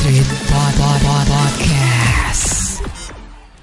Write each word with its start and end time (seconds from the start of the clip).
Street 0.00 0.28
Pod 0.48 0.72
Pod 0.80 1.00
Pod 1.04 1.26
Podcast. 1.28 2.80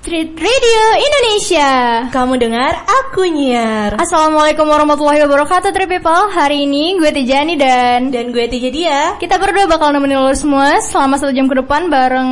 Street 0.06 0.32
Radio 0.38 0.84
Indonesia. 1.02 1.70
Kamu 2.14 2.38
dengar, 2.38 2.86
aku 2.86 3.26
nyiar. 3.26 3.98
Assalamualaikum 3.98 4.70
warahmatullahi 4.70 5.26
wabarakatuh, 5.26 5.74
Trip 5.74 5.90
People. 5.90 6.30
Hari 6.38 6.70
ini 6.70 7.02
gue 7.02 7.10
Tijani 7.10 7.58
dan 7.58 8.14
Dan 8.14 8.30
gue 8.30 8.46
Tija 8.46 8.70
dia, 8.70 9.02
kita 9.18 9.42
berdua 9.42 9.66
bakal 9.66 9.90
nemenin 9.90 10.22
lo 10.22 10.34
semua 10.38 10.78
selama 10.86 11.18
satu 11.18 11.34
jam 11.34 11.50
ke 11.50 11.58
depan 11.58 11.90
bareng 11.90 12.32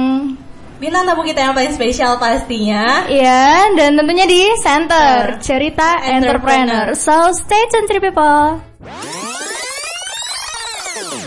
bintang 0.75 1.07
tamu 1.07 1.23
kita 1.23 1.39
yang 1.39 1.55
paling 1.57 1.73
spesial 1.73 2.21
pastinya. 2.21 3.09
Iya, 3.09 3.73
dan 3.73 3.97
tentunya 3.97 4.29
di 4.29 4.43
Center 4.61 5.41
Cerita 5.41 6.05
Entrepreneur. 6.05 6.93
So, 6.93 7.33
stay 7.33 7.65
tune, 7.73 7.89
Trip 7.89 8.13
People. 8.13 8.61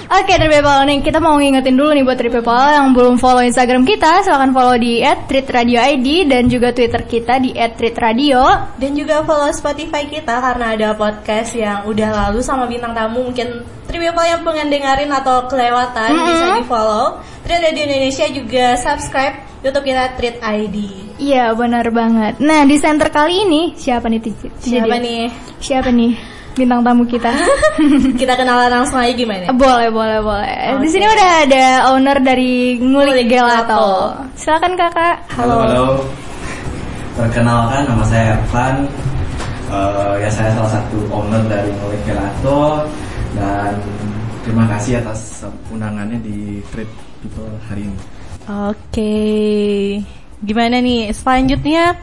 Oke, 0.09 0.41
Trip 0.41 0.49
People, 0.49 0.89
nih 0.89 1.05
kita 1.05 1.21
mau 1.21 1.37
ngingetin 1.37 1.77
dulu 1.77 1.93
nih 1.93 2.01
buat 2.01 2.17
People 2.17 2.57
yang 2.73 2.97
belum 2.97 3.21
follow 3.21 3.45
Instagram 3.45 3.85
kita, 3.85 4.25
silahkan 4.25 4.57
follow 4.57 4.81
di 4.81 5.05
@treatradioid 5.05 6.33
dan 6.33 6.49
juga 6.49 6.73
Twitter 6.73 7.05
kita 7.05 7.37
di 7.37 7.53
@treatradio. 7.53 8.41
Dan 8.81 8.97
juga 8.97 9.21
follow 9.29 9.53
Spotify 9.53 10.09
kita 10.09 10.41
karena 10.41 10.73
ada 10.73 10.97
podcast 10.97 11.53
yang 11.53 11.85
udah 11.85 12.09
lalu 12.25 12.41
sama 12.41 12.65
bintang 12.65 12.97
tamu 12.97 13.21
mungkin 13.29 13.61
Triple 13.85 14.25
yang 14.25 14.41
pengen 14.49 14.73
dengerin 14.73 15.13
atau 15.13 15.45
kelewatan 15.45 16.09
bisa 16.25 16.57
di 16.57 16.65
follow. 16.65 17.21
Treat 17.45 17.69
Radio 17.69 17.85
Indonesia 17.85 18.27
juga 18.33 18.81
subscribe 18.81 19.45
YouTube 19.61 19.93
kita 19.93 20.17
Treat 20.17 20.41
ID. 20.41 20.77
Iya, 21.21 21.53
benar 21.53 21.85
banget. 21.93 22.41
Nah, 22.41 22.65
di 22.65 22.81
center 22.81 23.13
kali 23.13 23.45
ini 23.45 23.77
siapa 23.77 24.09
nih? 24.09 24.25
Siapa 24.57 24.97
nih? 24.97 25.29
Siapa 25.61 25.93
nih 25.93 26.38
bintang 26.59 26.83
tamu 26.83 27.07
kita? 27.07 27.31
kita 28.21 28.35
kenalan 28.35 28.67
langsung 28.67 28.99
aja 28.99 29.15
gimana? 29.15 29.55
boleh, 29.55 29.89
boleh, 29.95 30.19
boleh. 30.19 30.83
Di 30.83 30.91
Oke. 30.91 30.91
sini 30.91 31.07
udah 31.07 31.31
ada 31.47 31.65
owner 31.95 32.19
dari 32.19 32.77
Ngulik 32.83 33.15
Ngulik 33.15 33.27
Gelato. 33.31 33.63
Gelato. 33.63 33.87
Silakan 34.35 34.73
Kakak. 34.75 35.17
Halo, 35.39 35.55
halo. 35.63 35.87
Perkenalkan 37.15 37.87
nama 37.87 38.03
saya 38.03 38.35
Ervan. 38.35 38.75
Eh, 39.69 40.15
ya 40.25 40.31
saya 40.33 40.51
salah 40.59 40.73
satu 40.83 40.99
owner 41.15 41.43
dari 41.47 41.71
Ngulik 41.79 42.03
Gelato 42.03 42.83
dan 43.39 43.79
terima 44.43 44.65
kasih 44.67 44.99
atas 44.99 45.47
undangannya 45.71 46.19
di 46.25 46.59
Trip 46.75 46.89
People 47.23 47.55
hari 47.71 47.87
ini. 47.87 47.99
Oke, 48.49 49.15
gimana 50.41 50.81
nih 50.81 51.13
selanjutnya? 51.13 52.01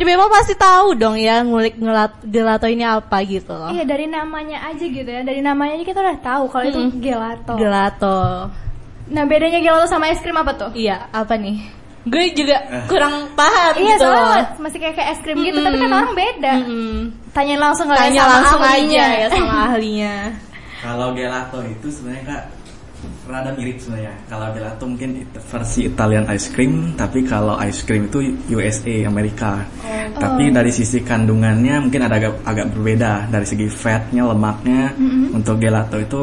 Triple 0.00 0.32
pasti 0.32 0.56
tahu 0.56 0.96
dong 0.96 1.12
ya 1.14 1.44
ngulik 1.44 1.76
ngelat 1.76 2.24
gelato 2.24 2.64
ini 2.64 2.80
apa 2.82 3.20
gitu 3.20 3.52
loh. 3.52 3.68
Iya, 3.68 3.84
dari 3.84 4.08
namanya 4.08 4.64
aja 4.64 4.80
gitu 4.80 5.04
ya. 5.04 5.20
Dari 5.20 5.44
namanya 5.44 5.76
aja 5.76 5.84
kita 5.84 6.00
udah 6.00 6.18
tahu 6.18 6.42
kalau 6.48 6.64
itu 6.64 6.80
Mm-mm. 6.80 6.98
gelato. 6.98 7.54
Gelato. 7.54 8.18
Nah, 9.06 9.24
bedanya 9.28 9.60
gelato 9.60 9.84
sama 9.86 10.08
es 10.08 10.16
krim 10.18 10.34
apa 10.34 10.56
tuh? 10.56 10.70
Iya, 10.72 11.04
apa 11.10 11.36
nih? 11.36 11.60
Gue 12.00 12.32
juga 12.32 12.56
kurang 12.88 13.36
paham 13.36 13.76
Iya, 13.76 14.00
gitu 14.00 14.08
soalnya 14.08 14.24
loh. 14.24 14.64
masih 14.64 14.78
kayak 14.80 14.94
kayak 14.96 15.08
es 15.12 15.20
krim 15.20 15.36
gitu, 15.36 15.58
tapi 15.60 15.76
kan 15.76 15.90
orang 15.92 16.14
beda. 16.16 16.52
Mm-mm. 16.64 16.96
Tanyain 17.30 17.60
langsung 17.60 17.84
kali 17.84 17.98
ya 17.98 18.02
Tanya 18.02 18.20
sama 18.24 18.32
langsung 18.40 18.60
ahlinya. 18.64 19.04
aja 19.04 19.04
ya 19.12 19.26
sama 19.28 19.54
ahlinya. 19.68 20.14
Kalau 20.80 21.08
gelato 21.12 21.58
itu 21.62 21.86
sebenarnya 21.92 22.24
kak 22.24 22.42
rada 23.30 23.54
mirip 23.54 23.78
sebenarnya. 23.78 24.14
Kalau 24.26 24.46
gelato 24.50 24.84
mungkin 24.84 25.10
versi 25.24 25.86
Italian 25.86 26.26
ice 26.28 26.50
cream, 26.50 26.92
tapi 26.94 27.22
kalau 27.22 27.54
ice 27.62 27.82
cream 27.82 28.06
itu 28.06 28.18
USA 28.50 29.06
Amerika. 29.06 29.62
Tapi 30.12 30.50
dari 30.50 30.68
sisi 30.68 31.00
kandungannya 31.00 31.78
mungkin 31.80 32.02
ada 32.02 32.18
agak, 32.18 32.42
agak 32.44 32.66
berbeda 32.74 33.30
dari 33.30 33.46
segi 33.46 33.70
fatnya, 33.70 34.26
lemaknya. 34.26 34.92
Untuk 35.30 35.56
gelato 35.56 35.96
itu 35.96 36.22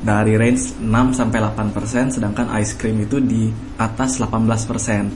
dari 0.00 0.38
range 0.38 0.80
6 0.80 1.12
sampai 1.12 1.38
8%, 1.44 2.08
sedangkan 2.08 2.46
ice 2.56 2.72
cream 2.74 3.04
itu 3.04 3.20
di 3.20 3.50
atas 3.76 4.16
18%. 4.16 5.10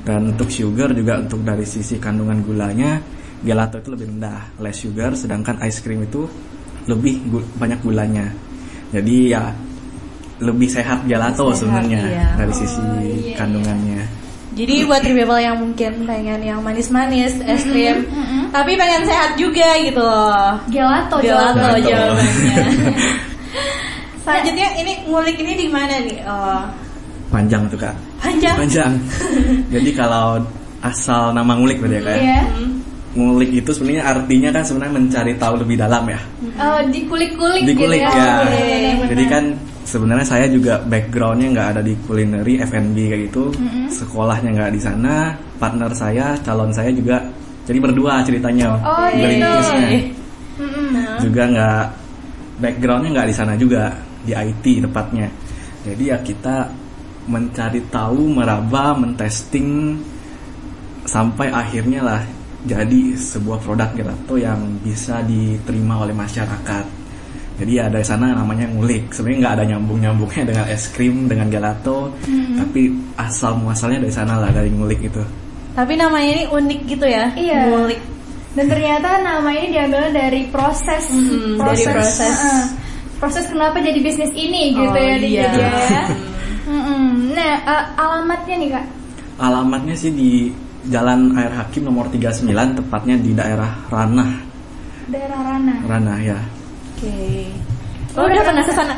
Dan 0.00 0.32
untuk 0.32 0.48
sugar 0.48 0.92
juga 0.92 1.18
untuk 1.18 1.42
dari 1.42 1.64
sisi 1.64 1.98
kandungan 1.98 2.40
gulanya, 2.40 3.00
gelato 3.40 3.80
itu 3.80 3.90
lebih 3.90 4.06
rendah, 4.16 4.56
less 4.60 4.80
sugar, 4.80 5.12
sedangkan 5.12 5.60
ice 5.64 5.80
cream 5.80 6.04
itu 6.04 6.24
lebih 6.88 7.20
gu- 7.28 7.48
banyak 7.60 7.80
gulanya. 7.80 8.26
Jadi 8.90 9.30
ya 9.30 9.52
lebih 10.40 10.68
sehat 10.72 11.04
gelato 11.04 11.52
Sehat, 11.52 11.58
sebenarnya 11.62 12.00
iya. 12.08 12.26
dari 12.34 12.52
sisi 12.56 12.80
kandungannya. 13.36 14.02
Jadi 14.50 14.84
buat 14.84 15.00
triple 15.00 15.40
yang 15.40 15.56
mungkin 15.56 16.04
pengen 16.04 16.40
yang 16.42 16.60
manis-manis, 16.60 17.38
es 17.44 17.62
krim, 17.64 18.02
tapi 18.50 18.74
pengen 18.74 19.06
sehat 19.06 19.38
juga 19.38 19.78
gitu 19.78 20.02
loh. 20.02 20.58
Gelato, 20.68 21.22
Gelato 21.22 21.54
Gelato. 21.56 21.86
jawabannya. 21.86 22.56
Selanjutnya 24.24 24.68
ini 24.76 24.92
ngulik 25.08 25.36
ini 25.40 25.52
di 25.56 25.66
mana 25.70 25.94
nih? 26.02 26.18
Oh, 26.28 26.60
Panjang 27.30 27.62
tuh 27.70 27.78
kak. 27.78 27.94
panjang. 28.20 28.56
Panjang. 28.58 28.92
Jadi 29.74 29.90
kalau 29.94 30.42
asal 30.82 31.30
nama 31.30 31.54
ngulik 31.54 31.78
berarti 31.78 31.96
ya 31.96 32.02
kak. 32.02 32.16
ya? 32.18 32.22
Iya. 32.26 32.42
Ngulik 33.10 33.50
itu 33.54 33.70
sebenarnya 33.74 34.04
artinya 34.06 34.50
kan 34.54 34.62
sebenarnya 34.66 34.94
mencari 34.98 35.32
tahu 35.38 35.54
lebih 35.62 35.76
dalam 35.78 36.04
ya. 36.10 36.20
Oh, 36.58 36.78
dikulik-kulik 36.90 37.62
Dikulik 37.64 38.02
gitu 38.02 38.18
ya. 38.18 38.34
Oke, 38.44 38.60
benar. 38.60 39.08
Jadi 39.14 39.24
kan 39.30 39.44
sebenarnya 39.84 40.26
saya 40.26 40.46
juga 40.48 40.80
backgroundnya 40.84 41.48
nggak 41.52 41.68
ada 41.76 41.82
di 41.84 41.94
culinary 42.04 42.60
F&B 42.60 42.96
kayak 42.96 43.22
gitu. 43.30 43.54
Sekolahnya 43.88 44.50
nggak 44.54 44.72
di 44.74 44.80
sana. 44.80 45.34
Partner 45.60 45.90
saya, 45.92 46.36
calon 46.40 46.72
saya 46.72 46.90
juga. 46.92 47.20
Jadi 47.68 47.78
berdua 47.78 48.24
ceritanya. 48.24 48.76
Oh, 48.80 49.06
gitu. 49.12 49.22
Berintisnya. 49.24 49.88
Mm-mm. 50.60 51.16
Juga 51.24 51.42
nggak 51.48 51.84
backgroundnya 52.60 53.10
nggak 53.16 53.28
di 53.28 53.34
sana 53.36 53.52
juga 53.56 53.92
di 54.24 54.32
IT 54.36 54.64
tepatnya. 54.84 55.28
Jadi 55.80 56.02
ya 56.12 56.18
kita 56.20 56.68
mencari 57.28 57.80
tahu, 57.88 58.36
meraba, 58.36 58.92
mentesting 58.92 59.96
sampai 61.08 61.48
akhirnya 61.48 62.04
lah 62.04 62.22
jadi 62.60 63.16
sebuah 63.16 63.64
produk 63.64 63.88
gelato 63.96 64.36
yang 64.36 64.60
bisa 64.84 65.24
diterima 65.24 66.04
oleh 66.04 66.12
masyarakat. 66.12 66.99
Jadi 67.60 67.72
ya 67.76 67.92
dari 67.92 68.00
sana 68.02 68.32
namanya 68.32 68.64
ngulik. 68.72 69.12
Sebenarnya 69.12 69.38
nggak 69.44 69.54
ada 69.60 69.64
nyambung 69.68 69.98
nyambungnya 70.00 70.42
dengan 70.48 70.64
es 70.72 70.88
krim, 70.88 71.28
dengan 71.28 71.52
gelato, 71.52 72.08
tapi 72.56 72.88
asal 73.20 73.60
muasalnya 73.60 74.00
dari 74.00 74.14
sana 74.16 74.40
lah 74.40 74.48
dari 74.48 74.72
ngulik 74.72 75.04
itu. 75.04 75.20
Tapi 75.76 75.92
namanya 75.94 76.28
ini 76.40 76.44
unik 76.48 76.80
gitu 76.88 77.04
ya? 77.04 77.28
Iya. 77.36 77.68
Ngulik. 77.68 78.00
Dan 78.50 78.66
ternyata 78.66 79.22
nama 79.22 79.46
ini 79.54 79.70
diambil 79.70 80.10
dari 80.10 80.42
proses, 80.50 81.06
Mm-mm, 81.06 81.60
dari 81.62 81.84
proses. 81.86 82.34
Heeh. 82.34 82.64
proses 83.20 83.44
kenapa 83.46 83.78
jadi 83.78 84.00
bisnis 84.00 84.32
ini 84.32 84.72
gitu 84.74 84.90
Oh, 84.90 84.96
ya, 84.96 85.14
di 85.20 85.28
iya. 85.36 85.42
jadi 85.46 85.58
ya. 85.60 86.04
Mm-mm. 86.66 87.36
Nah, 87.36 87.52
eh, 87.60 87.84
alamatnya 88.00 88.54
nih 88.56 88.68
kak. 88.72 88.86
Alamatnya 89.38 89.94
sih 89.94 90.10
di 90.10 90.48
Jalan 90.88 91.36
Air 91.36 91.52
Hakim 91.52 91.84
nomor 91.84 92.08
39 92.08 92.48
tepatnya 92.80 93.20
di 93.20 93.36
daerah 93.36 93.68
Ranah. 93.92 94.32
Daerah 95.12 95.40
Rana. 95.44 95.74
Ranah 95.84 96.18
ya. 96.24 96.38
Oke. 97.00 97.48
Oh, 98.12 98.26
udah 98.28 98.44
pernah 98.44 98.60
ke 98.60 98.72
sana. 98.76 98.92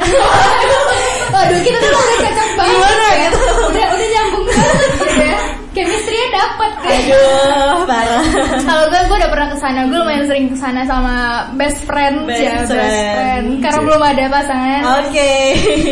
Waduh, 1.37 1.61
kita 1.63 1.79
tuh 1.79 1.91
udah 1.93 2.17
cocok 2.19 2.49
banget. 2.59 2.73
Gimana 2.75 3.07
ya. 3.15 3.29
Udah 3.63 3.87
udah 3.95 4.09
nyambung 4.11 4.47
banget 4.49 4.91
gitu 4.99 5.23
ya. 5.23 5.39
Chemistry-nya 5.73 6.27
dapet 6.35 6.71
kan. 6.83 6.91
Aduh, 6.91 7.77
parah. 7.87 8.25
Kalau 8.59 8.85
gue, 8.91 9.01
gue 9.07 9.17
udah 9.23 9.31
pernah 9.31 9.49
ke 9.49 9.57
sana, 9.57 9.81
gue 9.87 9.95
lumayan 9.97 10.25
sering 10.27 10.47
ke 10.51 10.57
sana 10.59 10.83
sama 10.85 11.15
best 11.55 11.81
friend, 11.87 12.27
Best 12.27 12.43
ya, 12.43 12.53
best 12.61 12.73
friend. 12.75 13.15
friend. 13.17 13.47
Karena 13.63 13.79
Cik. 13.79 13.87
belum 13.87 14.03
ada 14.03 14.25
pasangan. 14.29 14.81
Oke. 15.01 15.33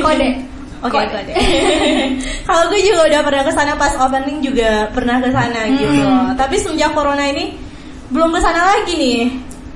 Kode. 0.02 0.28
Oke, 0.80 0.96
kode. 1.12 1.32
Kalau 2.48 2.64
gue 2.68 2.80
juga 2.82 3.00
udah 3.06 3.20
pernah 3.22 3.42
ke 3.44 3.52
sana 3.52 3.72
pas 3.76 3.94
opening 4.00 4.38
juga 4.42 4.88
pernah 4.90 5.16
ke 5.22 5.28
sana 5.30 5.60
gitu. 5.70 6.02
Tapi 6.34 6.54
semenjak 6.58 6.90
corona 6.92 7.24
ini 7.24 7.52
belum 8.10 8.32
ke 8.32 8.40
sana 8.42 8.60
lagi 8.74 8.96
nih. 8.96 9.20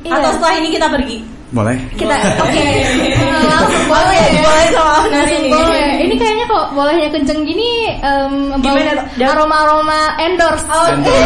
Iya. 0.04 0.16
Atau 0.16 0.30
setelah 0.36 0.54
ini 0.58 0.68
kita 0.72 0.88
pergi? 0.88 1.18
Boleh? 1.54 1.78
Kita, 1.94 2.11
oke, 2.43 2.50
Eh, 2.50 3.46
langsung 3.55 3.87
boleh 3.87 4.23
ya. 4.34 4.43
Boleh 4.43 4.67
sama 4.75 5.06
Langsung 5.06 5.38
ini. 5.38 5.50
boleh. 5.55 5.87
Ini 6.02 6.14
kayaknya 6.19 6.44
kok 6.50 6.67
bolehnya 6.75 7.08
kenceng 7.14 7.40
gini, 7.46 7.70
em, 8.02 8.32
bau 8.58 8.75
Gimana 8.75 9.02
aroma-aroma 9.23 10.00
endorse. 10.19 10.67
Oke. 10.67 11.14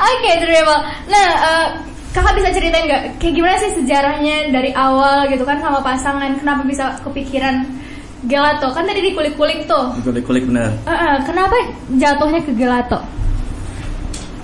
Oke, 0.00 0.30
terima. 0.36 0.76
Nah, 1.08 1.26
eh, 1.40 1.66
kakak 2.10 2.34
bisa 2.36 2.48
ceritain 2.52 2.84
nggak 2.84 3.02
kayak 3.16 3.34
gimana 3.36 3.56
sih 3.56 3.72
sejarahnya 3.76 4.50
dari 4.50 4.70
awal 4.72 5.28
gitu 5.28 5.44
kan 5.44 5.60
sama 5.60 5.80
pasangan? 5.80 6.36
Kenapa 6.36 6.62
bisa 6.64 6.96
kepikiran 7.00 7.64
gelato? 8.26 8.68
Kan 8.72 8.84
tadi 8.84 9.00
dikulik-kulik 9.00 9.64
tuh. 9.64 9.92
Kulik-kulik 10.00 10.44
bener. 10.44 10.72
Eh, 10.84 10.92
eh, 10.92 11.16
kenapa 11.24 11.56
jatuhnya 11.96 12.40
ke 12.44 12.52
gelato? 12.52 13.00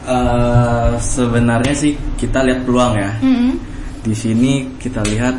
Eh, 0.06 0.90
sebenarnya 1.02 1.74
sih 1.74 1.98
kita 2.14 2.46
lihat 2.46 2.62
peluang 2.62 2.94
ya. 2.94 3.10
Mm-mm. 3.18 3.58
Di 4.06 4.14
sini 4.14 4.70
kita 4.78 5.02
lihat 5.02 5.34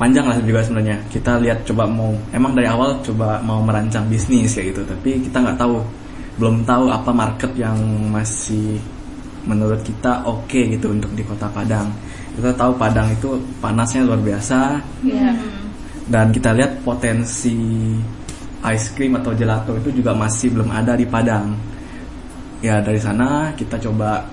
panjang 0.00 0.24
lah 0.24 0.40
juga 0.40 0.64
sebenarnya. 0.64 0.96
Kita 1.12 1.36
lihat 1.36 1.68
coba 1.68 1.84
mau 1.84 2.16
emang 2.32 2.56
dari 2.56 2.64
awal 2.64 2.96
coba 3.04 3.44
mau 3.44 3.60
merancang 3.60 4.08
bisnis 4.08 4.56
kayak 4.56 4.72
gitu, 4.72 4.82
tapi 4.88 5.20
kita 5.20 5.36
nggak 5.36 5.60
tahu, 5.60 5.84
belum 6.40 6.64
tahu 6.64 6.88
apa 6.88 7.12
market 7.12 7.52
yang 7.60 7.76
masih 8.08 8.80
menurut 9.44 9.84
kita 9.84 10.24
oke 10.24 10.56
gitu 10.56 10.88
untuk 10.88 11.12
di 11.12 11.20
Kota 11.20 11.52
Padang. 11.52 11.92
kita 12.34 12.50
tahu 12.56 12.74
Padang 12.80 13.12
itu 13.14 13.36
panasnya 13.62 14.02
luar 14.02 14.18
biasa 14.18 14.74
Iya. 15.06 15.30
dan 16.10 16.34
kita 16.34 16.50
lihat 16.50 16.82
potensi 16.82 17.54
ice 18.64 18.88
cream 18.96 19.14
atau 19.20 19.30
gelato 19.36 19.76
itu 19.78 20.02
juga 20.02 20.16
masih 20.16 20.50
belum 20.56 20.72
ada 20.72 20.96
di 20.96 21.04
Padang. 21.04 21.52
Ya 22.64 22.80
dari 22.80 22.96
sana 22.96 23.52
kita 23.52 23.76
coba 23.76 24.24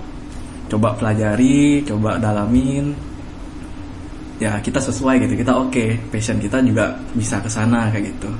coba 0.72 0.96
pelajari, 0.96 1.84
coba 1.84 2.16
dalamin. 2.16 2.96
Ya 4.40 4.56
kita 4.56 4.80
sesuai 4.80 5.20
gitu, 5.28 5.36
kita 5.36 5.52
oke, 5.52 6.00
passion 6.08 6.40
kita 6.40 6.64
juga 6.64 6.96
bisa 7.12 7.36
ke 7.44 7.52
sana 7.52 7.92
kayak 7.92 8.08
gitu. 8.08 8.32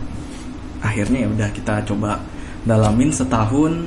Akhirnya 0.81 1.23
ya 1.23 1.29
udah 1.29 1.49
kita 1.53 1.85
coba 1.85 2.17
dalamin 2.65 3.13
setahun 3.13 3.85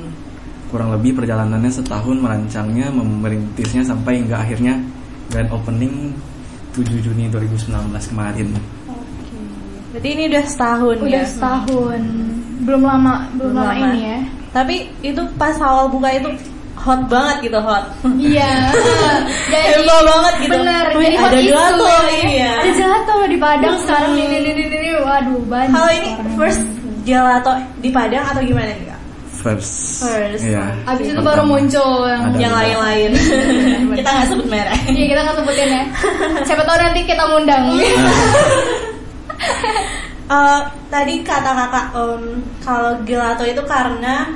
kurang 0.70 0.94
lebih 0.94 1.18
perjalanannya 1.18 1.74
setahun 1.74 2.16
merancangnya, 2.22 2.86
merintisnya 2.94 3.82
sampai 3.82 4.22
hingga 4.22 4.38
akhirnya 4.46 4.78
grand 5.34 5.50
opening 5.50 6.14
7 6.78 7.02
Juni 7.02 7.26
2019 7.34 7.74
kemarin. 8.14 8.54
Berarti 9.90 10.08
ini 10.12 10.22
udah 10.28 10.44
setahun 10.44 10.96
Udah 11.02 11.24
ya. 11.24 11.26
setahun. 11.26 12.00
Belum 12.62 12.82
lama, 12.84 13.26
belum, 13.36 13.52
lama, 13.58 13.72
ini 13.74 14.00
ya. 14.04 14.18
Tapi 14.56 14.88
itu 15.04 15.20
pas 15.36 15.52
awal 15.60 15.92
buka 15.92 16.08
itu 16.16 16.32
hot 16.80 17.00
banget 17.12 17.52
gitu 17.52 17.58
hot. 17.60 17.84
Iya. 18.16 18.72
Jadi 19.52 19.84
Heboh 19.84 20.00
banget 20.00 20.34
gitu. 20.40 20.56
Bener. 20.56 20.84
Wih, 20.96 21.04
Jadi 21.04 21.16
hot 21.20 21.28
ada 21.28 21.40
gelato 21.44 21.88
ini 22.08 22.34
ya. 22.40 22.54
Ada 22.64 22.72
gelato 22.72 23.14
di 23.28 23.36
Padang 23.36 23.76
sekarang 23.84 24.10
nih 24.16 24.24
nih, 24.32 24.40
nih. 24.64 24.92
Waduh 25.04 25.40
banyak. 25.44 25.76
Kalau 25.76 25.90
ini 25.92 26.10
first 26.40 26.62
gelato 27.04 27.52
di 27.84 27.90
Padang 27.92 28.24
atau 28.32 28.40
gimana 28.40 28.72
nih 28.72 28.86
kak? 28.88 29.00
First. 29.36 30.02
First. 30.02 30.42
Iya. 30.42 30.64
Abis 30.88 31.12
itu 31.12 31.20
Pertama. 31.20 31.28
baru 31.36 31.44
muncul 31.44 31.90
yang 32.08 32.22
Ada. 32.32 32.38
Yang 32.40 32.54
lain-lain. 32.56 33.10
Kita 34.00 34.08
nggak 34.08 34.28
sebut 34.32 34.46
merek. 34.48 34.80
Iya 34.88 35.04
kita 35.12 35.20
nggak 35.20 35.36
sebutin 35.36 35.68
ya. 35.68 35.84
Siapa 36.48 36.62
tahu 36.64 36.76
nanti 36.80 37.00
kita 37.04 37.22
ngundang. 37.28 37.64
Eh, 40.26 40.60
tadi 40.90 41.22
kata 41.22 41.54
kakak 41.54 41.86
em, 41.94 42.42
kalau 42.58 42.98
gelato 43.06 43.46
itu 43.46 43.62
karena 43.62 44.26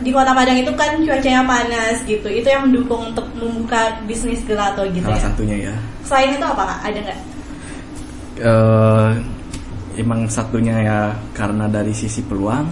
di 0.00 0.10
kota 0.12 0.32
Padang 0.36 0.58
itu 0.60 0.72
kan 0.76 0.96
cuacanya 1.00 1.42
panas 1.44 1.96
gitu. 2.04 2.28
Itu 2.28 2.46
yang 2.48 2.68
mendukung 2.68 3.12
untuk 3.14 3.26
membuka 3.36 3.96
bisnis 4.04 4.40
gelato 4.44 4.84
gitu 4.92 5.06
Salah 5.08 5.20
ya. 5.20 5.24
satunya 5.24 5.56
ya. 5.70 5.74
Selain 6.04 6.36
itu 6.36 6.44
apa 6.44 6.62
kak? 6.64 6.80
Ada 6.92 6.98
nggak? 7.04 7.20
eh 8.36 9.10
emang 9.96 10.28
satunya 10.28 10.76
ya 10.84 11.00
karena 11.32 11.64
dari 11.72 11.92
sisi 11.96 12.20
peluang 12.20 12.68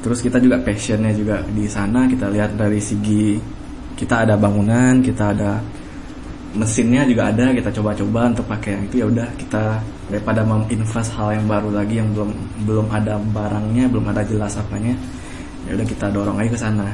terus 0.00 0.24
kita 0.24 0.40
juga 0.40 0.56
passionnya 0.64 1.12
juga 1.12 1.44
di 1.52 1.68
sana 1.68 2.08
kita 2.08 2.32
lihat 2.32 2.56
dari 2.56 2.80
segi 2.80 3.36
kita 3.92 4.24
ada 4.24 4.40
bangunan 4.40 5.04
kita 5.04 5.36
ada 5.36 5.60
mesinnya 6.56 7.04
juga 7.04 7.28
ada 7.28 7.52
kita 7.52 7.68
coba-coba 7.76 8.32
untuk 8.32 8.48
pakai 8.48 8.70
yang 8.76 8.82
itu 8.88 8.94
ya 9.04 9.06
udah 9.08 9.28
kita 9.36 9.62
daripada 10.08 10.40
menginvest 10.44 11.12
hal 11.16 11.28
yang 11.36 11.44
baru 11.44 11.70
lagi 11.72 12.00
yang 12.00 12.08
belum 12.12 12.30
belum 12.64 12.86
ada 12.88 13.20
barangnya 13.20 13.84
belum 13.92 14.06
ada 14.08 14.22
jelas 14.24 14.56
apanya 14.56 14.96
ya 15.62 15.72
udah 15.72 15.84
kita 15.84 16.08
dorong 16.08 16.36
aja 16.36 16.48
ke 16.48 16.58
sana 16.58 16.84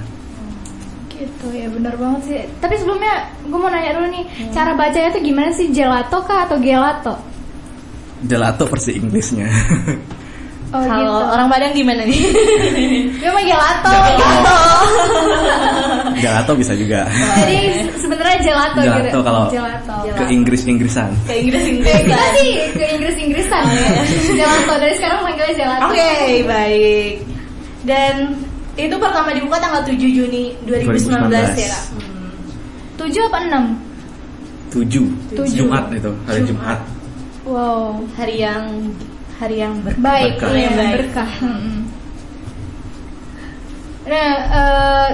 gitu 1.10 1.50
ya 1.50 1.66
bener 1.66 1.92
banget 1.92 2.20
sih. 2.22 2.40
Tapi 2.56 2.74
sebelumnya 2.74 3.26
gue 3.42 3.54
mau 3.54 3.66
nanya 3.66 3.92
dulu 3.92 4.08
nih, 4.08 4.24
cara 4.48 4.72
bacanya 4.72 5.10
tuh 5.10 5.18
gimana 5.18 5.50
sih 5.50 5.66
gelato 5.68 6.22
kah 6.22 6.44
atau 6.44 6.58
gelato? 6.58 7.14
gelato 8.20 8.66
versi 8.66 8.94
Inggrisnya 8.94 9.46
Oh 10.68 10.78
kalau 10.78 11.00
gitu. 11.16 11.32
orang 11.32 11.48
Padang 11.48 11.72
gimana 11.72 12.04
nih? 12.04 12.20
Gue 13.18 13.30
mah 13.30 13.40
gelato. 13.40 13.88
gelato 16.18 16.52
bisa 16.54 16.72
juga 16.74 17.06
Jadi 17.08 17.56
se- 17.88 18.04
sebenarnya 18.04 18.36
gelato, 18.42 18.78
gitu. 18.78 18.88
Gelato 18.90 19.18
kalau 19.22 19.42
gelato. 19.48 19.96
ke 20.12 20.24
Inggris 20.28 20.62
Inggrisan 20.64 21.10
Kayak 21.24 21.40
Inggris 21.40 21.62
Kayak 21.62 21.72
Inggris. 21.72 21.96
kita 22.04 22.26
sih 22.36 22.50
ke 22.74 22.84
Inggris 22.94 23.16
Inggrisan 23.18 23.62
ya. 23.64 23.90
Gelato 24.36 24.72
dari 24.76 24.94
sekarang 24.94 25.18
manggilnya 25.24 25.54
gelato. 25.56 25.82
Oke, 25.88 26.10
baik. 26.44 27.12
Dan 27.82 28.14
itu 28.78 28.94
pertama 28.94 29.34
dibuka 29.34 29.58
tanggal 29.58 29.82
7 29.82 29.98
Juni 29.98 30.54
2019, 30.62 31.02
2019. 31.02 31.58
ya 31.58 31.68
kak? 31.68 31.84
Hmm. 31.90 32.30
Tujuh 32.96 33.22
apa 33.26 33.38
enam? 33.42 33.64
tujuh 34.68 35.06
Tujuh. 35.32 35.64
Jumat 35.64 35.88
itu 35.90 36.12
hari 36.24 36.44
Jumat. 36.44 36.78
Jumat 36.78 36.80
Wow. 37.42 38.04
Hari 38.14 38.36
yang 38.38 38.92
hari 39.40 39.56
yang 39.58 39.80
ber 39.80 39.96
Baik, 39.96 40.36
Berkah. 40.36 40.52
iya, 40.52 40.70
Baik. 40.70 40.92
berkah. 41.00 41.30
Mm-mm. 41.40 41.78
Nah, 44.04 44.30
eh, 44.52 45.08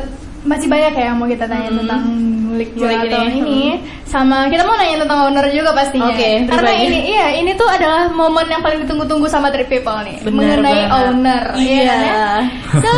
masih 0.45 0.69
banyak 0.69 0.93
ya 0.93 1.05
yang 1.09 1.17
mau 1.17 1.25
kita 1.25 1.45
tanya 1.45 1.69
Hmm. 1.69 1.79
tentang 1.81 2.03
Ngulik 2.45 2.71
gelato 2.79 3.19
ini, 3.27 3.35
ini. 3.35 3.63
Sama 4.05 4.47
kita 4.47 4.63
mau 4.63 4.79
nanya 4.79 5.03
tentang 5.03 5.27
owner 5.27 5.47
juga 5.51 5.75
pastinya. 5.75 6.07
Oke, 6.07 6.47
Karena 6.47 6.71
berbagi. 6.71 6.87
ini 6.87 6.99
iya, 7.11 7.27
ini 7.35 7.51
tuh 7.53 7.67
adalah 7.67 8.07
momen 8.07 8.47
yang 8.47 8.63
paling 8.63 8.79
ditunggu-tunggu 8.79 9.27
sama 9.27 9.51
Trip 9.51 9.67
People 9.67 9.99
nih. 10.05 10.23
Benar 10.23 10.63
mengenai 10.63 10.71
banget. 10.87 10.99
owner. 11.03 11.43
Iya. 11.59 11.83
kan 11.83 11.99
ya? 11.99 12.27
So, 12.79 12.93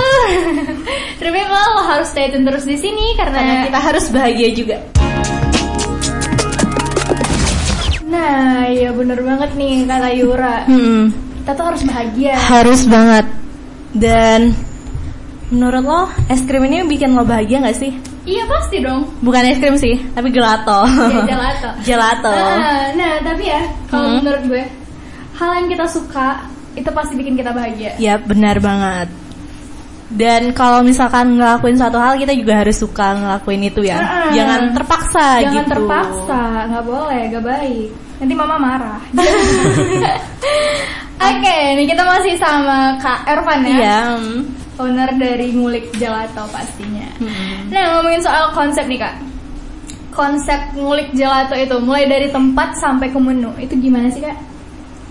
Trip 1.18 1.32
People 1.32 1.64
harus 1.80 2.06
stay 2.06 2.28
tune 2.28 2.44
terus 2.44 2.64
di 2.64 2.76
sini 2.76 3.16
karena 3.16 3.38
karena 3.38 3.64
kita 3.64 3.80
harus 3.80 4.04
bahagia 4.10 4.48
juga. 4.52 4.76
Nah, 8.06 8.68
iya 8.68 8.90
bener 8.92 9.18
banget 9.18 9.50
nih 9.54 9.82
kata 9.84 10.08
Yura. 10.12 10.56
Hmm. 10.64 11.10
Kita 11.40 11.52
tuh 11.54 11.64
harus 11.64 11.82
bahagia. 11.82 12.34
Harus 12.36 12.80
banget. 12.84 13.26
Dan 13.92 14.52
menurut 15.48 15.82
lo 15.82 16.00
es 16.26 16.42
krim 16.42 16.62
ini 16.62 16.82
bikin 16.84 17.12
lo 17.12 17.22
bahagia 17.22 17.60
nggak 17.60 17.76
sih? 17.76 17.92
Iya 18.22 18.42
pasti 18.44 18.82
dong. 18.82 19.06
Bukan 19.20 19.42
es 19.44 19.58
krim 19.58 19.76
sih, 19.76 19.94
tapi 20.10 20.30
gelato. 20.30 20.82
Iya, 20.82 21.22
gelato. 21.24 21.70
Gelato. 21.86 22.32
Ah, 22.32 22.90
nah, 22.92 23.22
tapi 23.22 23.46
ya 23.46 23.62
kalau 23.86 24.10
Hmm. 24.10 24.18
menurut 24.20 24.42
gue 24.46 24.64
hal 25.36 25.50
yang 25.54 25.68
kita 25.68 25.86
suka 25.86 26.42
itu 26.72 26.90
pasti 26.90 27.14
bikin 27.14 27.34
kita 27.34 27.50
bahagia. 27.50 27.94
Ya 27.96 28.18
benar 28.18 28.58
banget. 28.58 29.08
Dan 30.06 30.54
kalau 30.54 30.82
misalkan 30.82 31.34
ngelakuin 31.34 31.74
satu 31.74 31.98
hal 31.98 32.14
kita 32.14 32.30
juga 32.30 32.62
harus 32.62 32.78
suka 32.78 33.14
ngelakuin 33.14 33.62
itu 33.64 33.82
ya. 33.82 33.98
Ah. 33.98 34.30
Jangan 34.30 34.70
terpaksa 34.72 35.26
Jangan 35.42 35.54
gitu. 35.56 35.70
terpaksa, 35.74 36.42
nggak 36.70 36.84
boleh, 36.84 37.20
nggak 37.30 37.44
baik. 37.44 37.88
Nanti 38.16 38.34
mama 38.34 38.56
marah. 38.56 38.98
Oke, 41.16 41.56
ini 41.74 41.84
kita 41.84 42.02
masih 42.04 42.34
sama 42.36 42.94
Kak 43.00 43.24
Ervan 43.26 43.60
ya, 43.64 43.72
Iya. 43.72 43.98
Owner 44.76 45.10
dari 45.16 45.52
Ngulik 45.52 45.92
Gelato 45.96 46.44
pastinya. 46.48 47.08
Hmm. 47.18 47.68
Nah, 47.68 47.98
ngomongin 47.98 48.20
soal 48.20 48.52
konsep 48.52 48.84
nih 48.84 49.00
Kak. 49.00 49.14
Konsep 50.12 50.72
Ngulik 50.72 51.12
Gelato 51.12 51.52
itu 51.52 51.76
mulai 51.80 52.04
dari 52.04 52.28
tempat 52.28 52.76
sampai 52.76 53.08
ke 53.08 53.18
menu. 53.18 53.52
Itu 53.56 53.76
gimana 53.76 54.08
sih 54.08 54.20
Kak? 54.20 54.36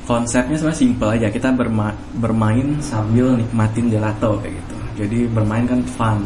konsepnya 0.06 0.54
sebenarnya 0.54 0.82
simple 0.86 1.10
aja 1.10 1.28
kita 1.34 1.50
berma- 1.50 1.98
bermain 2.22 2.78
sambil 2.78 3.34
nikmatin 3.34 3.90
gelato 3.90 4.38
kayak 4.38 4.54
gitu 4.54 4.76
jadi 5.02 5.20
bermain 5.34 5.66
kan 5.66 5.82
fun 5.82 6.22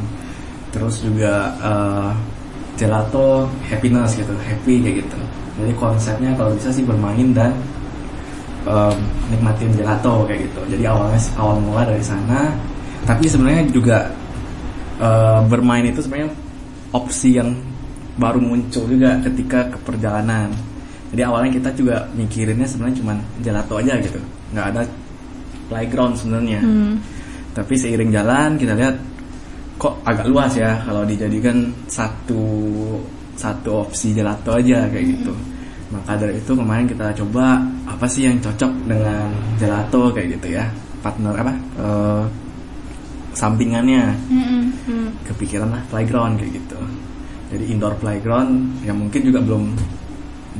terus 0.69 0.99
juga 0.99 1.55
eh, 1.63 2.11
gelato 2.75 3.47
happiness 3.71 4.19
gitu 4.19 4.35
happy 4.35 4.83
kayak 4.83 4.95
gitu 5.07 5.19
jadi 5.63 5.71
konsepnya 5.79 6.31
kalau 6.35 6.51
bisa 6.55 6.75
sih 6.75 6.83
bermain 6.83 7.31
dan 7.31 7.55
em, 8.67 8.95
nikmatin 9.31 9.71
gelato 9.71 10.27
kayak 10.27 10.51
gitu 10.51 10.61
jadi 10.75 10.91
awalnya 10.91 11.19
awal 11.39 11.57
mula 11.63 11.87
dari 11.87 12.03
sana 12.03 12.51
tapi 13.05 13.25
sebenarnya 13.27 13.63
juga 13.71 14.11
eh, 14.99 15.41
bermain 15.47 15.85
itu 15.87 15.99
sebenarnya 16.03 16.31
opsi 16.91 17.37
yang 17.37 17.53
baru 18.19 18.43
muncul 18.43 18.83
juga 18.89 19.15
ketika 19.23 19.71
ke 19.71 19.77
perjalanan. 19.87 20.51
Jadi 21.09 21.21
awalnya 21.25 21.51
kita 21.57 21.69
juga 21.73 22.05
mikirinnya 22.13 22.67
sebenarnya 22.67 22.97
cuma 23.01 23.13
gelato 23.41 23.79
aja 23.79 23.97
gitu. 23.97 24.19
Nggak 24.53 24.65
ada 24.75 24.81
playground 25.69 26.17
sebenarnya. 26.17 26.61
Hmm. 26.61 26.95
tapi 27.49 27.75
seiring 27.75 28.13
jalan 28.13 28.55
kita 28.61 28.77
lihat 28.77 28.95
kok 29.81 29.99
agak 30.05 30.31
luas 30.31 30.53
ya 30.53 30.79
kalau 30.85 31.03
dijadikan 31.03 31.73
satu 31.89 32.45
satu 33.35 33.83
opsi 33.83 34.11
gelato 34.11 34.53
aja 34.53 34.85
kayak 34.87 35.05
gitu. 35.17 35.33
Maka 35.89 36.19
dari 36.21 36.37
itu 36.37 36.51
kemarin 36.53 36.85
kita 36.85 37.09
coba 37.17 37.63
apa 37.89 38.05
sih 38.05 38.29
yang 38.29 38.37
cocok 38.37 38.69
dengan 38.85 39.27
gelato 39.57 40.13
kayak 40.13 40.37
gitu 40.37 40.47
ya. 40.59 40.69
Partner 41.01 41.33
apa? 41.33 41.53
Eh, 41.55 42.23
sampingannya 43.31 44.03
Hmm. 44.29 45.13
kepikiran 45.23 45.69
lah 45.69 45.81
playground 45.87 46.37
kayak 46.37 46.57
gitu 46.57 46.79
jadi 47.49 47.65
indoor 47.67 47.93
playground 47.97 48.51
yang 48.81 48.97
mungkin 48.97 49.21
juga 49.21 49.39
belum 49.39 49.63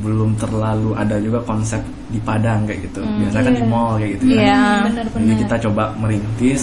belum 0.00 0.30
terlalu 0.34 0.94
ada 0.94 1.18
juga 1.18 1.44
konsep 1.44 1.82
di 2.08 2.16
Padang 2.18 2.64
kayak 2.64 2.88
gitu 2.88 3.02
biasa 3.04 3.38
kan 3.40 3.52
di 3.52 3.60
Iya. 3.60 3.68
mall 3.68 3.92
kayak 3.96 4.10
gitu 4.16 4.24
kan 4.24 4.32
Iya. 4.32 4.54
jadi 4.56 4.86
Benar-benar. 4.88 5.36
kita 5.38 5.56
coba 5.68 5.84
merintis 5.94 6.62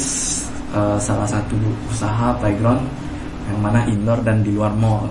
uh, 0.72 0.98
salah 0.98 1.28
satu 1.28 1.56
usaha 1.88 2.34
playground 2.36 2.82
yang 3.48 3.60
mana 3.60 3.80
indoor 3.86 4.20
dan 4.22 4.42
di 4.42 4.52
luar 4.52 4.74
mall 4.74 5.08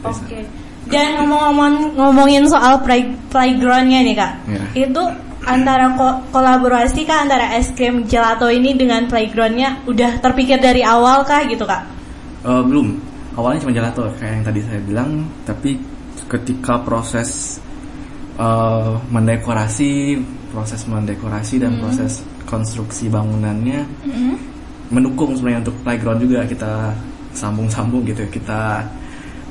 Oke. 0.00 0.40
Dan 0.88 1.20
ngomong-ngomong 1.20 1.92
ngomongin 1.92 2.48
soal 2.48 2.80
play, 2.80 3.04
playgroundnya 3.28 4.00
nih 4.00 4.16
kak, 4.16 4.32
Ya. 4.48 4.88
itu 4.88 5.02
antara 5.44 5.96
ko- 5.96 6.20
kolaborasi 6.34 7.08
kah 7.08 7.24
antara 7.24 7.56
es 7.56 7.72
krim 7.72 8.04
gelato 8.04 8.48
ini 8.52 8.76
dengan 8.76 9.08
playgroundnya 9.08 9.84
udah 9.88 10.20
terpikir 10.20 10.60
dari 10.60 10.84
awal 10.84 11.24
kah 11.24 11.44
gitu 11.48 11.64
kak? 11.64 11.86
Uh, 12.44 12.64
belum. 12.64 12.96
Awalnya 13.36 13.58
cuma 13.64 13.72
gelato 13.72 14.02
kayak 14.18 14.32
yang 14.40 14.44
tadi 14.44 14.60
saya 14.66 14.80
bilang. 14.84 15.10
Tapi 15.46 15.78
ketika 16.26 16.82
proses 16.82 17.62
eh, 18.34 18.92
mendekorasi, 19.06 20.18
proses 20.50 20.82
mendekorasi 20.90 21.62
dan 21.62 21.78
proses 21.78 22.26
konstruksi 22.46 23.06
bangunannya 23.06 23.86
mendukung 24.90 25.38
sebenarnya 25.38 25.62
untuk 25.62 25.76
playground 25.86 26.20
juga. 26.26 26.42
Kita 26.42 26.90
sambung-sambung 27.38 28.02
gitu 28.10 28.26
kita 28.26 28.82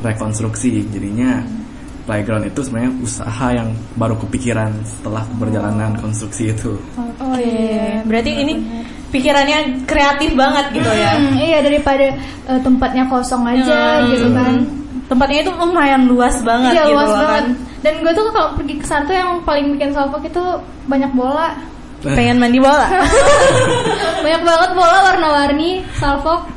rekonstruksi 0.03 0.83
jadinya 0.91 1.39
playground 2.09 2.41
itu 2.43 2.65
sebenarnya 2.65 2.89
usaha 2.99 3.47
yang 3.53 3.69
baru 3.93 4.17
kepikiran 4.17 4.73
setelah 4.81 5.21
perjalanan 5.37 5.93
konstruksi 6.01 6.49
itu 6.49 6.73
Oh 7.21 7.37
iya. 7.37 8.01
Berarti 8.01 8.31
ini 8.33 8.53
pikirannya 9.09 9.85
kreatif 9.85 10.33
banget 10.33 10.73
gitu 10.73 10.89
ya. 10.89 11.13
Hmm, 11.13 11.37
iya 11.37 11.59
daripada 11.61 12.09
eh, 12.49 12.59
tempatnya 12.59 13.05
kosong 13.05 13.45
aja 13.45 14.01
Hmm. 14.01 14.09
gitu 14.09 14.27
kan. 14.33 14.53
Tempatnya 15.05 15.41
itu 15.41 15.51
lumayan 15.51 16.05
luas 16.05 16.41
banget 16.41 16.73
Iya 16.73 16.83
gitu 16.83 16.93
luas 16.97 17.05
loh 17.05 17.17
banget. 17.19 17.29
kan. 17.29 17.45
Dan 17.79 17.93
gue 18.01 18.11
tuh 18.11 18.25
kalau 18.29 18.49
pergi 18.53 18.75
ke 18.75 18.85
sana 18.85 19.03
tuh 19.05 19.13
yang 19.13 19.29
paling 19.43 19.65
bikin 19.73 19.89
salfok 19.91 20.23
itu 20.23 20.43
banyak 20.85 21.11
bola. 21.13 21.53
Pengen 21.99 22.39
mandi 22.39 22.57
bola. 22.57 22.87
banyak 24.23 24.41
banget 24.41 24.69
bola 24.73 24.97
warna-warni 25.05 25.83
salfok. 25.95 26.47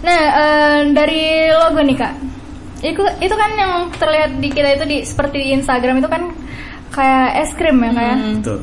Nah 0.00 0.20
eh, 0.32 0.78
dari 0.92 1.22
logo 1.50 1.80
nih 1.80 1.96
kak, 1.96 2.12
itu 2.84 3.00
itu 3.18 3.34
kan 3.34 3.50
yang 3.56 3.72
terlihat 3.96 4.30
di 4.38 4.48
kita 4.48 4.68
itu 4.76 4.84
di 4.84 4.96
seperti 5.02 5.36
di 5.40 5.48
Instagram 5.56 5.98
itu 5.98 6.08
kan 6.08 6.22
kayak 6.92 7.28
es 7.40 7.50
krim 7.56 7.80
ya 7.80 7.90
kayak. 7.90 8.16
betul 8.38 8.60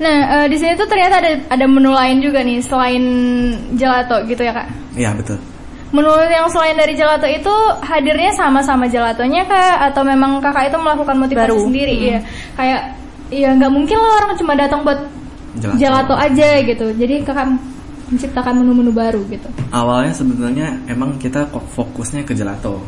Nah 0.00 0.16
eh, 0.32 0.46
di 0.48 0.56
sini 0.56 0.72
tuh 0.80 0.88
ternyata 0.88 1.20
ada 1.20 1.36
ada 1.52 1.66
menu 1.68 1.92
lain 1.92 2.24
juga 2.24 2.40
nih 2.40 2.64
selain 2.64 3.04
gelato 3.76 4.16
gitu 4.24 4.40
ya 4.40 4.56
kak. 4.56 4.66
iya 4.96 5.12
betul 5.12 5.36
Menu 5.90 6.06
yang 6.22 6.46
selain 6.46 6.78
dari 6.78 6.94
gelato 6.94 7.26
itu 7.26 7.50
hadirnya 7.82 8.30
sama-sama 8.32 8.86
gelatonya 8.86 9.42
kak 9.42 9.90
atau 9.90 10.06
memang 10.06 10.38
kakak 10.38 10.70
itu 10.70 10.78
melakukan 10.78 11.18
motivasi 11.18 11.50
Baru. 11.50 11.66
sendiri 11.66 11.94
Hmm. 11.98 12.06
ya 12.06 12.18
kayak 12.54 12.80
ya 13.28 13.48
nggak 13.58 13.72
mungkin 13.74 13.98
lah 13.98 14.10
orang 14.22 14.32
cuma 14.38 14.52
datang 14.54 14.80
buat 14.86 15.00
Gelato. 15.58 15.76
gelato. 15.76 16.14
aja 16.14 16.48
gitu 16.62 16.86
jadi 16.94 17.14
kakak 17.26 17.46
menciptakan 18.06 18.54
menu-menu 18.62 18.94
baru 18.94 19.18
gitu 19.26 19.50
awalnya 19.74 20.14
sebenarnya 20.14 20.78
emang 20.86 21.18
kita 21.18 21.50
kok 21.50 21.62
fokusnya 21.74 22.22
ke 22.22 22.38
gelato 22.38 22.78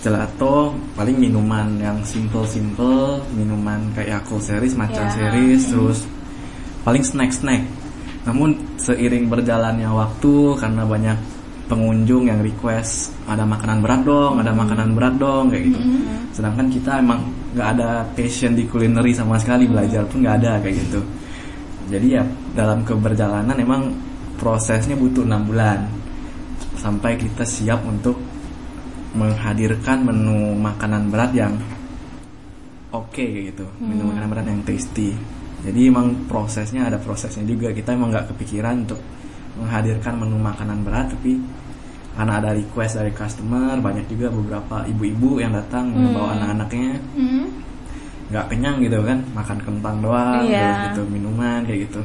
gelato 0.00 0.72
paling 0.96 1.16
minuman 1.20 1.76
yang 1.76 2.00
simple-simple 2.00 3.20
minuman 3.36 3.84
kayak 3.92 4.24
Yakult 4.24 4.40
series, 4.40 4.72
matcha 4.72 5.04
Ya. 5.04 5.12
series 5.12 5.68
terus 5.68 5.98
paling 6.80 7.04
snack-snack. 7.04 7.62
Namun 8.24 8.56
seiring 8.80 9.28
berjalannya 9.28 9.88
waktu 9.92 10.56
karena 10.56 10.84
banyak 10.84 11.18
pengunjung 11.68 12.26
yang 12.26 12.40
request 12.42 13.14
ada 13.30 13.46
makanan 13.46 13.78
berat 13.78 14.02
dong 14.02 14.42
ada 14.42 14.50
makanan 14.50 14.96
berat 14.96 15.14
dong 15.20 15.52
kayak 15.52 15.68
gitu. 15.68 15.80
Sedangkan 16.32 16.66
kita 16.72 17.00
emang 17.00 17.20
nggak 17.52 17.68
ada 17.76 18.04
passion 18.16 18.56
di 18.56 18.64
culinary 18.64 19.12
sama 19.12 19.36
sekali 19.36 19.68
belajar 19.68 20.02
pun 20.08 20.24
nggak 20.24 20.36
ada 20.40 20.52
kayak 20.64 20.76
gitu. 20.80 21.00
Jadi 21.92 22.06
ya 22.16 22.24
dalam 22.56 22.80
keberjalanan 22.86 23.56
emang 23.58 23.92
prosesnya 24.40 24.96
butuh 24.96 25.28
enam 25.28 25.44
bulan. 25.44 25.84
Sampai 26.80 27.20
kita 27.20 27.44
siap 27.44 27.84
untuk 27.84 28.16
menghadirkan 29.12 30.06
menu 30.06 30.54
makanan 30.56 31.10
berat 31.10 31.32
yang 31.34 31.54
oke 32.90 33.10
kayak 33.14 33.54
gitu. 33.54 33.66
Menu 33.78 34.10
makanan 34.10 34.28
berat 34.30 34.46
yang 34.46 34.62
tasty. 34.62 35.14
Jadi 35.60 35.80
emang 35.92 36.24
prosesnya 36.24 36.88
ada 36.88 36.96
prosesnya 36.96 37.44
juga. 37.44 37.68
Kita 37.70 37.92
emang 37.92 38.10
nggak 38.14 38.32
kepikiran 38.34 38.86
untuk 38.88 39.00
menghadirkan 39.60 40.14
menu 40.16 40.38
makanan 40.38 40.86
berat 40.86 41.10
tapi 41.10 41.36
karena 42.10 42.42
ada 42.42 42.50
request 42.52 42.98
dari 43.00 43.12
customer 43.14 43.78
banyak 43.78 44.04
juga 44.10 44.28
beberapa 44.28 44.82
ibu-ibu 44.84 45.40
yang 45.40 45.54
datang 45.54 45.90
membawa 45.90 46.36
anak-anaknya. 46.36 46.92
Hmm. 47.16 47.46
nggak 48.30 48.46
kenyang 48.46 48.78
gitu 48.78 49.02
kan 49.02 49.18
makan 49.34 49.58
kentang 49.58 49.96
doang 50.06 50.46
Iya. 50.46 50.54
terus 50.62 50.78
gitu 50.94 51.02
minuman 51.10 51.66
kayak 51.66 51.90
gitu. 51.90 52.02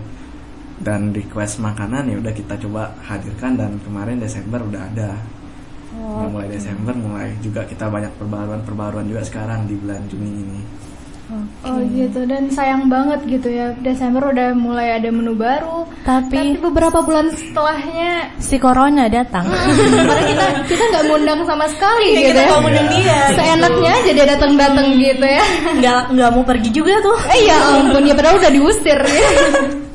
Dan 0.82 1.14
request 1.14 1.62
makanan 1.62 2.10
ya 2.10 2.18
udah 2.18 2.34
kita 2.34 2.58
coba 2.66 2.98
hadirkan 3.06 3.54
dan 3.54 3.78
kemarin 3.86 4.18
Desember 4.18 4.58
udah 4.58 4.90
ada 4.90 5.22
Udah 5.96 6.30
mulai 6.30 6.50
Desember 6.50 6.94
mulai 6.94 7.30
juga 7.40 7.64
kita 7.64 7.88
banyak 7.88 8.12
perbaruan-perbaruan 8.16 9.06
juga 9.06 9.22
sekarang 9.22 9.66
di 9.66 9.76
bulan 9.76 10.04
Juni 10.06 10.32
ini 10.34 10.62
oh 11.66 11.82
gitu 11.90 12.22
dan 12.24 12.48
sayang 12.48 12.86
banget 12.86 13.18
gitu 13.26 13.50
ya 13.50 13.74
Desember 13.80 14.30
udah 14.30 14.54
mulai 14.54 14.94
ada 14.94 15.10
menu 15.10 15.34
baru 15.34 15.90
tapi 16.02 16.38
Tapi 16.54 16.62
beberapa 16.62 17.02
bulan 17.02 17.34
setelahnya 17.34 18.30
si 18.38 18.56
corona 18.56 19.10
datang. 19.10 19.42
karena 19.98 20.22
kita 20.24 20.46
kita 20.70 20.84
nggak 20.86 21.04
ngundang 21.04 21.42
sama 21.44 21.66
sekali 21.68 22.06
Iya, 22.06 22.14
gitu 22.14 22.30
kita 22.30 22.42
ya 22.44 22.54
ngundang 22.56 22.88
dia. 22.94 23.20
seenaknya 23.34 23.92
aja 23.96 24.12
dia 24.14 24.26
datang-datang 24.30 24.88
gitu 24.94 25.26
ya 25.26 25.46
Nggak 25.74 26.00
nggak 26.14 26.30
mau 26.30 26.44
pergi 26.46 26.70
juga 26.70 26.94
tuh. 27.02 27.18
eh 27.28 27.42
ya 27.44 27.58
ampun 27.74 28.06
ya 28.06 28.14
padahal 28.14 28.38
udah 28.38 28.52
diusir 28.54 29.00
ya. 29.02 29.30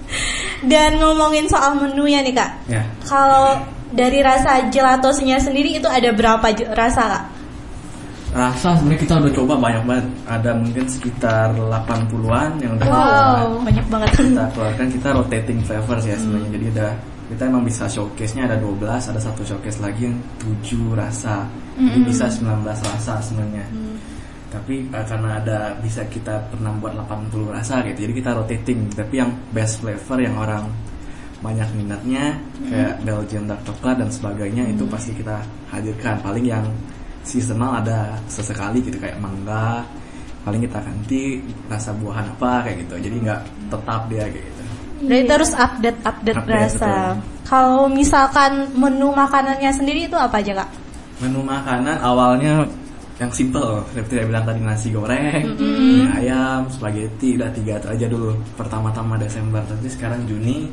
Dan 0.72 0.98
ngomongin 0.98 1.46
soal 1.46 1.72
menunya 1.72 2.20
nih 2.20 2.34
kak. 2.34 2.50
ya 2.66 2.82
Kalau 3.06 3.54
dari 3.90 4.22
rasa 4.22 4.70
gelatosnya 4.70 5.42
sendiri 5.42 5.82
itu 5.82 5.88
ada 5.90 6.10
berapa 6.14 6.46
rasa 6.74 7.02
kak? 7.06 7.24
rasa 8.30 8.78
sebenarnya 8.78 9.00
kita 9.02 9.14
udah 9.18 9.32
coba 9.34 9.54
banyak 9.58 9.84
banget. 9.86 10.06
Ada 10.30 10.50
mungkin 10.54 10.84
sekitar 10.86 11.46
80-an 11.58 12.50
yang 12.62 12.72
udah 12.78 12.86
Wow. 12.86 13.46
Banyak 13.66 13.86
banget. 13.90 14.10
kita 14.14 14.44
keluarkan 14.54 14.86
kita 14.94 15.08
rotating 15.18 15.58
flavors 15.66 16.04
ya 16.06 16.14
sebenarnya. 16.14 16.50
Jadi 16.54 16.66
ada 16.78 16.88
kita 17.30 17.42
emang 17.46 17.62
bisa 17.66 17.84
showcase-nya 17.86 18.50
ada 18.50 18.56
12 18.58 19.10
ada 19.10 19.20
satu 19.22 19.42
showcase 19.42 19.78
lagi 19.82 20.06
yang 20.06 20.16
7 20.38 20.94
rasa. 20.94 21.46
Jadi 21.74 22.00
bisa 22.06 22.30
19 22.30 22.62
rasa 22.66 23.18
sebenarnya. 23.18 23.66
Tapi 24.50 24.74
eh, 24.86 25.04
karena 25.06 25.38
ada 25.38 25.58
bisa 25.82 26.06
kita 26.06 26.38
pernah 26.54 26.70
buat 26.78 26.94
80 26.94 27.50
rasa 27.50 27.82
gitu 27.82 28.06
jadi 28.06 28.14
kita 28.14 28.30
rotating. 28.38 28.94
Tapi 28.94 29.14
yang 29.18 29.30
best 29.50 29.82
flavor 29.82 30.18
yang 30.22 30.38
orang 30.38 30.70
banyak 31.40 31.68
minatnya 31.72 32.36
kayak 32.68 33.00
Belgian 33.04 33.48
dark 33.48 33.60
coklat 33.64 33.96
dan 34.00 34.08
sebagainya 34.12 34.64
itu 34.68 34.84
pasti 34.88 35.16
kita 35.16 35.40
hadirkan. 35.72 36.20
Paling 36.20 36.44
yang 36.44 36.64
seasonal 37.24 37.80
ada 37.80 38.16
sesekali 38.28 38.80
gitu 38.84 38.96
kayak 39.00 39.20
mangga 39.20 39.84
paling 40.40 40.64
kita 40.64 40.80
ganti 40.80 41.36
rasa 41.68 41.92
buahan 41.96 42.28
apa 42.36 42.64
kayak 42.64 42.76
gitu. 42.84 42.94
Jadi 43.00 43.16
nggak 43.24 43.40
tetap 43.72 44.00
dia 44.08 44.24
kayak 44.28 44.44
gitu. 44.44 44.62
Berarti 45.00 45.24
terus 45.24 45.52
update 45.56 46.00
update 46.04 46.38
Update, 46.44 46.76
rasa. 46.76 46.94
Kalau 47.48 47.88
misalkan 47.88 48.68
menu 48.76 49.10
makanannya 49.10 49.72
sendiri 49.72 50.06
itu 50.06 50.14
apa 50.14 50.38
aja 50.38 50.64
kak? 50.64 50.70
menu 51.20 51.44
makanan 51.44 52.00
awalnya 52.00 52.64
yang 53.20 53.28
simple 53.36 53.84
seperti 53.92 54.16
saya 54.16 54.26
bilang 54.32 54.44
tadi 54.48 54.60
nasi 54.64 54.88
goreng 54.96 55.44
mie 55.60 56.08
ayam 56.24 56.64
spaghetti 56.72 57.36
udah 57.36 57.52
tiga 57.52 57.76
itu 57.76 57.88
aja 57.92 58.06
dulu. 58.08 58.32
Pertama-tama 58.56 59.20
Desember 59.20 59.60
tapi 59.68 59.92
sekarang 59.92 60.24
Juni 60.24 60.64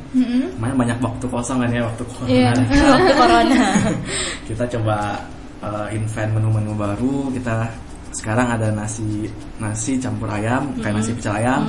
main 0.56 0.72
banyak 0.72 0.96
waktu 1.04 1.28
kosong 1.28 1.60
kan 1.60 1.68
ya 1.68 1.84
waktu 1.84 2.02
corona. 2.08 2.64
Waktu 2.96 3.12
corona. 3.12 3.64
kita 4.48 4.64
coba 4.64 5.20
uh, 5.60 5.92
invent 5.92 6.30
menu-menu 6.40 6.72
baru. 6.72 7.28
Kita 7.36 7.68
sekarang 8.16 8.56
ada 8.56 8.72
nasi 8.72 9.28
nasi 9.60 10.00
campur 10.00 10.32
ayam 10.32 10.72
kayak 10.80 11.04
nasi 11.04 11.12
pecel 11.12 11.36
ayam. 11.36 11.68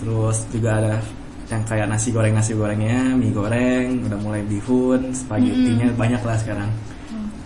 Terus 0.00 0.48
juga 0.48 0.80
ada 0.80 0.96
yang 1.52 1.62
kayak 1.68 1.86
nasi 1.92 2.08
goreng 2.08 2.32
nasi 2.32 2.56
gorengnya 2.56 3.12
mie 3.20 3.34
goreng 3.34 4.06
udah 4.06 4.18
mulai 4.22 4.40
bihun 4.46 5.10
spagettinya 5.12 5.92
banyak 5.98 6.22
lah 6.22 6.38
sekarang 6.38 6.70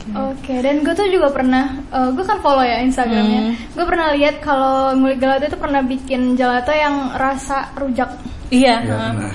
Oke, 0.04 0.60
dan 0.60 0.84
gue 0.84 0.92
tuh 0.92 1.08
juga 1.08 1.32
pernah, 1.32 1.80
gue 1.88 2.24
kan 2.24 2.36
follow 2.38 2.60
ya 2.60 2.84
Instagramnya. 2.84 3.56
Gue 3.72 3.84
pernah 3.88 4.12
lihat 4.12 4.36
kalau 4.38 4.92
ngulik 4.92 5.16
gelato 5.16 5.48
itu 5.48 5.56
pernah 5.56 5.80
bikin 5.80 6.36
gelato 6.36 6.70
yang 6.70 7.16
rasa 7.16 7.72
rujak. 7.74 8.12
Iya. 8.52 8.84
ya, 8.84 8.84
heeh. 8.84 9.12
nah 9.16 9.32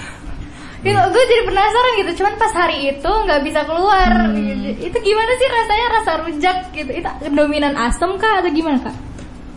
Gitu, 0.80 0.96
gue 0.96 1.24
jadi 1.28 1.44
penasaran 1.44 1.94
gitu. 1.98 2.12
Cuman 2.24 2.34
pas 2.40 2.54
hari 2.56 2.78
itu 2.88 3.12
nggak 3.12 3.42
bisa 3.44 3.68
keluar. 3.68 4.32
gitu. 4.32 4.68
Itu 4.80 4.98
gimana 5.02 5.32
sih 5.36 5.48
rasanya 5.50 5.88
rasa 5.92 6.12
rujak 6.24 6.58
gitu? 6.72 6.92
Itu 6.94 7.10
dominan 7.34 7.74
asam 7.76 8.16
kah 8.16 8.40
atau 8.40 8.48
gimana 8.48 8.80
kak? 8.80 8.96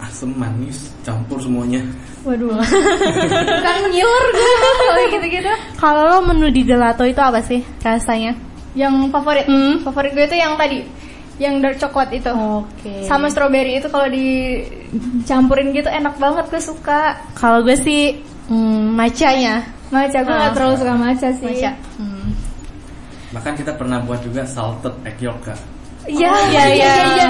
asam 0.02 0.34
manis 0.34 0.90
campur 1.06 1.38
semuanya 1.38 1.78
Waduh, 2.26 2.58
kan 3.64 3.76
ngiler 3.86 4.26
gue 4.34 4.52
kalau 4.82 5.02
gitu-gitu. 5.10 5.52
Kalau 5.78 6.02
lo 6.06 6.18
menu 6.26 6.50
di 6.50 6.66
gelato 6.66 7.06
itu 7.06 7.18
apa 7.18 7.38
sih 7.38 7.62
rasanya? 7.82 8.34
Yang 8.74 9.10
favorit, 9.10 9.46
Hmm. 9.46 9.78
favorit 9.82 10.10
gue 10.10 10.26
itu 10.26 10.34
yang 10.34 10.54
tadi, 10.54 10.86
yang 11.42 11.58
dark 11.58 11.76
coklat 11.76 12.14
itu. 12.14 12.30
Oke. 12.30 13.02
Sama 13.02 13.26
strawberry 13.26 13.76
itu 13.76 13.90
kalau 13.90 14.06
dicampurin 14.06 15.74
gitu 15.74 15.90
enak 15.90 16.14
banget 16.16 16.46
gue 16.46 16.62
suka. 16.62 17.18
Kalau 17.34 17.60
gue 17.60 17.74
sih 17.74 18.22
hmm, 18.46 18.94
macanya. 18.94 19.66
Maca 19.90 20.18
gue 20.18 20.30
nggak 20.30 20.48
Ah. 20.48 20.54
terlalu 20.54 20.74
suka 20.78 20.94
maca 20.94 21.28
sih. 21.34 21.48
Maca. 21.50 21.70
Hmm. 21.98 22.30
bahkan 23.32 23.56
kita 23.56 23.72
pernah 23.72 23.96
buat 23.98 24.20
juga 24.20 24.44
salted 24.44 24.92
egg 25.02 25.16
yolk 25.18 25.40
kak 25.40 25.56
Iya, 26.04 26.34
iya, 26.50 26.64
iya. 26.68 26.92
iya, 27.14 27.26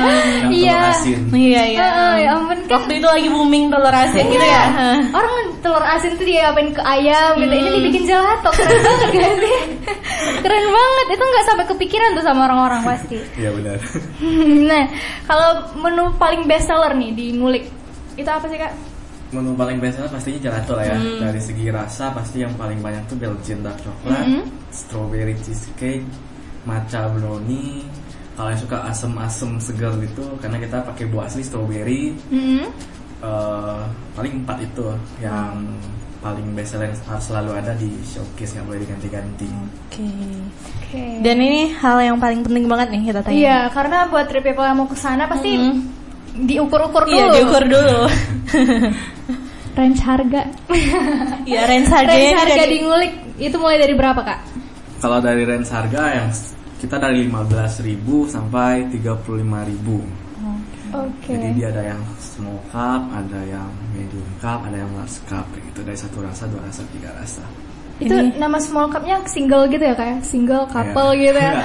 iya. 0.48 0.78
asin 0.90 1.28
Iya 1.28 1.62
iya. 1.68 1.78
Ah, 1.78 2.14
ya 2.16 2.28
ampun 2.34 2.56
kan. 2.66 2.80
Waktu 2.80 2.92
itu 2.98 3.06
lagi 3.06 3.28
booming 3.28 3.68
telur 3.68 3.92
asin 3.92 4.24
gitu 4.26 4.40
ya. 4.40 4.64
Iya. 4.72 4.90
Orang 5.12 5.32
telur 5.60 5.84
asin 5.84 6.16
tuh 6.16 6.24
diapain 6.24 6.72
ke 6.72 6.80
ayam 6.80 7.36
gitu. 7.36 7.52
Ini 7.52 7.68
dibikin 7.68 8.02
gelato. 8.08 8.48
Keren 8.50 8.80
banget 8.80 9.10
gak 9.14 9.32
sih? 9.44 9.58
Keren 10.40 10.66
banget. 10.68 11.06
Itu 11.12 11.24
nggak 11.24 11.46
sampai 11.46 11.64
kepikiran 11.66 12.10
tuh 12.12 12.24
sama 12.24 12.40
orang-orang 12.46 12.82
pasti. 12.84 13.18
iya 13.34 13.50
benar 13.50 13.78
nah, 14.70 14.84
kalau 15.24 15.48
menu 15.78 16.04
paling 16.16 16.44
best 16.44 16.66
seller 16.66 16.92
nih 16.92 17.10
di 17.12 17.26
Ngulik 17.32 17.64
itu 18.14 18.28
apa 18.28 18.44
sih 18.46 18.56
kak? 18.56 18.72
menu 19.32 19.56
paling 19.56 19.80
biasa 19.80 20.04
pastinya 20.06 20.38
gelato 20.42 20.76
lah 20.76 20.84
ya 20.84 20.96
dari 21.18 21.40
segi 21.40 21.72
rasa 21.72 22.12
pasti 22.12 22.40
yang 22.40 22.52
paling 22.52 22.78
banyak 22.78 23.00
tuh 23.06 23.16
Belgian 23.16 23.64
dark 23.64 23.80
coklat 23.80 24.28
Mhm. 24.28 24.42
strawberry 24.68 25.32
cheesecake 25.40 26.04
matcha 26.62 27.08
brownie 27.08 27.80
kalau 28.32 28.48
yang 28.48 28.60
suka 28.60 28.84
asem-asem 28.84 29.56
segar 29.56 29.96
gitu 29.98 30.20
karena 30.36 30.60
kita 30.60 30.84
pakai 30.84 31.08
buah 31.08 31.24
asli 31.26 31.40
strawberry 31.40 32.12
Hmm. 32.28 32.68
eh, 33.20 33.82
paling 34.12 34.44
empat 34.44 34.58
itu 34.62 34.84
yang 35.18 35.64
paling 36.22 36.46
best 36.54 36.72
yang 36.72 36.86
harus 37.02 37.24
selalu 37.24 37.50
ada 37.52 37.74
di 37.74 37.90
showcase 38.04 38.54
nggak 38.54 38.64
boleh 38.64 38.80
diganti-ganti 38.80 39.46
Oke. 39.90 40.06
Oke. 40.78 41.02
Dan 41.18 41.36
ini 41.36 41.74
hal 41.74 41.98
yang 42.00 42.16
paling 42.16 42.40
penting 42.40 42.64
banget 42.64 42.88
nih 42.88 43.02
kita 43.04 43.20
tanya. 43.20 43.34
Iya, 43.34 43.58
karena 43.68 44.06
buat 44.06 44.24
trip 44.24 44.40
people 44.40 44.62
yang 44.62 44.76
mau 44.76 44.86
ke 44.86 44.94
sana 44.94 45.26
pasti 45.26 45.50
Mhm. 45.52 45.74
diukur-ukur 46.46 47.02
dulu. 47.02 47.12
Iya, 47.12 47.26
diukur 47.34 47.64
dulu. 47.66 47.98
range 49.76 50.00
harga. 50.00 50.42
Iya, 51.42 51.60
range 51.66 51.88
harganya 51.88 52.14
range 52.22 52.38
harga 52.38 52.54
dari- 52.56 52.70
di 52.70 52.78
Ngulik 52.80 53.12
itu 53.40 53.56
mulai 53.56 53.76
dari 53.76 53.92
berapa 53.92 54.20
kak? 54.20 54.38
kalau 54.98 55.18
dari 55.18 55.42
range 55.42 55.66
harga 55.66 56.02
yang 56.14 56.28
kita 56.78 56.94
dari 56.94 57.26
15.000 57.26 57.98
sampai 58.24 58.86
35.000 58.86 60.21
Oke. 60.92 61.32
Jadi 61.32 61.48
dia 61.56 61.68
ada 61.68 61.82
yang 61.82 62.02
small 62.16 62.60
cup, 62.68 63.02
ada 63.10 63.40
yang 63.44 63.68
medium 63.92 64.28
cup, 64.38 64.60
ada 64.62 64.76
yang 64.76 64.90
large 64.92 65.18
cup 65.24 65.44
gitu 65.54 65.80
dari 65.80 65.96
satu 65.96 66.20
rasa, 66.20 66.44
dua 66.46 66.60
rasa, 66.62 66.84
tiga 66.92 67.08
rasa. 67.16 67.40
Itu 67.96 68.18
nama 68.34 68.58
small 68.58 68.90
cup-nya 68.90 69.22
single 69.24 69.70
gitu 69.70 69.78
ya 69.78 69.94
kayak 69.94 70.26
single 70.26 70.66
couple 70.66 71.14
Iya. 71.14 71.22
gitu 71.22 71.38
ya. 71.38 71.52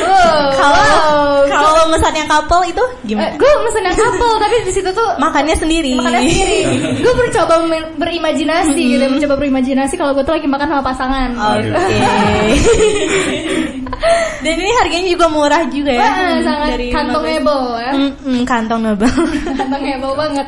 Iya. 0.00 0.22
Kalau 0.54 0.82
wow. 0.86 1.50
kalau 1.50 1.70
memesan 1.88 2.14
yang 2.14 2.28
couple 2.30 2.62
itu 2.62 2.84
gimana? 3.04 3.34
gue 3.34 3.50
mesen 3.66 3.82
yang 3.82 3.98
couple 3.98 4.34
tapi 4.38 4.56
di 4.62 4.70
situ 4.70 4.90
tuh 4.92 5.08
Makannya 5.18 5.56
sendiri. 5.58 5.98
makannya 5.98 6.20
sendiri. 6.24 6.60
gue 7.02 7.12
mencoba 7.16 7.54
men- 7.66 7.90
berimajinasi 7.98 8.78
gitu, 8.86 9.04
mencoba 9.08 9.34
berimajinasi 9.36 9.94
kalau 9.98 10.14
gue 10.14 10.22
tuh 10.22 10.34
lagi 10.38 10.46
makan 10.46 10.68
sama 10.68 10.82
pasangan. 10.84 11.28
Oke. 11.34 11.58
gitu. 11.58 11.74
Dan 14.44 14.54
ini 14.56 14.72
harganya 14.76 15.08
juga 15.08 15.26
murah 15.28 15.62
juga 15.66 15.92
ya. 15.92 16.00
Wah, 16.00 16.12
Hmm, 16.12 16.38
sangat 16.40 16.68
dari 16.72 16.86
kantongable 16.88 17.62
ya. 17.76 17.90
15. 17.92 17.98
Mm-mm, 17.98 18.38
kantongable. 18.44 19.12
Kantongable 19.60 20.14
banget. 20.16 20.46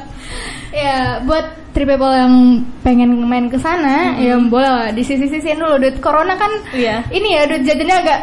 Ya, 0.73 0.97
buat 1.23 1.45
trip 1.73 1.85
people 1.87 2.09
yang 2.09 2.33
pengen 2.81 3.13
main 3.23 3.49
ke 3.49 3.57
sana, 3.57 4.17
ya 4.17 4.41
boleh 4.41 4.69
lah 4.69 4.89
disisi-sisiin 4.89 5.57
dulu. 5.57 5.77
Duit 5.79 6.01
corona 6.01 6.33
kan 6.35 6.49
Iya. 6.73 7.05
ini 7.09 7.29
ya 7.33 7.45
duit 7.45 7.63
jajannya 7.63 7.97
agak 7.99 8.21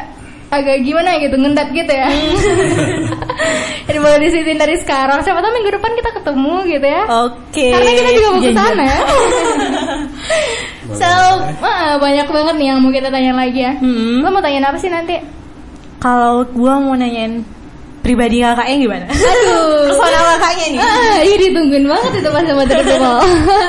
agak 0.49 0.81
gimana 0.81 1.21
gitu, 1.21 1.35
ngendat 1.37 1.69
gitu 1.71 1.93
ya. 1.93 2.09
Jadi 3.87 3.97
boleh 4.01 4.19
disisiin 4.21 4.57
dari 4.57 4.75
sekarang. 4.81 5.21
Siapa 5.21 5.41
tahu 5.41 5.53
minggu 5.53 5.71
depan 5.77 5.91
kita 5.97 6.09
ketemu 6.21 6.55
gitu 6.65 6.87
ya. 6.89 7.03
Oke. 7.29 7.67
Karena 7.73 7.91
kita 7.93 8.09
juga 8.17 8.27
mau 8.33 8.41
ke 8.41 8.51
sana. 8.53 8.89
so, 10.93 11.09
ah, 11.61 11.97
banyak 12.01 12.27
banget 12.27 12.55
nih 12.57 12.67
yang 12.73 12.79
mau 12.81 12.91
kita 12.93 13.09
tanya 13.13 13.33
lagi 13.37 13.61
ya. 13.61 13.73
Hmm. 13.77 14.25
Lo 14.25 14.29
mau 14.33 14.41
tanya 14.41 14.69
apa 14.69 14.77
sih 14.81 14.89
nanti? 14.89 15.17
Kalau 16.01 16.45
gua 16.55 16.81
mau 16.81 16.95
nanyain 16.97 17.45
pribadi 18.01 18.41
kakaknya 18.41 18.75
gimana? 18.81 19.05
Aduh. 19.05 19.85
Personal 19.93 20.23
kakaknya 20.37 20.65
nih. 20.73 20.79
Ah, 20.81 21.17
iya 21.21 21.35
ditungguin 21.49 21.85
banget 21.85 22.11
itu 22.25 22.29
pas 22.33 22.43
sama 22.45 22.63
People. 22.65 23.19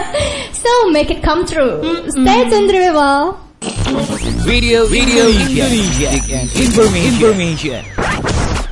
so 0.65 0.71
make 0.89 1.11
it 1.13 1.21
come 1.21 1.45
true. 1.45 1.81
Stay 2.09 2.41
tuned 2.49 2.73
Trip 2.73 2.89
People. 2.89 3.50
Radio 3.61 4.89
Radio 4.89 5.29
Indonesia 5.29 6.09
and 6.33 6.49
information. 6.57 7.13
information. 7.13 7.81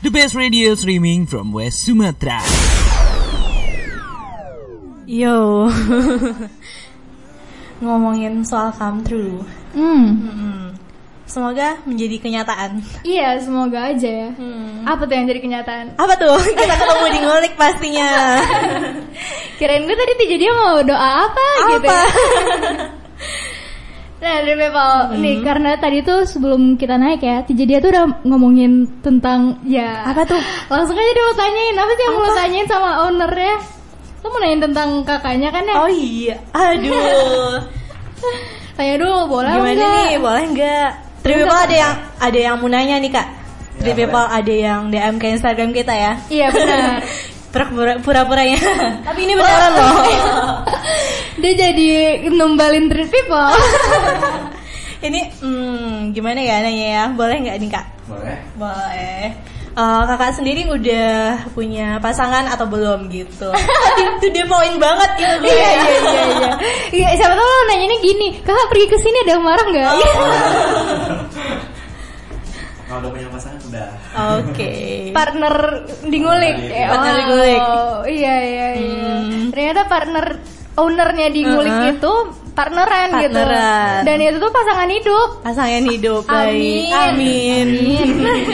The 0.00 0.08
best 0.08 0.32
radio 0.32 0.72
streaming 0.80 1.28
from 1.28 1.52
West 1.52 1.84
Sumatra. 1.84 2.40
Yo. 5.04 5.68
Ngomongin 7.84 8.48
soal 8.48 8.72
come 8.72 9.04
true. 9.04 9.44
Hmm. 9.76 10.24
Mm-mm. 10.24 10.64
Semoga 11.28 11.76
menjadi 11.84 12.16
kenyataan. 12.24 12.80
Iya, 13.04 13.44
semoga 13.44 13.92
aja 13.92 14.08
ya. 14.08 14.28
Hmm. 14.32 14.88
Apa 14.88 15.04
tuh 15.04 15.20
yang 15.20 15.28
jadi 15.28 15.40
kenyataan? 15.44 16.00
Apa 16.00 16.16
tuh? 16.16 16.40
Kita 16.56 16.74
ketemu 16.80 17.06
di 17.12 17.18
ngulik 17.28 17.54
pastinya. 17.60 18.40
Kirain 19.60 19.84
gue 19.84 19.92
tadi 19.92 20.12
jadi 20.24 20.48
mau 20.56 20.80
doa 20.80 21.28
apa, 21.28 21.46
gitu. 21.76 21.92
Apa? 21.92 22.00
Nah, 24.18 24.42
dari 24.42 24.58
People, 24.58 24.98
nih 25.22 25.36
karena 25.46 25.78
tadi 25.78 26.02
tuh 26.02 26.26
sebelum 26.26 26.74
kita 26.74 26.98
naik 26.98 27.22
ya, 27.22 27.46
Tija 27.46 27.62
dia 27.62 27.78
tuh 27.78 27.94
udah 27.94 28.26
ngomongin 28.26 28.98
tentang 28.98 29.62
ya 29.62 30.02
Apa 30.10 30.26
tuh? 30.26 30.42
Langsung 30.74 30.98
aja 30.98 31.10
deh 31.14 31.22
lo 31.22 31.34
tanyain 31.38 31.78
apa 31.78 31.92
sih 31.94 32.02
yang 32.02 32.14
mau 32.18 32.22
lo 32.26 32.30
tanyain 32.34 32.66
sama 32.66 32.90
ownernya? 33.06 33.56
Lo 34.18 34.26
mau 34.34 34.38
nanyain 34.42 34.62
tentang 34.66 34.88
kakaknya 35.06 35.48
kan 35.54 35.62
ya? 35.62 35.74
Oh 35.78 35.90
iya. 35.90 36.36
Aduh. 36.50 37.62
Tanya 38.78 38.94
dulu 38.98 39.38
boleh 39.38 39.54
Gimana 39.54 39.74
nggak? 39.74 39.90
nih? 40.10 40.18
Boleh 40.18 40.44
nggak? 40.50 40.90
Three 41.22 41.36
people 41.38 41.58
ada 41.58 41.76
yang 41.78 41.94
ada 42.18 42.38
yang 42.38 42.54
mau 42.58 42.68
nanya 42.70 42.96
nih 42.98 43.10
kak. 43.10 43.28
Three 43.78 43.94
people 43.94 44.26
ada 44.26 44.54
yang 44.54 44.80
DM 44.90 45.14
ke 45.18 45.26
Instagram 45.30 45.70
kita 45.70 45.94
ya. 45.94 46.12
Iya 46.26 46.46
benar. 46.50 47.02
Pura-pura 47.54 47.92
pura-puranya. 48.04 48.58
Tapi 49.02 49.20
ini 49.24 49.32
beneran 49.34 49.72
loh. 49.72 49.94
Dia 51.38 51.52
jadi 51.54 51.90
numbalin 52.34 52.90
treat 52.90 53.10
people. 53.10 53.50
ini 55.06 55.30
hmm, 55.38 56.10
gimana 56.10 56.42
ya 56.42 56.62
nanya 56.62 56.86
ya? 56.90 57.04
Boleh 57.14 57.36
nggak 57.46 57.56
nih 57.62 57.70
kak? 57.70 57.86
Boleh? 58.10 58.38
Boleh. 58.58 59.24
Eh, 59.78 60.02
kakak 60.10 60.34
sendiri 60.34 60.66
udah 60.66 61.46
punya 61.54 62.02
pasangan 62.02 62.50
atau 62.50 62.66
belum 62.66 63.06
gitu? 63.14 63.54
Itu 64.18 64.26
dia 64.34 64.42
poin 64.50 64.74
banget 64.74 65.10
gitu 65.14 65.34
gue. 65.38 65.54
iya 65.54 65.70
iya 65.70 65.94
iya 65.94 66.22
iya. 66.34 66.52
Iya 66.90 67.08
siapa 67.14 67.38
tahu 67.38 67.50
nanyanya 67.70 67.98
gini, 68.02 68.42
kakak 68.42 68.66
pergi 68.74 68.86
ke 68.90 68.98
sini 68.98 69.18
ada 69.22 69.38
yang 69.38 69.44
marah 69.46 69.66
nggak? 69.70 69.92
Iya. 69.94 70.12
Kalau 72.88 73.04
udah 73.04 73.10
punya 73.14 73.28
pasangan 73.30 73.60
udah. 73.70 73.88
Oke. 74.42 74.70
partner 75.18 75.54
di 76.08 76.18
ngulik. 76.24 76.56
Ya, 76.72 76.88
Partner 76.90 77.14
di 77.14 77.24
ngulik. 77.30 77.62
Iya 78.08 78.34
iya 78.42 78.66
iya. 78.82 79.14
Hmm. 79.14 79.46
Ternyata 79.54 79.86
partner 79.86 80.26
ownernya 80.78 81.28
di 81.28 81.42
ngulik 81.42 81.74
Uh-uh. 81.74 81.92
itu 81.92 82.12
partneran, 82.54 83.08
gitu. 83.20 83.34
Partneran. 83.34 84.00
Dan 84.02 84.18
itu 84.20 84.36
tuh 84.36 84.50
pasangan 84.50 84.88
hidup. 84.88 85.28
Pasangan 85.42 85.84
hidup 85.84 86.22
Amin. 86.24 86.38
baik. 86.38 86.90
Amin. 86.94 87.68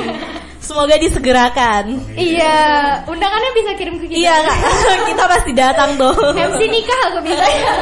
Semoga 0.64 0.96
disegerakan. 0.96 1.84
Iya, 2.14 2.56
undangannya 3.04 3.50
bisa 3.52 3.70
kirim 3.74 3.96
ke 3.96 4.08
kita. 4.08 4.16
Iya 4.18 4.34
kak, 4.40 4.58
kita 5.12 5.24
pasti 5.28 5.52
datang 5.52 5.90
tuh. 5.94 6.16
MC 6.32 6.60
nikah 6.66 7.00
aku 7.06 7.18
bisa 7.22 7.44
ya. 7.44 7.72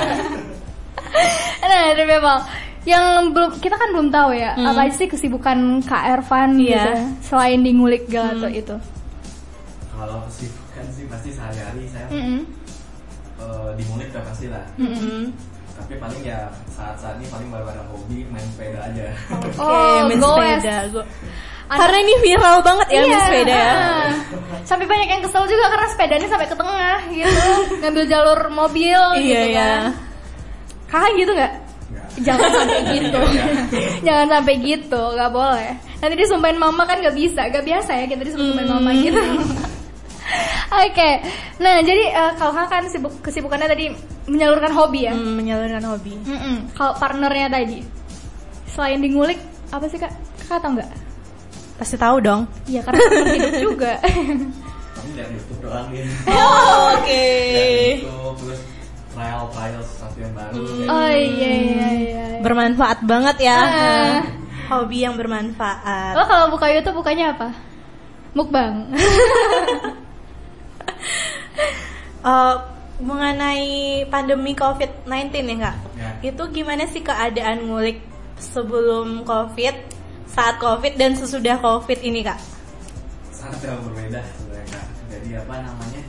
nah, 1.63 1.83
dari 1.89 2.05
Bebel, 2.05 2.37
yang 2.83 3.05
belum 3.31 3.55
kita 3.57 3.77
kan 3.77 3.89
belum 3.91 4.11
tahu 4.11 4.35
ya 4.35 4.57
apa 4.57 4.81
aja 4.83 4.95
sih 4.97 5.07
kesibukan 5.07 5.55
Kak 5.81 6.03
Ervan 6.11 6.59
Hmm. 6.59 6.61
Iya. 6.61 6.75
gitu 6.75 6.91
ya, 6.91 7.03
selain 7.23 7.61
di 7.61 7.71
ngulik 7.71 8.03
gelato 8.07 8.49
itu. 8.49 8.75
Kalau 9.89 10.19
kesibukan 10.27 10.85
sih 10.91 11.05
pasti 11.07 11.31
sehari-hari 11.31 11.87
saya 11.87 12.07
Mm-mm. 12.11 12.41
Eh, 13.43 13.71
di 13.75 13.85
mulik 13.85 14.09
udah 14.09 14.25
pasti 14.25 14.47
lah. 14.47 14.63
Mm-mm. 14.77 15.35
Tapi 15.73 15.95
paling 15.97 16.23
ya 16.23 16.47
saat-saat 16.69 17.17
ini 17.17 17.27
paling 17.27 17.49
baru 17.49 17.67
ada 17.67 17.83
hobi 17.89 18.23
main 18.27 18.47
sepeda 18.47 18.79
aja. 18.85 19.05
Oke, 19.33 19.51
Oh, 19.57 19.99
main 20.05 20.17
goes. 20.17 20.37
sepeda. 20.61 20.77
Go- 20.91 21.09
Karena 21.65 21.99
ini 21.99 22.15
viral 22.21 22.61
banget 22.61 22.87
ya 22.89 23.01
main 23.03 23.21
sepeda 23.23 23.55
ya. 23.57 23.75
Sampai 24.69 24.85
banyak 24.85 25.09
yang 25.09 25.23
kesel 25.23 25.45
juga 25.45 25.65
karena 25.69 25.87
sepedanya 25.89 26.29
sampai 26.29 26.45
ke 26.45 26.55
tengah 26.55 26.99
gitu, 27.09 27.45
ngambil 27.81 28.05
jalur 28.07 28.41
mobil 28.49 29.01
Iya 29.15 29.19
gitu 29.19 29.49
ya. 29.49 29.57
kan. 29.59 29.83
Kakak 30.87 31.13
gitu 31.17 31.33
nggak? 31.33 31.53
Jangan 32.21 32.51
sampai 32.61 32.79
gitu. 32.91 33.21
Jangan 34.03 34.27
sampai 34.31 34.55
gitu, 34.61 35.03
nggak 35.11 35.31
boleh. 35.31 35.71
Nanti 35.99 36.15
disumpahin 36.15 36.59
mama 36.59 36.83
kan 36.85 37.01
nggak 37.01 37.17
bisa, 37.17 37.41
nggak 37.49 37.65
biasa 37.65 37.91
ya 37.97 38.05
kita 38.07 38.23
disumpahin 38.23 38.69
mama 38.69 38.91
Hmm. 38.93 39.01
gitu. 39.01 39.23
Oke, 40.73 41.11
nah 41.61 41.85
jadi 41.85 42.05
eh, 42.11 42.33
kalau 42.41 42.57
kakak 42.57 42.71
kan 42.73 42.85
sibuk 42.89 43.13
kesibukannya 43.21 43.69
tadi 43.69 43.93
menyalurkan 44.25 44.73
hobi 44.73 45.05
ya. 45.05 45.13
Hmm, 45.13 45.37
menyalurkan 45.37 45.85
hobi. 45.85 46.17
Mm-mm. 46.25 46.73
Kalau 46.73 46.97
partnernya 46.97 47.53
tadi, 47.53 47.85
selain 48.67 48.99
di 48.99 49.13
ngulik 49.13 49.37
apa 49.69 49.85
sih 49.87 50.01
kak? 50.01 50.09
Kakak 50.41 50.65
tahu 50.65 50.73
nggak? 50.81 50.91
Pasti 51.77 51.97
tahu 52.01 52.17
dong. 52.25 52.49
Iya 52.65 52.81
karena 52.83 53.01
partner 53.05 53.27
hidup 53.37 53.55
juga. 53.69 53.93
Kami 54.01 55.11
dari 55.13 55.33
YouTube 55.37 55.61
doang 55.61 55.89
ya. 55.93 56.05
Oh, 56.33 56.97
Oke. 56.97 57.27
Dari 57.53 57.75
YouTube 58.01 58.37
terus 58.41 58.61
trial 59.13 59.43
trial 59.53 59.83
sesuatu 59.85 60.17
yang 60.17 60.33
baru. 60.33 60.57
kayak 60.57 60.89
oh 60.89 61.11
iya 61.13 61.51
iya 61.53 61.89
iya. 62.01 62.25
Bermanfaat 62.41 62.99
banget 63.05 63.37
ya. 63.45 63.59
Ah. 63.61 64.19
Hobi 64.73 65.05
yang 65.05 65.21
bermanfaat. 65.21 66.17
Lo 66.17 66.25
kalau 66.25 66.49
buka 66.49 66.73
YouTube 66.73 67.05
bukanya 67.05 67.37
apa? 67.37 67.53
mukbang. 68.33 68.89
Eh, 72.23 72.57
mengenai 73.03 73.67
pandemi 74.07 74.55
COVID-19 74.55 75.11
ya 75.43 75.57
kak, 75.59 75.77
Ya. 75.99 76.11
itu 76.23 76.43
gimana 76.55 76.87
sih 76.87 77.03
keadaan 77.03 77.67
ngulik 77.67 77.99
sebelum 78.39 79.27
COVID, 79.27 79.75
saat 80.29 80.63
COVID 80.63 80.95
dan 80.95 81.19
sesudah 81.19 81.59
COVID 81.59 81.99
ini 81.99 82.23
kak? 82.23 82.39
sangat 83.33 83.59
jauh 83.59 83.83
berbeda 83.91 84.23
sebenarnya 84.23 84.71
kak 84.71 84.87
jadi 85.11 85.29
apa 85.43 85.55
namanya 85.67 86.03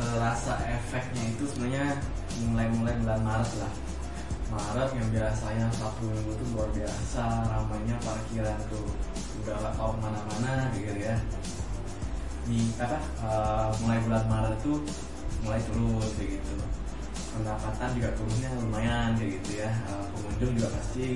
terasa 0.00 0.54
efeknya 0.64 1.22
itu 1.28 1.44
sebenarnya 1.44 1.86
mulai-mulai 2.48 2.94
bulan 3.04 3.20
Maret 3.20 3.52
lah 3.60 3.72
Maret 4.48 4.90
yang 4.96 5.08
biasanya 5.12 5.66
Sabtu 5.76 6.08
Minggu 6.08 6.32
tuh 6.40 6.46
luar 6.56 6.72
biasa 6.72 7.24
ramainya 7.52 8.00
parkiran 8.00 8.56
tuh 8.72 8.86
udah 9.44 9.60
tahu 9.76 9.92
ke 9.92 9.98
mana-mana 10.00 10.72
gitu 10.72 10.96
ya 10.96 11.20
di 12.48 12.60
apa 12.80 12.98
eh, 13.20 13.68
mulai 13.84 13.98
bulan 14.02 14.24
Maret 14.26 14.56
tuh 14.64 14.80
mulai 15.44 15.60
turun 15.68 16.00
kayak 16.16 16.40
gitu. 16.40 16.54
Pendapatan 17.28 17.88
juga 17.94 18.08
turunnya 18.16 18.50
lumayan 18.58 19.08
kayak 19.14 19.30
gitu 19.38 19.50
ya. 19.62 19.70
Eh, 19.70 20.04
pengunjung 20.10 20.52
juga 20.56 20.68
pasti 20.74 21.06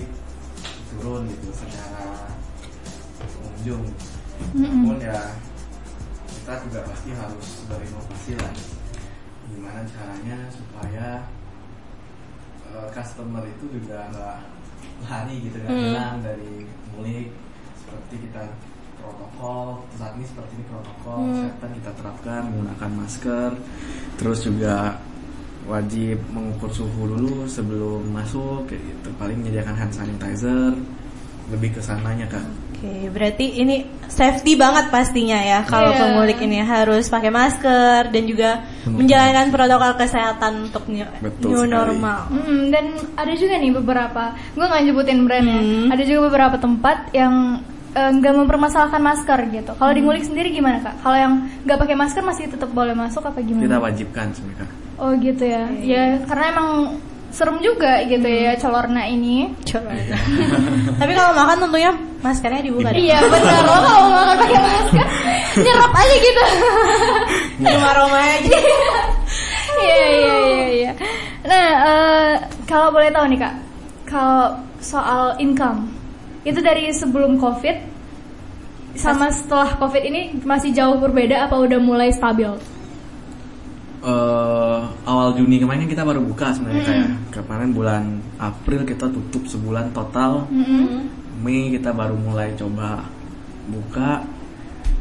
turun 0.92 1.22
gitu 1.26 1.48
secara 1.50 2.28
pengunjung. 3.18 3.84
Namun 4.54 4.98
ya 5.00 5.18
kita 6.28 6.52
juga 6.68 6.80
pasti 6.84 7.10
harus 7.14 7.48
berinovasi 7.66 8.32
lah. 8.36 8.52
Gimana 9.48 9.80
caranya 9.88 10.36
supaya 10.52 11.06
eh, 12.68 12.88
customer 12.92 13.44
itu 13.44 13.64
juga 13.72 14.08
nggak 14.12 14.38
lari 15.02 15.34
gitu 15.42 15.56
nggak 15.58 15.72
Hmm. 15.72 15.84
hilang 15.88 16.16
dari 16.20 16.52
mulik. 16.92 17.28
Seperti 17.82 18.14
kita 18.28 18.42
protokol 19.02 19.66
saat 19.92 20.14
ini 20.14 20.24
seperti 20.24 20.52
ini 20.54 20.64
protokol 20.64 21.16
Hmm. 21.18 21.30
kesehatan 21.44 21.70
kita 21.76 21.90
terapkan 21.94 22.40
menggunakan 22.46 22.90
masker 22.96 23.50
terus 24.14 24.38
juga 24.40 24.96
wajib 25.62 26.18
mengukur 26.28 26.70
suhu 26.70 27.06
dulu 27.08 27.46
sebelum 27.46 28.02
masuk 28.08 28.66
kayak 28.66 28.82
gitu 28.82 29.08
paling 29.14 29.36
menyediakan 29.36 29.76
hand 29.76 29.92
sanitizer 29.92 30.74
lebih 31.48 31.70
ke 31.70 31.80
sananya 31.80 32.26
kan 32.28 32.46
Oke, 32.74 33.06
berarti 33.08 33.62
ini 33.62 33.86
safety 34.08 34.58
banget 34.58 34.90
pastinya 34.90 35.38
ya 35.38 35.62
kalau 35.62 35.94
Iya. 35.94 36.02
pengulik 36.02 36.38
ini 36.40 36.58
harus 36.58 37.06
pakai 37.06 37.30
masker 37.30 38.10
dan 38.10 38.22
juga 38.26 38.58
menjalankan 38.84 39.54
protokol 39.54 39.94
kesehatan 39.96 40.66
untuk 40.66 40.90
new, 40.90 41.06
Betul 41.20 41.46
new 41.46 41.62
sekali. 41.62 41.70
normal. 41.70 42.26
Mm, 42.28 42.62
dan 42.74 42.84
ada 43.14 43.32
juga 43.38 43.54
nih 43.56 43.70
beberapa, 43.72 44.22
gue 44.34 44.66
nggak 44.66 44.82
nyebutin 44.82 45.20
brand 45.22 45.46
ya. 45.46 45.60
Hmm. 45.62 45.94
Ada 45.94 46.02
juga 46.02 46.20
beberapa 46.26 46.56
tempat 46.58 47.14
yang 47.14 47.62
nggak 47.92 48.32
mempermasalahkan 48.32 49.02
masker 49.04 49.38
gitu. 49.52 49.72
Kalau 49.76 49.92
di 49.92 50.00
ngulik 50.00 50.24
sendiri 50.24 50.48
gimana 50.48 50.80
kak? 50.80 51.04
Kalau 51.04 51.16
yang 51.16 51.32
nggak 51.68 51.78
pakai 51.78 51.96
masker 51.96 52.22
masih 52.24 52.48
tetap 52.48 52.72
boleh 52.72 52.96
masuk 52.96 53.20
apa 53.28 53.38
gimana? 53.44 53.68
kita 53.68 53.78
wajibkan 53.78 54.26
sebenarnya 54.32 54.68
Oh 55.02 55.10
gitu 55.18 55.44
ya. 55.44 55.66
Ya 55.82 56.02
karena 56.24 56.44
emang 56.56 56.68
serem 57.32 57.58
juga 57.64 58.00
gitu 58.04 58.28
ya 58.28 58.56
colorna 58.60 59.08
ini. 59.08 59.50
Tapi 61.00 61.12
kalau 61.16 61.32
makan 61.36 61.56
tentunya 61.68 61.92
maskernya 62.20 62.62
dibuka 62.64 62.92
deh. 62.92 63.00
Iya 63.00 63.18
benar. 63.28 63.60
Lo 63.66 63.76
kalau 63.82 64.04
makan 64.08 64.36
pakai 64.40 64.58
masker 64.60 65.06
nyerap 65.60 65.92
aja 65.92 66.16
gitu. 66.16 66.44
Cuma 67.60 67.88
aroma 67.92 68.20
aja. 68.20 68.58
Iya 69.72 69.96
iya 70.06 70.34
iya 70.38 70.66
iya. 70.70 70.92
Nah 71.44 71.66
eh, 71.88 72.32
kalau 72.68 72.88
boleh 72.94 73.10
tahu 73.10 73.26
nih 73.32 73.40
kak, 73.40 73.54
kalau 74.06 74.60
soal 74.78 75.34
income 75.42 76.01
itu 76.42 76.58
dari 76.58 76.90
sebelum 76.90 77.38
covid 77.38 77.76
sama 78.98 79.32
setelah 79.32 79.78
covid 79.80 80.02
ini 80.04 80.22
masih 80.44 80.74
jauh 80.74 81.00
berbeda 81.00 81.48
apa 81.48 81.56
udah 81.56 81.80
mulai 81.80 82.12
stabil? 82.12 82.50
eh 84.02 84.80
awal 85.06 85.38
Juni 85.38 85.62
kemarin 85.62 85.86
kan 85.86 85.90
kita 85.94 86.02
baru 86.02 86.20
buka 86.26 86.50
sebenarnya 86.58 86.82
kayak 86.82 87.08
kemarin 87.30 87.70
bulan 87.70 88.02
April 88.34 88.82
kita 88.82 89.06
tutup 89.06 89.46
sebulan 89.46 89.94
total. 89.94 90.50
Mei 91.42 91.70
kita 91.70 91.94
baru 91.94 92.18
mulai 92.18 92.50
coba 92.58 93.06
buka. 93.70 94.26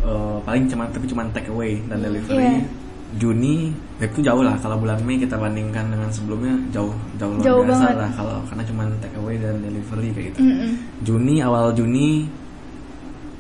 Eh, 0.02 0.38
paling 0.46 0.70
cuman 0.70 0.90
tapi 0.94 1.06
cuman 1.10 1.34
take 1.34 1.50
away 1.50 1.82
dan 1.90 2.02
delivery. 2.02 2.62
Iya. 2.62 2.81
Juni 3.20 3.76
ya 4.00 4.08
itu 4.08 4.20
jauh 4.24 4.40
lah. 4.40 4.56
Kalau 4.60 4.80
bulan 4.80 5.00
Mei 5.04 5.20
kita 5.20 5.36
bandingkan 5.36 5.92
dengan 5.92 6.08
sebelumnya 6.08 6.56
jauh 6.72 6.96
jauh 7.20 7.34
luar 7.36 7.44
Jauh 7.44 7.62
biasa 7.68 7.84
banget. 7.84 8.00
lah. 8.00 8.10
Kalau 8.16 8.36
karena 8.48 8.64
cuman 8.68 8.86
take 9.04 9.18
away 9.20 9.36
dan 9.36 9.56
delivery 9.60 10.10
kayak 10.16 10.26
gitu. 10.32 10.40
Mm-mm. 10.48 10.72
Juni 11.04 11.36
awal 11.44 11.76
Juni 11.76 12.26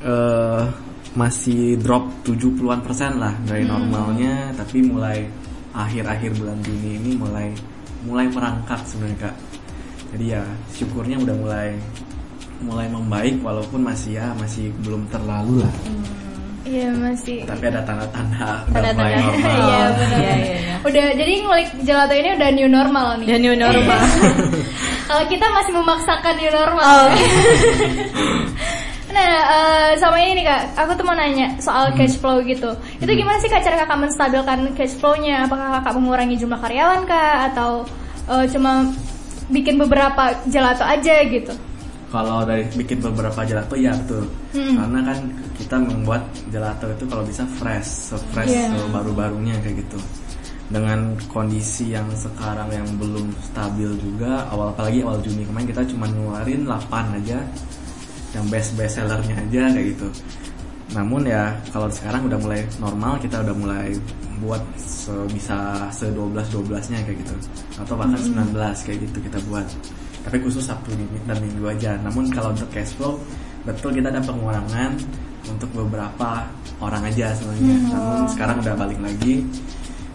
eh 0.01 0.63
masih 1.11 1.75
drop 1.83 2.07
70-an 2.23 2.79
persen 2.83 3.19
lah 3.19 3.31
dari 3.47 3.63
normalnya. 3.63 4.51
Tapi 4.55 4.83
mulai 4.83 5.23
akhir-akhir 5.71 6.35
bulan 6.35 6.59
Juni 6.63 6.99
ini 6.99 7.11
mulai 7.15 7.47
mulai 8.03 8.27
merangkak 8.27 8.83
sebenarnya 8.83 9.29
kak. 9.29 9.35
Jadi 10.11 10.25
ya 10.35 10.43
syukurnya 10.75 11.15
udah 11.23 11.35
mulai 11.39 11.69
mulai 12.61 12.85
membaik 12.91 13.41
walaupun 13.41 13.81
masih 13.81 14.21
ya 14.21 14.35
masih 14.37 14.69
belum 14.85 15.09
terlalu 15.09 15.65
lah 15.65 15.73
Iya 16.61 16.93
masih. 16.93 17.41
tapi 17.43 17.63
ada 17.67 17.81
tanda-tanda 17.81 18.61
udah 18.69 18.93
Tanda-tanda. 18.93 19.17
normal 19.17 19.49
Iya 19.49 19.85
benar. 19.97 20.19
Iya, 20.21 20.33
iya, 20.37 20.55
iya. 20.61 20.75
Udah 20.85 21.05
jadi 21.17 21.33
ngulik 21.41 21.69
gelato 21.81 22.13
ini 22.13 22.29
udah 22.37 22.49
new 22.53 22.69
normal 22.69 23.07
nih. 23.17 23.27
Dan 23.33 23.39
new 23.41 23.55
normal. 23.57 24.01
Kalau 25.09 25.23
kita 25.25 25.45
masih 25.51 25.73
memaksakan 25.73 26.33
new 26.37 26.51
normal. 26.51 26.85
Oh. 26.85 27.09
Nah, 29.11 29.27
eh, 29.43 29.91
sama 29.99 30.23
ini 30.23 30.39
nih 30.39 30.45
kak, 30.47 30.61
aku 30.79 30.95
tuh 30.95 31.03
mau 31.03 31.11
nanya 31.11 31.51
soal 31.59 31.91
Hmm. 31.91 31.99
cash 31.99 32.15
flow 32.15 32.39
gitu. 32.47 32.71
Itu 32.95 33.11
gimana 33.11 33.43
sih 33.43 33.51
kak 33.51 33.59
cara 33.59 33.83
kakak 33.83 33.99
menstabilkan 34.07 34.71
cash 34.71 34.95
flow-nya? 34.95 35.51
Apakah 35.51 35.83
kakak 35.83 35.99
mengurangi 35.99 36.39
jumlah 36.39 36.55
karyawan 36.55 37.03
kak 37.03 37.51
atau 37.51 37.83
eh, 38.31 38.47
cuma 38.47 38.87
bikin 39.51 39.75
beberapa 39.75 40.31
gelato 40.47 40.87
aja 40.87 41.27
gitu? 41.27 41.51
Kalau 42.11 42.43
dari 42.43 42.67
bikin 42.75 42.99
beberapa 42.99 43.39
gelato 43.47 43.75
ya 43.79 43.95
betul. 43.95 44.27
Hmm. 44.51 44.75
Karena 44.75 44.99
kan 45.07 45.19
kita 45.55 45.75
membuat 45.79 46.23
gelato 46.51 46.85
itu 46.91 47.03
kalau 47.07 47.23
bisa 47.23 47.47
fresh, 47.55 48.11
se-fresh 48.11 48.51
Iya. 48.51 48.75
baru-barunya 48.91 49.55
kayak 49.63 49.87
gitu. 49.87 49.99
Dengan 50.71 51.15
kondisi 51.31 51.91
yang 51.91 52.07
sekarang 52.15 52.71
yang 52.71 52.87
belum 52.99 53.31
stabil 53.43 53.91
juga, 53.99 54.47
awal 54.51 54.71
apalagi 54.71 55.03
awal 55.03 55.19
Juni 55.23 55.43
kemarin 55.43 55.67
kita 55.67 55.83
cuma 55.87 56.07
ngeluarin 56.07 56.63
8 56.67 57.15
aja 57.19 57.39
yang 58.31 58.45
best 58.47 58.75
best 58.79 58.99
sellernya 58.99 59.35
aja 59.47 59.71
kayak 59.71 59.95
gitu. 59.95 60.07
Namun 60.91 61.23
ya 61.27 61.55
kalau 61.71 61.87
sekarang 61.87 62.27
udah 62.27 62.39
mulai 62.39 62.63
normal 62.79 63.15
kita 63.19 63.39
udah 63.43 63.55
mulai 63.55 63.95
buat 64.43 64.63
sebisa 64.79 65.87
se 65.93 66.09
12 66.11 66.49
12 66.49 66.91
nya 66.91 66.99
kayak 67.05 67.19
gitu 67.23 67.35
atau 67.77 67.93
bahkan 67.93 68.17
19 68.17 68.57
kayak 68.57 68.99
gitu 69.05 69.17
kita 69.21 69.37
buat 69.47 69.67
tapi 70.21 70.37
khusus 70.41 70.63
Sabtu 70.65 70.93
Minggu 70.93 71.17
dan 71.25 71.37
Minggu 71.41 71.65
aja. 71.67 71.97
Namun 72.01 72.29
kalau 72.29 72.53
untuk 72.53 72.69
cash 72.69 72.93
flow 72.97 73.17
betul 73.61 73.93
kita 73.93 74.09
ada 74.09 74.21
pengurangan 74.21 74.97
untuk 75.49 75.69
beberapa 75.73 76.45
orang 76.81 77.03
aja 77.09 77.33
sebenarnya. 77.37 77.77
Namun 77.89 78.29
sekarang 78.29 78.57
udah 78.61 78.73
balik 78.77 78.99
lagi 79.01 79.45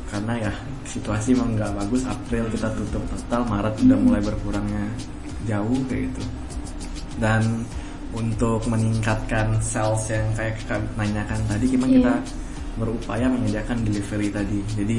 karena 0.07 0.49
ya 0.49 0.53
situasi 0.87 1.35
emang 1.35 1.59
nggak 1.59 1.73
bagus. 1.75 2.03
April 2.07 2.45
kita 2.55 2.69
tutup 2.75 3.03
total 3.11 3.43
Maret 3.47 3.75
udah 3.83 3.99
mulai 3.99 4.23
berkurangnya 4.23 4.85
jauh 5.47 5.79
kayak 5.91 6.11
gitu. 6.11 6.23
Dan 7.17 7.67
untuk 8.15 8.65
meningkatkan 8.71 9.59
sales 9.61 10.09
yang 10.09 10.25
kayak 10.39 10.57
nanyakan 10.97 11.41
tadi 11.51 11.65
gimana 11.69 11.91
Iya. 11.91 11.99
kita 12.01 12.15
berupaya 12.77 13.27
menyediakan 13.29 13.77
delivery 13.85 14.29
tadi. 14.33 14.59
Jadi 14.77 14.99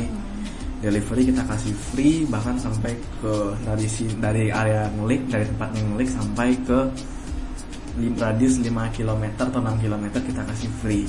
delivery 0.78 1.34
kita 1.34 1.42
kasih 1.46 1.74
free 1.74 2.24
bahkan 2.30 2.54
sampai 2.62 2.94
ke 3.20 3.34
dari 3.66 3.88
si 3.90 4.06
dari 4.22 4.54
area 4.54 4.86
ngulik 4.94 5.26
dari 5.26 5.46
tempatnya 5.50 5.82
ngulik 5.90 6.10
sampai 6.10 6.54
ke 6.62 6.80
radius 7.98 8.62
5 8.62 8.70
km 8.94 9.24
atau 9.42 9.58
6 9.58 9.82
km 9.82 10.06
kita 10.22 10.42
kasih 10.46 10.70
free 10.82 11.08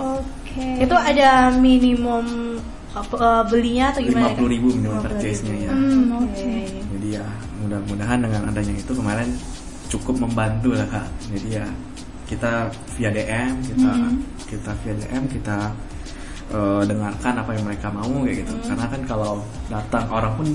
Oke. 0.00 0.64
Itu 0.80 0.96
ada 0.96 1.52
minimum 1.60 2.56
uh, 2.96 3.42
belinya 3.44 3.92
atau 3.92 4.00
gimana? 4.00 4.32
50 4.32 4.54
ribu 4.54 4.68
minimum 4.72 4.98
50.000. 5.02 5.06
purchase-nya 5.12 5.56
ya 5.60 5.72
Hmm, 5.76 6.08
oke. 6.16 6.24
Oke. 6.24 6.56
jadi 6.96 7.08
ya 7.20 7.26
mudah-mudahan 7.60 8.18
dengan 8.24 8.42
adanya 8.48 8.74
itu 8.74 8.92
kemarin 8.96 9.28
cukup 9.92 10.14
membantu 10.24 10.72
lah 10.72 10.88
kak 10.88 11.06
jadi 11.28 11.48
ya 11.60 11.66
kita 12.30 12.70
via 12.96 13.10
DM 13.10 13.52
kita 13.66 13.90
kita 14.48 14.70
via 14.80 14.94
DM 14.96 15.24
kita 15.28 15.56
eh, 16.50 16.82
dengarkan 16.84 17.34
apa 17.36 17.50
yang 17.54 17.64
mereka 17.64 17.86
mau 17.88 18.10
kayak 18.20 18.42
gitu 18.42 18.54
karena 18.64 18.86
kan 18.86 19.00
kalau 19.04 19.32
datang 19.66 20.04
orang 20.08 20.32
pun 20.34 20.48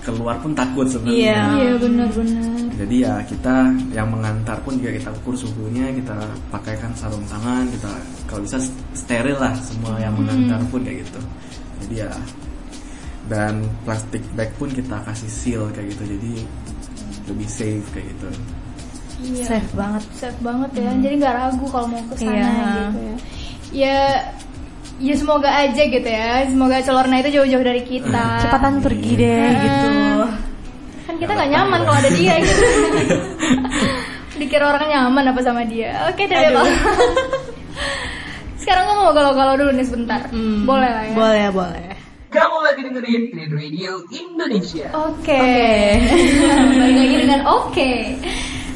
keluar 0.00 0.36
pun 0.36 0.52
takut 0.52 0.84
sebenarnya 0.84 1.16
Iya. 1.16 1.40
Iya 1.54 1.72
benar-benar. 1.78 2.56
jadi 2.74 2.96
ya 2.98 3.14
kita 3.24 3.54
yang 3.90 4.08
mengantar 4.08 4.56
pun 4.60 4.76
juga 4.76 4.92
kita 4.94 5.10
ukur 5.14 5.32
suhunya 5.34 5.86
kita 5.94 6.16
pakaikan 6.48 6.92
sarung 6.92 7.24
tangan 7.24 7.64
kita 7.68 7.88
kalau 8.26 8.40
bisa 8.40 8.60
steril 8.92 9.36
lah 9.36 9.52
semua 9.58 9.96
yang 9.96 10.12
mengantar 10.12 10.60
pun 10.68 10.80
kayak 10.80 11.04
gitu 11.04 11.20
jadi 11.80 11.94
ya 12.04 12.10
dan 13.24 13.64
plastik 13.84 14.20
bag 14.32 14.52
pun 14.54 14.68
kita 14.68 15.00
kasih 15.02 15.30
seal 15.30 15.64
kayak 15.72 15.92
gitu 15.92 16.04
jadi 16.04 16.32
lebih 17.26 17.48
safe 17.48 17.86
kayak 17.92 18.08
gitu 18.10 18.28
Iya. 19.14 19.46
Safe 19.46 19.70
banget. 19.72 20.02
Safe 20.12 20.40
banget 20.42 20.70
ya. 20.74 20.90
Jadi 21.00 21.14
nggak 21.16 21.34
ragu 21.38 21.64
kalau 21.70 21.86
mau 21.86 22.02
ke 22.12 22.14
sana 22.18 22.34
Iya. 22.34 22.50
gitu 22.90 23.00
ya. 23.00 23.16
ya 23.72 23.98
ya 24.96 25.14
semoga 25.14 25.50
aja 25.50 25.82
gitu 25.82 26.04
ya 26.04 26.46
semoga 26.46 26.78
celorna 26.78 27.18
itu 27.18 27.30
jauh-jauh 27.32 27.62
dari 27.62 27.82
kita 27.82 28.40
Cepatan 28.40 28.78
pergi 28.78 29.12
deh 29.14 29.38
Ah. 29.40 29.54
gitu. 29.56 29.88
kan 31.04 31.14
kita 31.16 31.32
nggak 31.32 31.50
nyaman 31.50 31.80
kalau 31.82 31.96
ada 31.96 32.10
dia 32.10 32.34
gitu 32.38 32.62
dikira 34.38 34.64
orang 34.68 34.86
nyaman 34.86 35.24
apa 35.28 35.40
sama 35.40 35.62
dia 35.62 35.90
oke 36.06 36.22
deh 36.22 36.36
Aduh. 36.36 36.66
Sekarang 38.56 38.86
gue 38.86 38.96
mau 38.96 39.12
galau-galau 39.12 39.54
dulu 39.56 39.70
nih 39.72 39.84
sebentar 39.84 40.20
Hmm, 40.26 40.64
boleh 40.64 40.88
lah 40.88 41.04
ya 41.04 41.12
Boleh, 41.12 41.46
boleh. 41.52 41.88
Kamu 42.30 42.56
lagi 42.60 42.80
dengerin 42.82 43.22
Green 43.28 43.52
Radio 43.52 43.92
Indonesia. 44.10 44.88
Oke. 44.90 45.44
Balik 46.80 46.96
lagi 46.96 47.16
dengan 47.20 47.40
oke. 47.46 47.92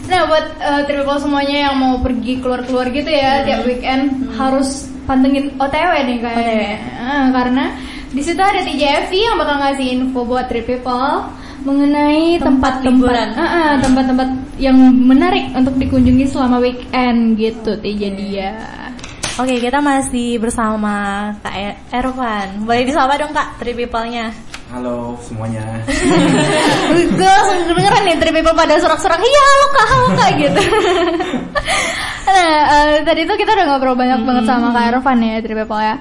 Nah, 0.06 0.20
buat 0.24 0.46
uh, 0.58 0.82
triple 0.84 1.18
semuanya 1.18 1.56
yang 1.66 1.74
mau 1.74 1.98
pergi 1.98 2.38
keluar-keluar 2.38 2.86
gitu 2.88 3.08
ya 3.08 3.42
tiap 3.42 3.64
weekend 3.64 4.30
harus 4.36 4.86
pantengin 5.08 5.56
OTW 5.56 5.92
nih 6.04 6.18
kayaknya. 6.20 6.76
Ah, 7.00 7.26
karena 7.32 7.64
di 8.12 8.20
situ 8.20 8.40
ada 8.40 8.60
TJFV 8.60 9.12
yang 9.16 9.36
bakal 9.40 9.56
ngasih 9.64 9.86
info 9.96 10.28
buat 10.28 10.46
trip 10.52 10.68
people 10.68 11.24
mengenai 11.64 12.38
Tempat 12.38 12.84
tempat-tempat 12.84 12.84
liburan. 12.86 13.28
Ah, 13.34 13.42
ah, 13.42 13.72
tempat-tempat 13.80 14.28
yang 14.60 14.76
menarik 14.78 15.50
untuk 15.56 15.74
dikunjungi 15.80 16.28
selama 16.28 16.60
weekend 16.60 17.40
gitu 17.40 17.74
TJ 17.80 18.02
dia. 18.14 18.52
Oke, 19.38 19.54
kita 19.62 19.78
masih 19.78 20.42
bersama 20.42 21.30
Kak 21.40 21.54
E- 21.54 21.78
Ervan. 21.94 22.66
Boleh 22.66 22.82
disapa 22.82 23.14
dong 23.22 23.30
Kak, 23.30 23.62
three 23.62 23.74
people-nya. 23.74 24.34
Halo 24.68 25.16
semuanya. 25.24 25.64
gue 26.92 27.24
langsung 27.26 27.58
kedengeran 27.64 28.02
nih 28.04 28.16
trip 28.20 28.34
people 28.34 28.52
pada 28.52 28.76
sorak-sorak 28.76 29.16
iya 29.16 29.42
halo 29.42 29.66
kak 29.66 29.86
halo 29.86 30.06
kak 30.12 30.30
gitu 30.36 30.62
nah 32.28 32.52
eh, 32.68 33.00
tadi 33.00 33.24
tuh 33.24 33.34
kita 33.34 33.50
udah 33.50 33.64
ngobrol 33.66 33.96
banyak 33.96 34.20
banget 34.20 34.44
sama 34.44 34.68
kak 34.70 34.92
Ervan 34.92 35.18
ya 35.18 35.40
trip 35.40 35.56
people 35.56 35.80
ya 35.80 35.96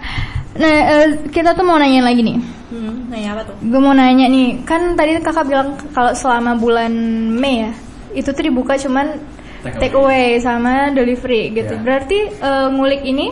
nah 0.53 0.73
eh, 0.83 1.05
kita 1.27 1.55
tuh 1.55 1.63
mau 1.63 1.77
nanyain 1.77 2.03
lagi 2.03 2.21
nih 2.21 2.39
Hmm, 2.67 3.07
nanya 3.07 3.31
apa 3.31 3.47
tuh? 3.47 3.55
gue 3.63 3.79
mau 3.79 3.95
nanya 3.95 4.27
nih 4.27 4.67
kan 4.67 4.91
tadi 4.93 5.15
kakak 5.17 5.47
bilang 5.47 5.79
kalau 5.95 6.11
selama 6.11 6.59
bulan 6.59 6.91
Mei 7.31 7.63
ya 7.63 7.71
itu 8.11 8.27
tuh 8.27 8.43
dibuka 8.43 8.75
cuman 8.75 9.15
Take 9.63 9.79
take 9.81 9.95
away 9.95 10.35
sama 10.37 10.91
delivery 10.91 11.55
gitu 11.55 11.71
Ya. 11.71 11.79
berarti 11.79 12.19
eh, 12.27 12.67
ngulik 12.67 12.99
ini 13.01 13.31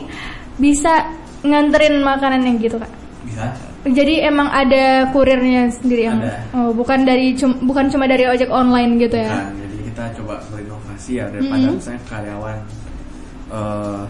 bisa 0.55 1.11
nganterin 1.43 1.99
makanan 1.99 2.47
yang 2.47 2.55
gitu 2.57 2.79
kak 2.79 2.87
Bisa? 3.27 3.51
Jadi 3.85 4.25
emang 4.25 4.49
ada 4.49 5.13
kurirnya 5.13 5.69
sendiri 5.69 6.09
yang 6.09 6.17
Ada. 6.17 6.41
oh 6.57 6.69
bukan 6.73 7.05
dari 7.05 7.37
cum- 7.37 7.61
bukan 7.69 7.85
cuma 7.93 8.09
dari 8.09 8.25
ojek 8.25 8.49
online 8.49 8.97
gitu 8.97 9.13
ya. 9.13 9.29
Bukan. 9.29 9.53
Jadi 9.61 9.77
kita 9.93 10.03
coba 10.21 10.35
berinovasi 10.49 11.11
ya 11.21 11.25
daripada 11.29 11.65
misalnya 11.69 12.01
karyawan 12.09 12.57
eh, 13.53 14.03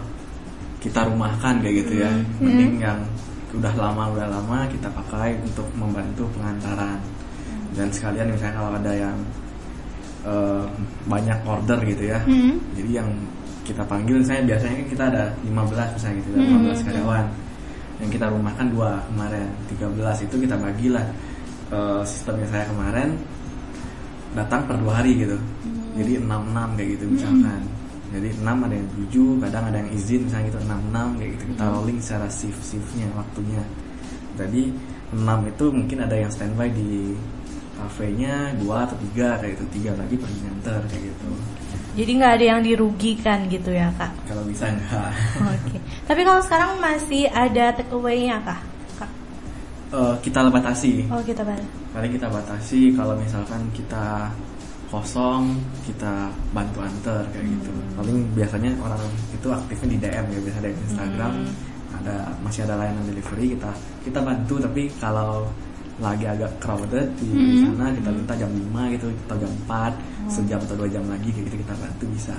kita 0.80 1.00
rumahkan 1.04 1.54
kayak 1.60 1.74
gitu 1.84 1.92
ya. 2.00 2.10
Mending 2.40 2.74
yang 2.80 3.00
udah 3.52 3.72
lama 3.76 4.12
udah 4.12 4.26
lama 4.28 4.58
kita 4.68 4.88
pakai 4.88 5.36
untuk 5.44 5.68
membantu 5.76 6.24
pengantaran. 6.36 6.96
Dan 7.76 7.92
sekalian 7.92 8.32
misalnya 8.32 8.54
kalau 8.56 8.70
ada 8.80 8.92
yang 8.96 9.16
eh, 10.24 10.64
banyak 11.04 11.38
order 11.44 11.78
gitu 11.84 12.16
ya. 12.16 12.18
Hmm. 12.24 12.56
Jadi 12.72 12.90
yang 12.96 13.08
kita 13.66 13.82
panggil 13.84 14.22
misalnya 14.22 14.56
biasanya 14.56 14.74
kan 14.78 14.86
kita 14.88 15.04
ada 15.10 15.22
15 15.42 15.94
misalnya 15.98 16.16
gitu, 16.22 16.28
15 16.32 16.86
karyawan. 16.86 17.26
Yang 18.02 18.10
kita 18.20 18.26
rumahkan 18.28 18.66
dua 18.70 19.00
kemarin, 19.08 19.48
13 19.72 20.26
itu 20.28 20.36
kita 20.36 20.56
bagilah 20.60 21.06
eh, 21.72 22.02
sistemnya 22.04 22.48
saya 22.52 22.64
kemarin 22.68 23.16
datang 24.36 24.68
per 24.68 24.76
dua 24.76 25.00
hari 25.00 25.16
gitu. 25.16 25.38
Jadi 25.96 26.20
66 26.20 26.76
kayak 26.76 26.88
gitu 26.98 27.04
misalkan. 27.08 27.62
Jadi 28.12 28.28
6 28.38 28.44
ada 28.44 28.74
yang 28.76 28.88
7, 29.10 29.42
kadang 29.42 29.64
ada 29.72 29.76
yang 29.80 29.90
izin 29.96 30.20
misalnya 30.28 30.46
gitu 30.52 30.58
66 30.62 31.18
kayak 31.18 31.30
gitu. 31.34 31.44
Kita 31.56 31.64
rolling 31.72 31.98
secara 32.04 32.26
shift-shiftnya 32.28 33.08
waktunya. 33.16 33.62
Jadi 34.36 34.62
6 35.16 35.50
itu 35.50 35.64
mungkin 35.72 35.98
ada 36.04 36.16
yang 36.20 36.28
standby 36.28 36.68
di 36.68 37.16
kafenya 37.76 38.56
dua 38.56 38.88
atau 38.88 38.96
tiga 39.08 39.36
kayak 39.36 39.52
gitu 39.60 39.64
tiga 39.78 39.90
lagi 40.00 40.16
pergi 40.16 40.38
nganter 40.48 40.80
kayak 40.88 41.02
gitu 41.12 41.28
Jadi 41.96 42.10
nggak 42.12 42.32
ada 42.36 42.44
yang 42.46 42.60
dirugikan 42.60 43.48
gitu 43.48 43.72
ya 43.72 43.88
Kak? 43.96 44.12
kalau 44.22 44.44
bisa 44.44 44.68
enggak 44.68 45.10
Oke. 45.40 45.80
Tapi 46.04 46.20
kalau 46.22 46.40
sekarang 46.40 46.70
masih 46.76 47.24
ada 47.26 47.72
take 47.72 47.88
away-nya 47.88 48.36
Kak? 48.40 48.60
Kak? 48.96 49.10
Eh, 49.90 50.14
kita 50.20 50.44
batasi 50.46 51.08
Oh 51.08 51.20
kita 51.20 51.40
balik. 51.40 51.64
paling 51.90 52.12
kita 52.12 52.28
batasi 52.28 52.92
kalau 52.92 53.16
misalkan 53.16 53.64
kita 53.72 54.28
kosong 54.86 55.56
kita 55.82 56.28
bantu 56.52 56.78
antar 56.78 57.24
kayak 57.32 57.42
gitu 57.48 57.72
paling 57.96 58.22
biasanya 58.32 58.70
orang 58.78 59.00
itu 59.32 59.48
aktifnya 59.48 59.88
di 59.88 59.98
DM 59.98 60.26
ya 60.30 60.40
biasa 60.44 60.58
dari 60.60 60.76
Instagram 60.78 61.32
ada 61.96 62.16
masih 62.38 62.60
ada 62.62 62.76
layanan 62.76 63.02
delivery 63.02 63.56
kita 63.56 63.72
kita 64.04 64.20
bantu 64.20 64.60
tapi 64.60 64.86
kalau 65.00 65.48
lagi 65.96 66.24
agak 66.28 66.52
crowded 66.60 67.08
di, 67.16 67.26
di 67.32 67.56
sana 67.64 67.88
kita 67.88 68.10
minta 68.12 68.34
jam 68.36 68.50
5 68.52 68.94
gitu 68.96 69.06
atau 69.26 69.36
jam 69.40 69.52
4 69.64 70.28
sejam 70.28 70.60
atau 70.60 70.76
dua 70.76 70.88
jam 70.90 71.04
lagi 71.08 71.28
kayak 71.32 71.44
gitu 71.48 71.56
kita 71.64 71.74
bantu 71.76 72.04
bisa 72.12 72.36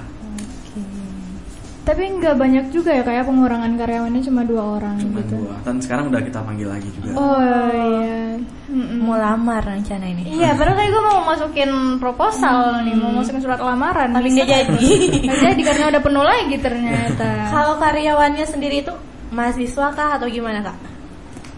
Tapi 1.88 2.04
nggak 2.20 2.36
banyak 2.36 2.66
juga 2.76 2.92
ya 2.92 3.00
kayak 3.00 3.24
pengurangan 3.24 3.80
karyawannya 3.80 4.20
cuma 4.20 4.44
dua 4.44 4.76
orang 4.76 5.00
cuma 5.00 5.24
gitu. 5.24 5.40
dua 5.40 5.56
dan 5.64 5.80
sekarang 5.80 6.12
udah 6.12 6.20
kita 6.20 6.40
panggil 6.44 6.68
lagi 6.68 6.90
juga 7.00 7.10
Oh 7.16 7.40
iya. 7.72 8.36
Mm-mm. 8.68 9.00
Mau 9.08 9.16
lamar 9.16 9.64
rencana 9.64 10.04
ini. 10.04 10.28
Iya, 10.28 10.52
padahal 10.52 10.76
tadi 10.76 10.92
gue 10.92 11.00
mau 11.00 11.24
masukin 11.24 11.72
proposal 12.04 12.84
nih, 12.84 13.00
mau 13.00 13.16
masukin 13.16 13.40
surat 13.40 13.64
lamaran. 13.64 14.12
Tapi 14.12 14.28
nggak? 14.28 14.44
jadi. 14.44 14.76
Nggak 15.24 15.40
jadi 15.40 15.62
karena 15.64 15.86
udah 15.96 16.02
penuh 16.04 16.26
lagi 16.28 16.56
ternyata. 16.60 17.30
Kalau 17.48 17.80
karyawannya 17.80 18.44
sendiri 18.44 18.84
itu 18.84 18.92
mahasiswa 19.32 19.88
kah 19.96 20.20
atau 20.20 20.28
gimana 20.28 20.60
Kak? 20.60 20.78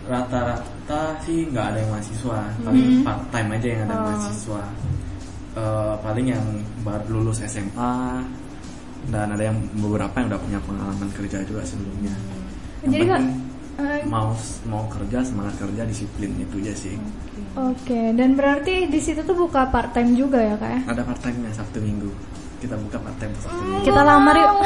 rata-rata 0.09 0.78
sih 1.19 1.45
nggak 1.45 1.65
ada 1.65 1.77
yang 1.77 1.91
mahasiswa 1.91 2.39
paling 2.59 2.85
part 3.01 3.21
time 3.29 3.49
aja 3.51 3.67
yang 3.67 3.81
ada 3.83 3.93
Oh. 3.93 4.03
mahasiswa 4.07 4.63
Eh, 5.49 5.95
paling 5.99 6.29
yang 6.29 6.45
baru 6.79 7.19
lulus 7.19 7.41
SMA 7.41 8.21
dan 9.09 9.27
ada 9.29 9.43
yang 9.43 9.57
beberapa 9.75 10.13
yang 10.15 10.29
udah 10.29 10.39
punya 10.39 10.59
pengalaman 10.61 11.09
kerja 11.11 11.41
juga 11.41 11.61
sebelumnya 11.63 12.13
Yang 12.79 12.91
Jadi 12.91 13.05
penting 13.07 13.47
Eh, 13.79 14.03
mau 14.05 14.35
mau 14.67 14.83
kerja 14.87 15.23
semangat 15.23 15.55
kerja 15.57 15.83
disiplin 15.83 16.35
itu 16.37 16.59
aja 16.59 16.73
sih 16.77 16.95
Oke, 17.55 18.11
dan 18.13 18.35
berarti 18.35 18.85
di 18.85 18.99
situ 18.99 19.23
tuh 19.23 19.33
buka 19.33 19.67
part 19.67 19.89
time 19.89 20.13
juga 20.13 20.37
ya 20.37 20.53
kak? 20.53 20.69
ya? 20.69 20.79
ada 20.85 21.01
part 21.01 21.19
time 21.19 21.39
nya 21.39 21.51
sabtu 21.51 21.79
minggu 21.79 22.11
kita 22.59 22.75
buka 22.75 22.97
part 22.99 23.15
time 23.17 23.31
minggu 23.31 23.81
Kita 23.81 24.01
lamar 24.03 24.35
yuk. 24.35 24.51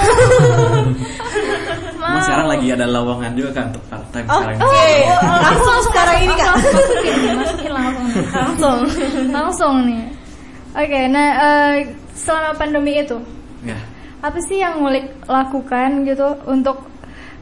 Cuma 1.93 2.19
sekarang 2.19 2.47
lagi 2.49 2.67
ada 2.69 2.85
lowongan 2.85 3.31
juga 3.33 3.49
kan 3.53 3.65
untuk 3.71 3.83
part 3.87 4.05
time 4.11 4.27
sekarang 4.27 4.57
Oke, 4.59 4.89
Oh, 5.23 5.37
langsung 5.39 5.77
sekarang 5.87 6.17
ini 6.19 6.33
Kak. 6.35 6.51
masukin, 6.53 7.15
masukin 7.37 7.71
langsung. 7.71 8.07
Langsung. 8.33 8.79
langsung 9.31 9.75
nih. 9.87 10.03
Oke, 10.73 10.99
nah 11.07 11.27
eh, 11.37 11.73
selama 12.13 12.51
pandemi 12.55 12.97
itu 12.97 13.17
ya 13.63 13.77
apa 14.19 14.39
sih 14.39 14.57
yang 14.57 14.79
ngulik 14.79 15.03
lakukan 15.25 16.03
gitu 16.03 16.27
untuk 16.47 16.87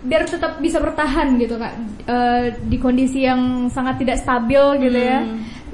biar 0.02 0.26
tetap 0.26 0.58
bisa 0.58 0.82
bertahan 0.82 1.38
gitu 1.38 1.56
kak 1.56 1.78
Eh, 2.02 2.58
di 2.66 2.82
kondisi 2.82 3.22
yang 3.22 3.70
sangat 3.70 4.02
tidak 4.02 4.18
stabil 4.18 4.60
gitu 4.82 4.98
ya 4.98 5.22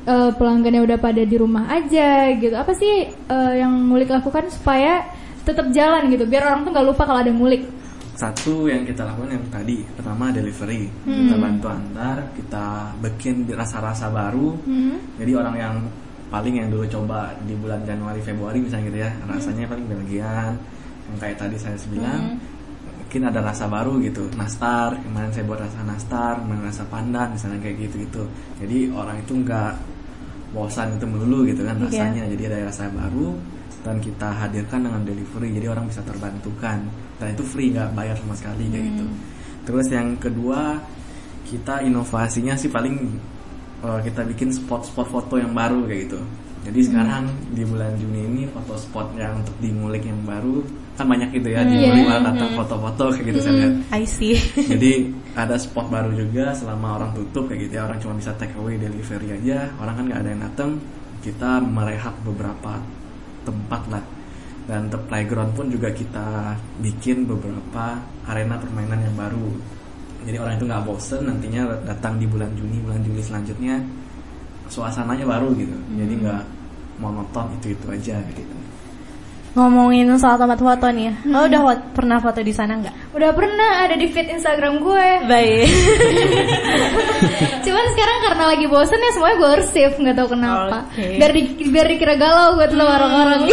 Eh, 0.07 0.31
pelanggannya 0.39 0.87
udah 0.87 0.95
pada 1.03 1.19
di 1.19 1.35
rumah 1.35 1.67
aja 1.67 2.31
gitu 2.39 2.55
apa 2.55 2.71
sih 2.71 3.11
eh, 3.11 3.53
yang 3.59 3.91
ngulik 3.91 4.07
lakukan 4.07 4.47
supaya 4.47 5.03
tetap 5.43 5.67
jalan 5.75 6.07
gitu 6.07 6.23
biar 6.23 6.47
orang 6.47 6.63
tuh 6.63 6.71
nggak 6.71 6.87
lupa 6.87 7.03
kalau 7.03 7.19
ada 7.19 7.27
ngulik 7.27 7.67
Satu 8.15 8.71
yang 8.71 8.81
kita 8.81 9.03
lakukan 9.05 9.35
yang 9.35 9.45
tadi, 9.53 9.85
pertama 9.93 10.33
delivery. 10.33 10.89
Kita 11.05 11.35
bantu 11.37 11.69
antar, 11.69 12.17
kita 12.33 12.65
bikin 12.97 13.45
rasa-rasa 13.53 14.09
baru. 14.09 14.57
Jadi 15.21 15.31
orang 15.37 15.53
yang 15.53 15.75
paling 16.33 16.55
yang 16.57 16.73
dulu 16.73 16.89
coba 16.89 17.37
di 17.45 17.53
bulan 17.53 17.85
Januari 17.85 18.17
Februari 18.25 18.57
misalnya 18.57 18.89
gitu 18.89 18.99
ya, 19.05 19.11
rasanya 19.21 19.69
paling 19.69 19.85
Belgian. 19.85 20.57
Yang 21.13 21.17
kayak 21.21 21.37
tadi 21.37 21.55
saya 21.61 21.77
bilang, 21.93 22.41
mungkin 22.97 23.21
ada 23.21 23.39
rasa 23.45 23.69
baru 23.69 24.01
gitu. 24.01 24.25
Nastar, 24.33 24.97
kemarin 24.97 25.29
saya 25.29 25.45
buat 25.45 25.61
rasa 25.61 25.79
nastar, 25.85 26.41
kemarin 26.41 26.63
rasa 26.65 26.83
pandan 26.89 27.37
misalnya 27.37 27.61
kayak 27.61 27.85
gitu 27.85 27.95
gitu. 28.01 28.23
Jadi 28.65 28.77
orang 28.97 29.21
itu 29.21 29.33
nggak 29.45 29.96
bosan 30.51 30.95
itu 30.95 31.05
melulu 31.07 31.43
gitu 31.47 31.63
kan 31.67 31.75
Iya. 31.79 31.85
rasanya. 31.87 32.23
Jadi 32.31 32.43
ada 32.47 32.57
rasa 32.71 32.87
baru 32.91 33.35
dan 33.87 34.03
kita 34.03 34.29
hadirkan 34.35 34.83
dengan 34.83 35.01
delivery 35.07 35.55
jadi 35.55 35.71
orang 35.71 35.87
bisa 35.87 36.03
terbantukan 36.03 36.83
dan 37.17 37.27
itu 37.31 37.43
free 37.47 37.71
nggak 37.71 37.95
bayar 37.95 38.19
sama 38.19 38.35
sekali 38.35 38.67
kayak 38.67 38.83
gitu 38.83 39.05
terus 39.63 39.87
yang 39.87 40.19
kedua 40.19 40.75
kita 41.47 41.79
inovasinya 41.87 42.59
sih 42.59 42.67
paling 42.67 42.95
eh, 43.87 43.99
kita 44.03 44.27
bikin 44.27 44.51
spot-spot 44.51 45.07
foto 45.07 45.39
yang 45.39 45.55
baru 45.55 45.87
kayak 45.87 46.11
gitu 46.11 46.19
jadi 46.67 46.79
sekarang 46.83 47.23
di 47.55 47.63
bulan 47.63 47.95
Juni 47.95 48.21
ini 48.27 48.41
foto 48.51 48.75
spot 48.75 49.15
yang 49.15 49.39
untuk 49.39 49.55
di 49.63 49.71
ngulik 49.71 50.03
yang 50.03 50.19
baru 50.27 50.59
kan 50.99 51.07
banyak 51.07 51.29
gitu 51.31 51.47
ya 51.53 51.63
di 51.63 51.79
Iya. 51.79 51.87
ngulik 51.93 52.03
malah 52.09 52.23
datang 52.33 52.49
foto-foto 52.57 53.03
kayak 53.15 53.25
gitu 53.29 53.39
saya 53.39 53.53
lihat. 53.55 53.73
I 53.95 54.03
see. 54.03 54.35
jadi 54.75 54.91
ada 55.37 55.55
spot 55.55 55.87
baru 55.87 56.11
juga 56.11 56.51
selama 56.51 56.99
orang 56.99 57.11
tutup 57.15 57.47
kayak 57.47 57.69
gitu 57.69 57.73
ya 57.79 57.83
orang 57.87 57.97
cuma 58.03 58.13
bisa 58.19 58.35
take 58.35 58.51
away 58.59 58.75
delivery 58.75 59.29
aja 59.31 59.71
orang 59.79 59.93
kan 59.95 60.03
nggak 60.11 60.19
ada 60.25 60.29
yang 60.35 60.41
datang 60.43 60.69
kita 61.23 61.49
merehab 61.63 62.15
beberapa 62.27 62.83
tempat 63.45 63.81
lah. 63.87 64.03
Dan 64.67 64.91
untuk 64.91 64.99
playground 65.07 65.55
pun 65.55 65.71
juga 65.71 65.87
kita 65.87 66.51
bikin 66.83 67.23
beberapa 67.23 68.03
arena 68.27 68.59
permainan 68.59 68.99
yang 68.99 69.15
baru. 69.15 69.47
Jadi 70.27 70.35
orang 70.35 70.59
itu 70.59 70.65
nggak 70.67 70.83
bosen 70.83 71.23
nantinya 71.23 71.61
datang 71.87 72.19
di 72.19 72.27
bulan 72.27 72.51
Juni 72.51 72.83
bulan 72.83 72.99
Juli 72.99 73.23
selanjutnya 73.23 73.79
suasananya 74.67 75.23
baru 75.23 75.55
gitu. 75.55 75.77
Jadi 75.95 76.13
nggak 76.19 76.43
monoton 76.97 77.47
itu 77.57 77.73
itu 77.73 77.85
aja 77.87 78.17
gitu 78.31 78.55
Ngomongin 79.53 80.05
soal 80.21 80.37
tempat 80.37 80.61
foto 80.61 80.85
nih 80.93 81.09
ya. 81.09 81.13
Lo 81.33 81.49
udah 81.49 81.59
fo- 81.65 81.85
pernah 81.97 82.21
foto 82.21 82.45
di 82.45 82.53
sana 82.53 82.77
nggak? 82.77 83.09
Udah 83.09 83.33
pernah 83.33 83.89
ada 83.89 83.97
di 83.97 84.05
feed 84.05 84.29
Instagram 84.29 84.85
gue. 84.85 85.07
Baik. 85.25 85.65
Cuman 87.65 87.85
sekarang 87.89 88.17
karena 88.21 88.43
lagi 88.53 88.65
bosen 88.69 89.01
ya 89.01 89.11
semuanya 89.17 89.37
gue 89.41 89.49
save 89.65 89.97
nggak 89.97 90.13
tahu 90.13 90.37
kenapa. 90.37 90.85
Oke. 90.93 91.17
Biar 91.17 91.31
di, 91.33 91.41
biar 91.73 91.85
dikira 91.89 92.13
galau 92.21 92.53
gue 92.53 92.69
tuh 92.69 92.85
orang-orang. 92.85 93.41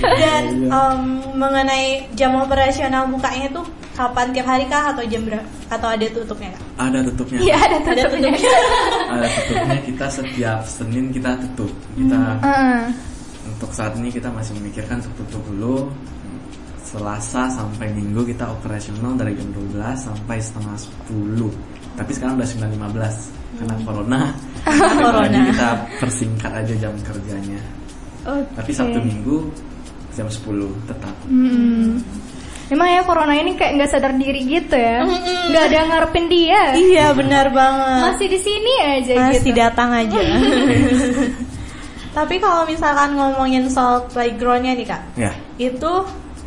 Dan 0.00 0.44
em, 0.64 1.00
mengenai 1.36 2.08
jam 2.16 2.32
operasional 2.40 3.04
bukanya 3.04 3.52
tuh 3.52 3.68
kapan 4.00 4.26
tiap 4.30 4.46
hari 4.46 4.64
kah 4.64 4.90
atau 4.90 5.04
jam 5.04 5.20
berapa? 5.22 5.44
Atau 5.68 5.88
ada 5.88 6.06
tutupnya 6.08 6.50
kak? 6.50 6.62
ada 6.80 6.98
tutupnya 7.02 7.38
Iya 7.38 7.56
ada 7.58 7.76
Ada 7.84 8.02
tutupnya. 8.08 8.32
ada 9.12 9.26
tutupnya 9.30 9.78
kita 9.84 10.06
setiap 10.08 10.60
Senin 10.64 11.04
kita 11.10 11.30
tutup 11.38 11.68
kita 11.92 12.20
Heeh. 12.40 12.80
untuk 13.46 13.70
saat 13.70 13.92
ini 13.94 14.08
kita 14.08 14.28
masih 14.30 14.56
memikirkan 14.56 14.98
untuk 14.98 15.14
tutup 15.20 15.42
dulu 15.46 15.76
Selasa 16.80 17.46
sampai 17.46 17.86
Minggu 17.92 18.24
kita 18.24 18.48
operasional 18.48 19.14
dari 19.14 19.30
jam 19.32 19.46
12 19.52 19.78
sampai 20.00 20.36
setengah 20.40 20.74
10 21.06 21.46
tapi 21.94 22.10
sekarang 22.10 22.34
udah 22.34 22.48
9.15 22.48 23.60
karena 23.60 23.74
corona 23.84 24.20
Corona. 24.98 25.28
jadi 25.28 25.40
kita 25.50 25.68
persingkat 26.00 26.52
aja 26.56 26.74
jam 26.80 26.94
kerjanya 27.00 27.60
Oke. 28.24 28.42
tapi 28.56 28.70
Sabtu 28.72 28.98
Minggu 28.98 29.46
jam 30.10 30.26
10 30.26 30.42
tetap 30.86 31.14
Hmm. 31.30 32.02
Emang 32.70 32.86
ya 32.86 33.02
corona 33.02 33.34
ini 33.34 33.52
kayak 33.52 33.72
nggak 33.76 33.90
sadar 33.90 34.14
diri 34.14 34.46
gitu 34.46 34.72
ya, 34.72 35.02
nggak 35.02 35.64
ada 35.66 35.78
ngarepin 35.86 36.26
dia, 36.26 36.62
Iya 36.72 37.10
benar 37.12 37.50
banget. 37.50 38.00
masih 38.06 38.26
di 38.30 38.38
sini 38.38 38.72
aja 38.80 39.12
Masih 39.26 39.42
gitu. 39.44 39.58
datang 39.58 39.90
aja. 39.90 40.18
Tapi 42.16 42.38
kalau 42.38 42.62
misalkan 42.64 43.14
ngomongin 43.14 43.66
soal 43.66 44.06
playgroundnya 44.06 44.74
nih 44.74 44.86
kak, 44.86 45.02
ya 45.14 45.30
itu 45.56 45.92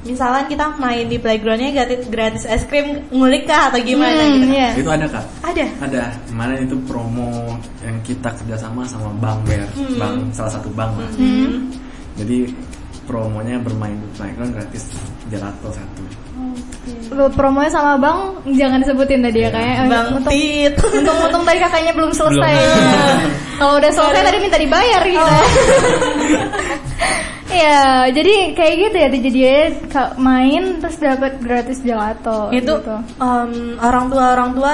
misalkan 0.03 0.47
kita 0.47 0.75
main 0.75 1.07
di 1.07 1.15
playgroundnya 1.15 1.71
gratis 1.73 2.03
gratis 2.07 2.43
es 2.43 2.63
krim 2.63 3.07
ngulik 3.09 3.43
kah 3.43 3.67
atau 3.67 3.79
gimana 3.79 4.19
Hmm, 4.21 4.35
gitu? 4.37 4.45
iya. 4.49 4.69
itu 4.75 4.89
ada 4.89 5.07
kak 5.07 5.23
Ada. 5.41 5.65
ada 5.79 6.01
kemarin 6.25 6.59
itu 6.61 6.75
promo 6.83 7.55
yang 7.79 7.95
kita 8.03 8.27
kerjasama 8.33 8.83
sama 8.83 9.15
Bank 9.17 9.47
Ber 9.47 9.63
bank 9.95 10.15
salah 10.31 10.51
satu 10.51 10.67
bank 10.69 10.91
lah 10.93 11.07
Hmm. 11.15 11.71
jadi 12.19 12.51
promonya 13.03 13.55
bermain 13.57 13.95
di 13.95 14.07
playground 14.13 14.51
gratis 14.51 14.91
gelato 15.33 15.69
satu 15.73 16.01
Promonya 17.13 17.69
sama 17.69 17.93
bang, 17.95 18.19
jangan 18.57 18.81
disebutin 18.81 19.21
tadi 19.21 19.45
ya 19.45 19.53
kayak. 19.53 19.85
Bang 19.85 20.17
Untung, 20.17 20.33
Tit. 20.33 20.73
untung 20.81 21.17
untung 21.21 21.43
tadi 21.45 21.61
kakaknya 21.61 21.93
belum 21.93 22.09
selesai. 22.09 22.53
Belum. 22.57 23.19
Kalau 23.61 23.73
udah 23.77 23.91
selesai 23.93 24.21
tadi 24.25 24.37
minta 24.41 24.57
dibayar 24.57 25.01
gitu. 25.05 25.35
Iya, 27.53 28.09
jadi 28.09 28.33
kayak 28.57 28.75
gitu 28.81 28.95
ya 28.97 29.07
ka- 29.85 30.17
main 30.17 30.81
terus 30.81 30.97
dapat 30.97 31.37
gratis 31.37 31.85
gelato. 31.85 32.49
itu 32.49 32.65
gitu. 32.65 32.95
em, 33.21 33.77
orang 33.77 34.05
tua 34.09 34.25
orang 34.33 34.51
tua 34.57 34.73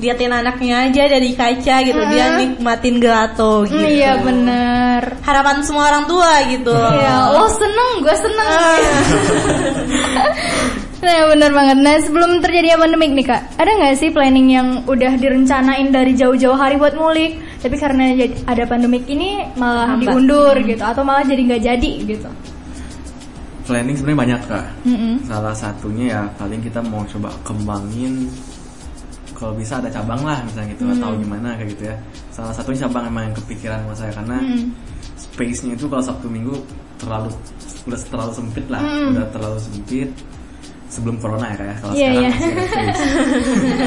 liatin 0.00 0.32
anaknya 0.32 0.88
aja 0.88 1.02
dari 1.06 1.36
kaca 1.36 1.76
gitu 1.84 2.00
dia 2.08 2.40
nikmatin 2.40 2.96
gelato 2.96 3.68
gitu. 3.68 3.76
Hmm, 3.76 3.84
Iya 3.86 4.12
bener. 4.24 5.02
Harapan 5.20 5.60
semua 5.60 5.92
orang 5.92 6.08
tua 6.08 6.40
gitu. 6.48 6.72
Iya, 6.72 7.36
lo 7.36 7.44
seneng, 7.52 7.90
gue 8.00 8.16
seneng. 8.16 8.80
nah 11.04 11.16
bener 11.28 11.50
banget. 11.52 11.76
Nah 11.80 11.94
sebelum 12.00 12.30
terjadinya 12.40 12.80
pandemik 12.80 13.12
nih 13.12 13.26
kak, 13.28 13.42
ada 13.56 13.70
nggak 13.70 13.96
sih 13.96 14.08
planning 14.08 14.48
yang 14.48 14.68
udah 14.84 15.12
direncanain 15.16 15.88
dari 15.88 16.12
jauh-jauh 16.12 16.56
hari 16.56 16.76
buat 16.76 16.92
ngulik, 16.92 17.36
tapi 17.60 17.76
karena 17.76 18.16
ada 18.44 18.64
pandemik 18.64 19.04
ini 19.04 19.44
malah 19.56 19.96
Hambat. 19.96 20.16
diundur 20.16 20.56
gitu, 20.60 20.80
atau 20.80 21.04
malah 21.04 21.24
jadi 21.24 21.40
nggak 21.44 21.62
jadi 21.62 21.92
gitu? 22.08 22.30
planning 23.60 23.94
sebenarnya 23.94 24.18
banyak 24.18 24.40
kak 24.50 24.66
Mm-mm. 24.82 25.14
salah 25.30 25.54
satunya 25.54 26.04
ya 26.10 26.22
paling 26.34 26.58
kita 26.58 26.82
mau 26.82 27.06
coba 27.06 27.30
kembangin 27.46 28.26
kalau 29.40 29.56
bisa 29.56 29.80
ada 29.80 29.88
cabang 29.88 30.20
lah 30.20 30.44
misalnya 30.44 30.68
gitu 30.70 30.84
atau 30.92 31.16
gimana 31.16 31.56
kayak 31.56 31.72
gitu 31.72 31.82
ya 31.88 31.96
salah 32.28 32.52
satunya 32.52 32.84
cabang 32.84 33.08
emang 33.08 33.22
yang 33.26 33.36
kepikiran 33.36 33.78
sama 33.82 33.94
saya 33.96 34.12
karena 34.12 34.36
Mm. 34.38 34.64
space-nya 35.16 35.72
itu 35.74 35.86
kalau 35.86 36.04
Sabtu 36.04 36.28
Minggu 36.28 36.54
terlalu 36.96 37.32
udah 37.82 37.98
terlalu 38.04 38.32
sempit 38.32 38.66
lah 38.68 38.80
Mm. 38.80 39.16
udah 39.16 39.26
terlalu 39.32 39.58
sempit 39.58 40.10
sebelum 40.86 41.16
corona 41.16 41.48
ya 41.48 41.56
kayak 41.56 41.76
kalau 41.80 41.92
Iya, 41.94 42.08
sekarang 42.10 42.28
masih 42.28 42.68
space. 42.68 43.02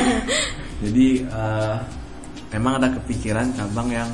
jadi 0.83 1.07
eh, 1.23 1.75
emang 2.51 2.73
ada 2.77 2.89
kepikiran 2.91 3.47
cabang 3.53 3.89
yang 3.89 4.09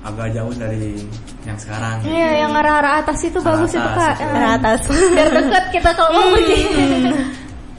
agak 0.00 0.32
jauh 0.32 0.54
dari 0.54 0.96
yang 1.42 1.56
sekarang 1.56 2.00
gitu. 2.00 2.12
Iya, 2.12 2.30
yang 2.40 2.52
arah-arah 2.54 3.04
atas 3.04 3.20
itu 3.20 3.36
Arah 3.36 3.48
bagus 3.52 3.70
itu 3.70 3.80
atas, 3.82 3.96
kak. 3.98 4.14
itu. 4.14 4.22
Eh, 4.22 4.30
Ke 4.30 4.48
atas. 4.50 4.80
Biar 4.88 5.28
deket 5.30 5.64
kita 5.70 5.90
kalau 5.92 6.10
mau 6.12 6.26
pergi. 6.30 6.58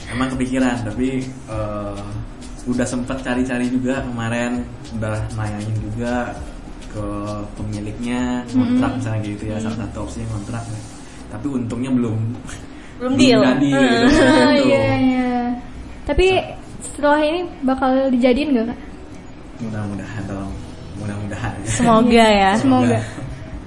Emang 0.07 0.27
kepikiran, 0.29 0.75
tapi 0.83 1.07
eh, 1.25 2.01
udah 2.63 2.85
sempet 2.85 3.17
cari-cari 3.21 3.65
juga 3.67 4.01
kemarin, 4.01 4.61
udah 4.93 5.17
nanyain 5.33 5.73
juga 5.81 6.35
ke 6.87 7.05
pemiliknya 7.55 8.43
kontrak 8.47 8.91
misalnya 8.95 9.21
gitu 9.25 9.43
ya, 9.45 9.57
salah 9.57 9.77
satu 9.81 9.97
opsinya 10.03 10.27
kontrak. 10.29 10.63
Tapi 11.27 11.45
untungnya 11.47 11.89
belum 11.89 12.17
Belum 12.99 13.13
deal. 13.19 13.39
jadi, 13.41 13.69
Hmm. 13.71 13.81
gitu. 13.81 14.23
Iya, 14.69 14.85
iya. 14.99 15.31
Tapi 16.03 16.25
setelah 16.83 17.19
ini 17.19 17.39
bakal 17.61 17.89
dijadiin 18.09 18.53
gak 18.53 18.65
kak? 18.69 18.79
Mudah-mudahan 19.61 20.23
dong, 20.27 20.51
mudah-mudahan. 20.97 21.53
Semoga 21.65 22.25
ya. 22.27 22.51
Semoga. 22.61 22.99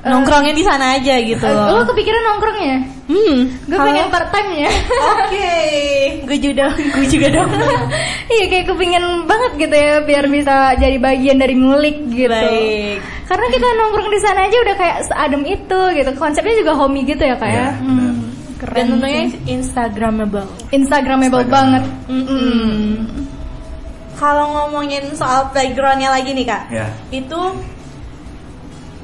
Nongkrongnya 0.04 0.52
di 0.52 0.60
sana 0.60 1.00
aja 1.00 1.16
gitu 1.16 1.40
Eh, 1.40 1.50
Lo 1.50 1.80
loh. 1.80 1.88
kepikiran 1.88 2.22
nongkrongnya? 2.28 2.76
Hmm. 3.04 3.52
Gue 3.64 3.76
pengen 3.76 4.08
part 4.08 4.32
time 4.32 4.50
nya. 4.56 4.70
Oke, 5.12 5.52
gue 6.28 6.38
juga 6.40 6.72
gue 6.72 7.06
juga 7.06 7.28
dong. 7.30 7.50
iya 8.32 8.44
kayak 8.48 8.64
kepingin 8.66 9.04
banget 9.24 9.52
gitu 9.60 9.76
ya 9.76 10.00
biar 10.00 10.24
bisa 10.26 10.54
jadi 10.74 10.96
bagian 10.96 11.36
dari 11.36 11.52
ngulik 11.52 12.08
gitu. 12.08 12.32
Baik. 12.32 13.04
Karena 13.24 13.46
kita 13.48 13.66
nongkrong 13.66 14.08
di 14.08 14.20
sana 14.20 14.40
aja 14.42 14.56
udah 14.56 14.76
kayak 14.76 14.98
seadem 15.04 15.42
itu 15.44 15.80
gitu. 15.92 16.10
Konsepnya 16.14 16.54
juga 16.56 16.72
homey 16.74 17.04
gitu 17.04 17.20
ya 17.20 17.36
kak 17.36 17.44
ya. 17.44 17.54
Iya, 17.54 17.68
Hmm, 17.76 18.12
keren. 18.56 18.74
Dan 18.74 18.86
tentunya 18.90 19.22
Instagramable. 19.44 20.48
Instagramable 20.70 21.44
Instagram. 21.44 21.52
banget. 21.52 21.84
Mm-mm. 22.08 23.04
Kalau 24.14 24.46
ngomongin 24.48 25.12
soal 25.12 25.50
playgroundnya 25.50 26.08
lagi 26.08 26.32
nih 26.32 26.46
kak, 26.46 26.62
Ya, 26.70 26.88
itu 27.10 27.40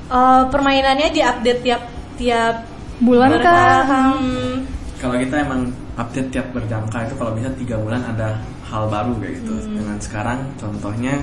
eh, 0.09 0.43
permainannya 0.49 1.09
diupdate 1.11 1.61
tiap 1.61 1.83
tiap 2.17 2.57
Bulan 3.01 3.33
kah? 3.41 3.81
Hmm, 4.21 4.69
kalau 5.01 5.17
kita 5.17 5.41
emang 5.41 5.73
update 5.97 6.29
tiap 6.29 6.47
berjangka 6.53 7.09
itu 7.09 7.15
kalau 7.17 7.33
bisa 7.33 7.49
tiga 7.57 7.77
bulan 7.81 8.05
ada 8.05 8.37
hal 8.69 8.93
baru 8.93 9.17
kayak 9.17 9.41
gitu. 9.41 9.55
Hmm. 9.57 9.73
Dengan 9.81 9.97
sekarang 9.99 10.39
contohnya 10.61 11.15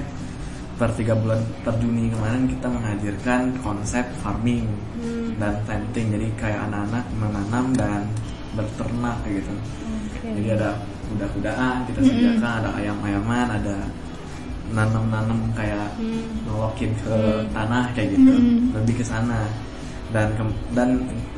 per 0.78 0.90
tiga 0.94 1.14
bulan 1.18 1.42
per 1.62 1.74
Juni 1.78 2.10
kemarin 2.10 2.50
kita 2.50 2.68
menghadirkan 2.70 3.42
konsep 3.62 4.06
farming 4.22 4.66
Hmm. 4.98 5.38
dan 5.38 5.54
planting. 5.70 6.18
Jadi 6.18 6.28
kayak 6.42 6.66
anak-anak 6.66 7.06
menanam 7.22 7.66
dan 7.78 8.02
berternak 8.58 9.16
kayak 9.22 9.46
gitu. 9.46 9.54
Jadi 10.26 10.50
ada 10.58 10.70
kuda-kudaan 11.08 11.76
kita 11.86 12.00
Hmm. 12.02 12.10
sediakan, 12.10 12.52
ada 12.66 12.70
ayam-ayaman, 12.74 13.48
ada 13.54 13.78
nanam-nanam 14.68 15.40
kayak 15.54 15.88
nolokin 16.44 16.92
ke 17.00 17.16
tanah 17.54 17.86
kayak 17.94 18.18
gitu. 18.18 18.34
Hmm. 18.34 18.74
Lebih 18.82 19.00
ke 19.00 19.06
sana. 19.06 19.46
Dan 20.08 20.32
dan 20.72 20.90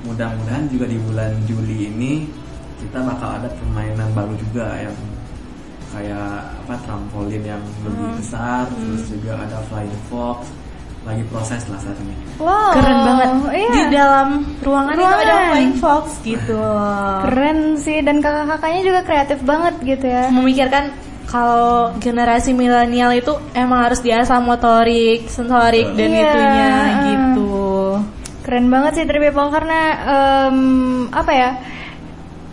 mudah-mudahan 0.06 0.70
juga 0.70 0.86
di 0.86 0.98
bulan 1.02 1.32
Juli 1.50 1.90
ini 1.90 2.12
kita 2.80 3.04
bakal 3.04 3.42
ada 3.42 3.50
permainan 3.60 4.08
baru 4.16 4.34
juga 4.40 4.72
yang 4.80 4.96
kayak 5.90 6.32
apa 6.66 6.76
trampolin 6.86 7.42
yang 7.44 7.62
lebih 7.82 8.08
besar, 8.22 8.70
terus 8.70 9.10
juga 9.10 9.42
ada 9.42 9.58
flying 9.68 10.00
fox. 10.08 10.48
Lagi 11.08 11.24
proses 11.32 11.64
lah 11.72 11.80
saat 11.80 11.96
ini. 12.04 12.12
Wow. 12.38 12.76
keren 12.76 13.00
banget. 13.08 13.30
Iya. 13.56 13.72
Di 13.72 13.84
dalam 13.88 14.28
ruangan, 14.60 14.96
itu 15.00 15.08
ada 15.08 15.16
Ruangan. 15.24 15.48
flying 15.56 15.76
fox 15.80 16.06
gitu. 16.28 16.60
Keren 17.24 17.60
sih 17.80 17.98
dan 18.04 18.20
kakak-kakaknya 18.20 18.82
juga 18.84 19.00
kreatif 19.08 19.40
banget 19.48 19.74
gitu 19.88 20.06
ya. 20.12 20.28
Memikirkan 20.28 20.92
kalau 21.24 21.96
generasi 22.04 22.52
milenial 22.52 23.15
itu 23.15 23.32
emang 23.56 23.88
harus 23.88 24.04
diasah 24.04 24.44
motorik, 24.44 25.30
sensorik 25.32 25.88
dan 25.96 26.10
Iya, 26.12 26.20
itunya 26.26 26.70
gitu. 27.00 27.29
Keren 28.50 28.65
banget 28.67 28.91
sih 28.97 29.06
Trip 29.06 29.21
People 29.21 29.54
karena 29.54 29.79
em, 30.50 30.58
apa 31.13 31.29
ya? 31.31 31.52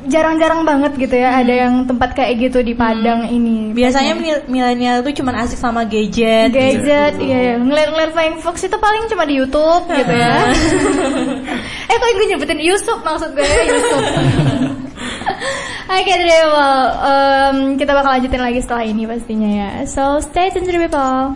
jarang-jarang 0.07 0.63
banget 0.63 0.95
gitu 1.03 1.19
ya 1.19 1.35
ada 1.35 1.51
yang 1.51 1.83
tempat 1.83 2.15
kayak 2.15 2.39
gitu 2.39 2.63
di 2.63 2.79
Padang 2.79 3.27
ini. 3.27 3.75
Biasanya 3.75 4.15
mil- 4.15 4.47
milenial 4.47 5.03
itu 5.03 5.19
cuma 5.19 5.35
asik 5.35 5.59
sama 5.59 5.83
gadget. 5.83 6.55
gadget, 6.55 7.19
iya, 7.19 7.39
iya. 7.43 7.55
ngeliat-ngeliat 7.59 8.15
Flying 8.15 8.39
Fox 8.39 8.63
itu 8.63 8.79
paling 8.79 9.11
cuma 9.11 9.27
di 9.27 9.35
YouTube 9.35 9.83
gitu 9.99 10.15
ya. 10.15 10.47
eh 11.91 11.97
kok 11.99 12.07
gue 12.07 12.27
nyebutin 12.31 12.63
Yusuf 12.63 13.03
maksud 13.03 13.35
gue 13.35 13.43
ya 13.43 13.63
Yusuf. 13.67 14.03
Oke 15.97 16.13
deh, 16.13 16.45
well, 16.51 16.83
em, 17.03 17.57
kita 17.75 17.91
bakal 17.91 18.15
lanjutin 18.15 18.43
lagi 18.43 18.63
setelah 18.63 18.87
ini 18.87 19.11
pastinya 19.11 19.51
ya. 19.51 19.71
So 19.91 20.23
stay 20.23 20.55
tune 20.55 20.67
to 20.67 20.79
people. 20.79 21.35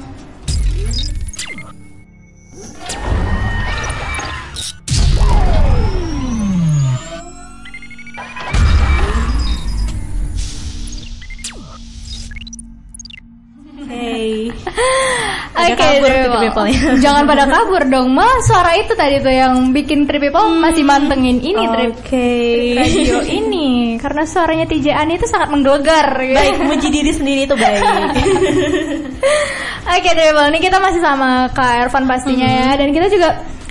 Hey. 14.00 14.48
Oke, 15.60 15.76
kabur 15.76 16.08
Trip 16.08 16.56
ya. 16.72 16.80
jangan 17.04 17.28
pada 17.28 17.44
kabur 17.44 17.82
dong. 17.84 18.16
Malah 18.16 18.40
suara 18.48 18.72
itu 18.80 18.96
tadi 18.96 19.20
tuh 19.20 19.34
yang 19.34 19.76
bikin 19.76 20.08
Trip 20.08 20.24
People 20.24 20.56
masih 20.56 20.86
mantengin 20.86 21.36
ini 21.42 21.64
Trip 21.68 21.92
Oke. 22.00 22.32
radio 22.80 23.20
ini 23.28 24.00
karena 24.00 24.24
suaranya 24.24 24.64
TJ 24.64 24.96
Ani 24.96 25.20
itu 25.20 25.28
sangat 25.28 25.52
menggelegar. 25.52 26.16
ya. 26.24 26.40
Baik, 26.40 26.54
memuji 26.64 26.88
diri 26.88 27.12
sendiri 27.12 27.44
itu 27.44 27.52
baik. 27.52 27.82
Oke 30.00 30.10
deh, 30.16 30.32
Bang. 30.32 30.48
Ini 30.54 30.58
kita 30.64 30.78
masih 30.80 31.00
sama 31.04 31.50
Kak 31.52 31.88
Ervan 31.88 32.08
pastinya 32.08 32.48
ya. 32.48 32.72
Mm-hmm. 32.72 32.78
Dan 32.80 32.88
kita 32.96 33.06
juga 33.12 33.28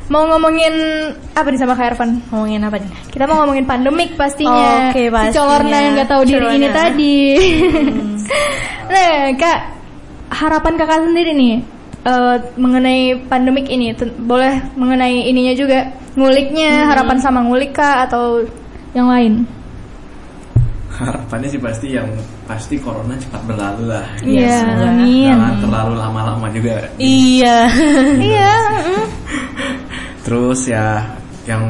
mau 0.10 0.26
ngomongin 0.26 0.74
apa 1.34 1.48
nih 1.50 1.60
sama 1.62 1.74
Kak 1.74 1.96
Ervan? 1.96 2.22
Ngomongin 2.30 2.62
apa 2.66 2.78
nih? 2.78 2.92
Kita 3.10 3.24
mau 3.26 3.42
ngomongin 3.42 3.66
pandemik 3.66 4.14
pastinya. 4.20 4.94
Oke, 4.94 5.08
Si 5.08 5.10
pastinya. 5.10 5.38
Colorna 5.42 5.78
yang 5.80 5.94
nggak 5.98 6.10
tahu 6.12 6.22
diri 6.28 6.48
ini 6.60 6.68
tadi. 6.70 7.18
nah, 8.94 9.18
Kak, 9.38 9.60
harapan 10.30 10.74
Kakak 10.76 11.06
sendiri 11.06 11.32
nih 11.34 11.56
eh, 12.06 12.36
mengenai 12.56 13.02
pandemik 13.26 13.68
ini, 13.68 13.92
boleh 14.20 14.62
mengenai 14.74 15.26
ininya 15.26 15.54
juga 15.54 15.80
nguliknya, 16.16 16.70
Mm-hmm. 16.80 16.90
harapan 16.90 17.18
sama 17.20 17.40
ngulik 17.44 17.72
Kak 17.72 18.10
atau 18.10 18.44
yang 18.92 19.08
lain? 19.08 19.34
Harapannya 20.90 21.48
sih 21.48 21.62
pasti 21.62 21.88
yang 21.96 22.10
pasti 22.44 22.76
corona 22.76 23.16
cepat 23.16 23.40
berlalu 23.48 23.88
lah. 23.88 24.04
Iya, 24.20 24.52
semoga. 24.68 24.88
amin. 24.92 25.32
Jangan 25.32 25.56
terlalu 25.64 25.94
lama-lama 25.96 26.48
juga. 26.52 26.76
Iya. 27.00 27.58
Iya, 28.30 28.52
mm. 28.84 29.06
Terus 30.28 30.60
ya 30.68 31.00
yang 31.48 31.64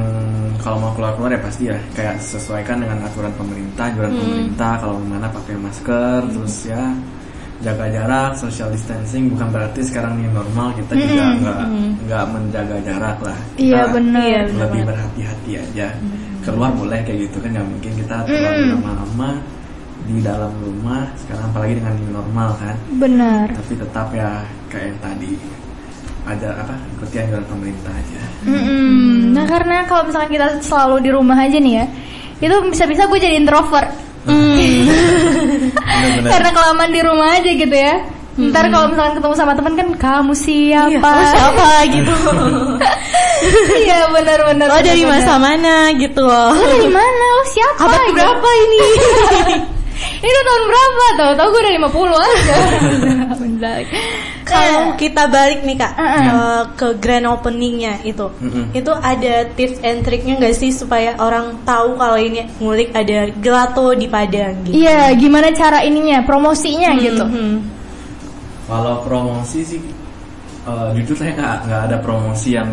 kalau 0.60 0.82
mau 0.82 0.92
keluar-keluar 0.92 1.32
ya 1.32 1.40
pasti 1.40 1.70
ya 1.70 1.78
kayak 1.94 2.18
sesuaikan 2.20 2.82
dengan 2.82 3.06
aturan 3.06 3.32
pemerintah, 3.38 3.88
aturan 3.88 4.12
Hmm. 4.12 4.20
pemerintah 4.20 4.72
kalau 4.82 4.98
mana 5.00 5.28
pakai 5.30 5.56
masker, 5.56 6.20
terus 6.34 6.56
ya 6.66 6.84
jaga 7.60 7.86
jarak, 7.88 8.32
social 8.34 8.72
distancing 8.72 9.28
bukan 9.28 9.52
berarti 9.52 9.84
sekarang 9.84 10.16
ini 10.16 10.32
normal 10.32 10.72
kita 10.74 10.96
juga 10.96 11.24
nggak 11.36 11.62
nggak 12.08 12.24
menjaga 12.32 12.78
jarak 12.82 13.18
lah. 13.20 13.36
Hmm. 13.36 13.60
Iya, 13.60 13.82
Kita 13.84 13.94
benar. 13.94 14.24
Iya, 14.24 14.40
lebih 14.58 14.82
berhati-hati 14.88 15.52
aja. 15.60 15.88
Keluar 16.40 16.72
boleh 16.72 17.00
kayak 17.04 17.20
gitu 17.28 17.38
kan 17.40 17.50
nggak 17.52 17.68
mungkin 17.68 17.92
kita 18.00 18.16
terlalu 18.24 18.62
Hmm. 18.64 18.72
lama-lama 18.80 19.30
di 20.08 20.18
dalam 20.24 20.50
rumah 20.58 21.06
sekarang 21.20 21.46
apalagi 21.48 21.74
dengan 21.78 21.94
new 21.96 22.12
normal 22.12 22.50
kan. 22.58 22.76
benar. 22.98 23.46
Tapi 23.52 23.74
tetap 23.76 24.08
ya 24.10 24.32
kayak 24.68 24.86
yang 24.90 25.00
tadi 25.00 25.32
ada 26.26 26.50
apa 26.58 26.74
ikuti 26.96 27.16
anjuran 27.18 27.46
pemerintah 27.46 27.92
aja. 27.92 28.22
Mm-mm. 28.46 29.34
Nah 29.34 29.46
karena 29.46 29.84
kalau 29.84 30.08
misalkan 30.08 30.32
kita 30.32 30.48
selalu 30.62 30.96
di 31.02 31.10
rumah 31.10 31.38
aja 31.38 31.58
nih 31.58 31.74
ya, 31.82 31.86
itu 32.40 32.56
bisa-bisa 32.70 33.04
gue 33.06 33.20
jadi 33.20 33.36
introvert. 33.36 33.90
Bener-bener. 34.30 36.30
karena 36.32 36.50
kelamaan 36.52 36.90
di 36.90 37.02
rumah 37.02 37.28
aja 37.36 37.50
gitu 37.50 37.74
ya. 37.74 37.96
Ntar 38.40 38.72
kalau 38.72 38.88
misalkan 38.88 39.20
ketemu 39.20 39.36
sama 39.36 39.52
teman 39.52 39.74
kan 39.76 39.88
kamu 40.00 40.32
siapa? 40.32 40.88
Iya, 40.88 41.00
kamu 41.04 41.24
siapa 41.28 41.68
gitu. 41.92 42.14
Iya 43.80 44.12
benar-benar. 44.12 44.68
Lo 44.68 44.80
dari 44.80 45.04
masa 45.04 45.40
mana 45.40 45.92
gitu 45.96 46.22
loh. 46.22 46.52
Lo 46.52 46.62
dari 46.62 46.88
mana? 46.88 47.24
Lo 47.36 47.44
siapa? 47.48 47.84
Abad 47.84 48.00
Gitu. 48.04 48.16
berapa 48.16 48.50
ini? 48.54 48.80
Ini 50.20 50.40
tahun 50.42 50.64
berapa? 50.68 51.04
Tahu 51.16 51.32
tahu 51.36 51.48
gue 51.50 51.60
udah 51.60 51.74
50 51.88 52.20
aja. 52.20 52.56
Kalau 54.50 54.82
kita 54.98 55.24
balik 55.30 55.62
nih 55.64 55.78
kak 55.78 55.94
Uh-uh. 55.96 56.22
eh, 56.22 56.64
ke 56.76 56.88
grand 56.98 57.26
openingnya 57.30 58.02
itu, 58.04 58.28
Mm-mm. 58.42 58.74
itu 58.74 58.92
ada 58.92 59.46
tips 59.54 59.80
and 59.86 60.02
triknya 60.02 60.38
nggak 60.42 60.56
sih 60.58 60.74
supaya 60.74 61.16
orang 61.22 61.62
tahu 61.64 61.96
kalau 61.96 62.18
ini 62.18 62.46
ngulik 62.58 62.90
ada 62.94 63.30
gelato 63.40 63.94
di 63.94 64.08
Padang 64.10 64.66
gitu? 64.66 64.74
Iya, 64.76 65.14
gimana 65.16 65.54
cara 65.54 65.86
ininya, 65.86 66.26
promosinya 66.26 66.92
gitu. 66.98 67.26
Mhm. 67.26 67.56
Kalau 68.70 69.02
promosi 69.02 69.66
sih, 69.66 69.82
eh, 70.66 70.88
jujur 70.98 71.18
saya 71.18 71.34
nggak 71.34 71.56
nggak 71.66 71.82
ada 71.90 71.98
promosi 72.02 72.54
yang 72.54 72.70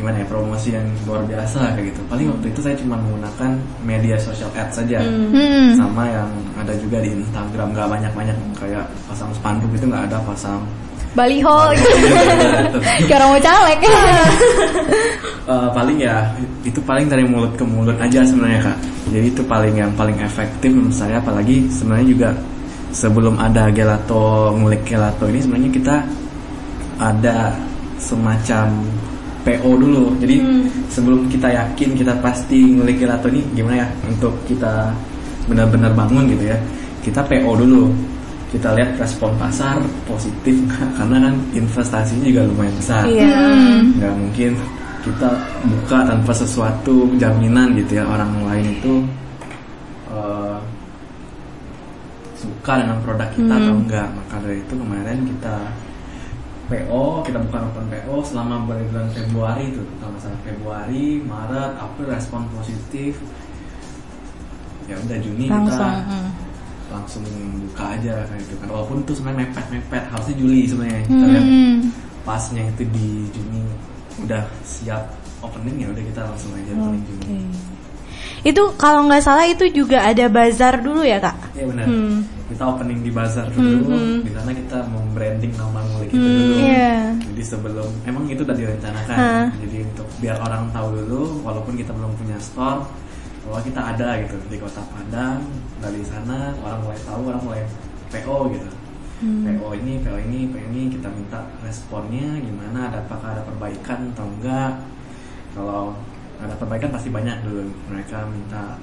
gimana 0.00 0.16
ya 0.18 0.26
promosi 0.26 0.72
yang 0.72 0.86
luar 1.04 1.20
biasa 1.28 1.76
kayak 1.76 1.92
gitu. 1.92 2.00
Paling 2.08 2.26
waktu 2.32 2.46
itu 2.48 2.60
saya 2.64 2.74
cuma 2.80 2.96
menggunakan 2.96 3.50
media 3.84 4.16
social 4.16 4.48
ads 4.56 4.80
saja, 4.80 4.98
Hmm. 5.04 5.76
sama 5.76 6.08
yang 6.08 6.30
ada 6.56 6.72
juga 6.80 7.04
di 7.04 7.12
Instagram 7.12 7.76
nggak 7.76 7.88
banyak 7.88 8.12
banyak 8.16 8.36
kayak 8.56 8.84
pasang 9.04 9.28
spanduk 9.36 9.68
itu 9.76 9.84
nggak 9.84 10.08
ada 10.08 10.16
pasang. 10.24 10.64
Baliho 11.10 11.74
gitu. 11.74 11.90
Gitu. 11.90 12.78
Kayak 13.10 13.18
orang 13.18 13.30
mau 13.34 13.42
caleg. 13.42 13.78
Eh, 15.50 15.68
paling 15.74 15.98
ya 15.98 16.30
itu 16.62 16.78
paling 16.86 17.10
dari 17.10 17.26
mulut 17.26 17.50
ke 17.58 17.66
mulut 17.66 17.98
aja 17.98 18.22
sebenarnya 18.22 18.70
kak. 18.70 18.78
Jadi 19.10 19.34
itu 19.34 19.42
paling 19.42 19.74
yang 19.74 19.90
paling 19.98 20.14
efektif 20.22 20.70
menurut 20.70 20.94
saya 20.94 21.18
apalagi 21.18 21.66
sebenarnya 21.66 22.06
juga 22.06 22.28
sebelum 22.94 23.34
ada 23.34 23.66
gelato 23.74 24.54
ngulik 24.54 24.86
gelato 24.86 25.26
ini 25.26 25.42
sebenarnya 25.42 25.70
kita 25.74 25.96
ada 27.02 27.58
semacam 27.98 28.78
PO 29.42 29.70
dulu. 29.76 30.12
Jadi 30.20 30.36
sebelum 30.88 31.28
kita 31.28 31.48
yakin 31.48 31.96
kita 31.96 32.14
pasti 32.20 32.76
ngulik 32.76 33.00
gelato 33.00 33.26
ini 33.28 33.40
gimana 33.52 33.84
ya 33.84 33.88
untuk 34.06 34.32
kita 34.44 34.90
benar-benar 35.46 35.92
bangun 35.92 36.28
gitu 36.28 36.50
ya. 36.50 36.58
Kita 37.00 37.20
PO 37.24 37.52
dulu. 37.56 37.88
Kita 38.50 38.74
lihat 38.74 38.98
respon 38.98 39.30
pasar 39.38 39.78
positif 40.04 40.58
karena 40.98 41.30
kan 41.30 41.34
investasinya 41.54 42.26
juga 42.26 42.42
lumayan 42.50 42.74
besar 42.74 43.06
Iya. 43.06 43.30
nggak 43.94 44.14
mungkin 44.18 44.52
kita 45.00 45.30
buka 45.64 45.98
tanpa 46.04 46.32
sesuatu 46.34 47.08
jaminan 47.16 47.72
gitu 47.78 48.02
ya 48.02 48.04
orang 48.04 48.28
lain 48.44 48.66
itu 48.74 48.92
eh, 50.10 50.58
suka 52.36 52.80
dengan 52.82 52.98
produk 53.06 53.30
kita 53.32 53.54
atau 53.54 53.74
enggak 53.76 54.08
maka 54.12 54.36
dari 54.42 54.58
itu 54.60 54.74
kemarin 54.76 55.18
kita 55.24 55.54
PO 56.70 57.02
kita 57.26 57.38
buka 57.42 57.58
open 57.66 57.86
PO 57.90 58.14
selama 58.22 58.54
bulan 58.64 59.10
Februari 59.10 59.74
itu 59.74 59.82
kalau 59.98 60.16
salah 60.16 60.40
Februari 60.46 61.18
Maret 61.20 61.72
April 61.76 62.06
respon 62.08 62.46
positif 62.54 63.18
ya 64.86 64.94
udah 64.96 65.18
Juni 65.18 65.46
Langsung. 65.46 65.74
kita 65.74 65.88
mm. 66.06 66.30
langsung 66.90 67.22
buka 67.66 67.84
aja 67.94 68.14
kayak 68.26 68.40
gitu 68.46 68.54
kan 68.58 68.68
walaupun 68.70 68.96
itu 69.02 69.12
sebenarnya 69.14 69.46
mepet 69.46 69.66
mepet 69.70 70.04
harusnya 70.10 70.34
Juli 70.34 70.60
sebenarnya 70.66 71.02
kita 71.06 71.24
lihat 71.26 71.46
Hmm. 71.46 71.78
pasnya 72.22 72.62
itu 72.66 72.82
di 72.90 73.08
Juni 73.30 73.62
udah 74.20 74.42
siap 74.62 75.02
opening 75.40 75.76
ya 75.82 75.88
udah 75.90 76.02
kita 76.02 76.20
langsung 76.26 76.50
aja 76.54 76.72
opening 76.74 77.02
Juni. 77.06 77.38
Itu 78.40 78.72
kalau 78.80 79.04
nggak 79.06 79.22
salah 79.24 79.44
itu 79.44 79.68
juga 79.68 80.04
ada 80.04 80.26
bazar 80.32 80.80
dulu 80.80 81.04
ya 81.04 81.20
kak? 81.20 81.36
Iya 81.56 81.64
benar. 81.68 81.86
Hmm. 81.86 82.24
Kita 82.50 82.64
opening 82.66 83.00
di 83.04 83.10
bazar 83.14 83.46
dulu. 83.52 83.94
Di 84.26 84.30
sana 84.34 84.50
kita 84.50 84.78
mau 84.90 85.04
branding 85.14 85.52
nama 85.54 85.80
ngulik 85.86 86.10
itu 86.10 86.18
dulu. 86.18 86.54
Iya. 86.58 86.96
Jadi 87.20 87.42
sebelum 87.44 87.90
emang 88.08 88.24
itu 88.26 88.42
udah 88.42 88.56
direncanakan. 88.56 89.16
Hah. 89.16 89.46
Jadi 89.60 89.76
untuk 89.86 90.08
biar 90.18 90.36
orang 90.42 90.72
tahu 90.74 90.88
dulu 90.98 91.22
walaupun 91.46 91.78
kita 91.78 91.92
belum 91.94 92.12
punya 92.18 92.36
store 92.42 92.82
bahwa 93.46 93.60
kita 93.64 93.80
ada 93.80 94.08
gitu 94.24 94.36
di 94.50 94.58
kota 94.58 94.82
Padang. 94.90 95.40
Dari 95.80 96.02
sana 96.04 96.52
orang 96.60 96.80
mulai 96.84 97.00
tahu, 97.06 97.20
orang 97.28 97.42
mulai 97.44 97.62
PO 98.12 98.38
gitu. 98.52 98.68
PO 99.20 99.68
ini, 99.76 100.00
PO 100.00 100.16
ini, 100.16 100.40
PO 100.48 100.60
ini 100.72 100.82
kita 100.96 101.12
minta 101.12 101.44
responnya 101.60 102.40
gimana, 102.40 102.88
ada 102.88 103.04
apakah 103.04 103.36
ada 103.36 103.44
perbaikan 103.44 104.08
atau 104.16 104.24
enggak. 104.24 104.80
Kalau 105.52 105.92
ada 106.40 106.54
perbaikan 106.56 106.90
pasti 106.92 107.08
banyak 107.12 107.36
dulu 107.44 107.68
mereka 107.92 108.24
minta 108.28 108.80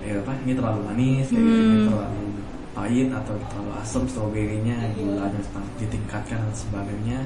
ya 0.00 0.16
apa 0.16 0.32
ini 0.46 0.52
terlalu 0.56 0.80
manis 0.86 1.26
kayak 1.28 1.44
gitu, 1.44 1.60
ini 1.60 1.78
terlalu 1.90 2.24
pahit 2.72 3.08
atau 3.12 3.34
terlalu 3.52 3.72
asam 3.82 4.04
stroberinya 4.08 4.76
gulanya 4.96 5.40
ditingkatkan 5.76 6.38
dan 6.40 6.54
sebagainya. 6.54 7.18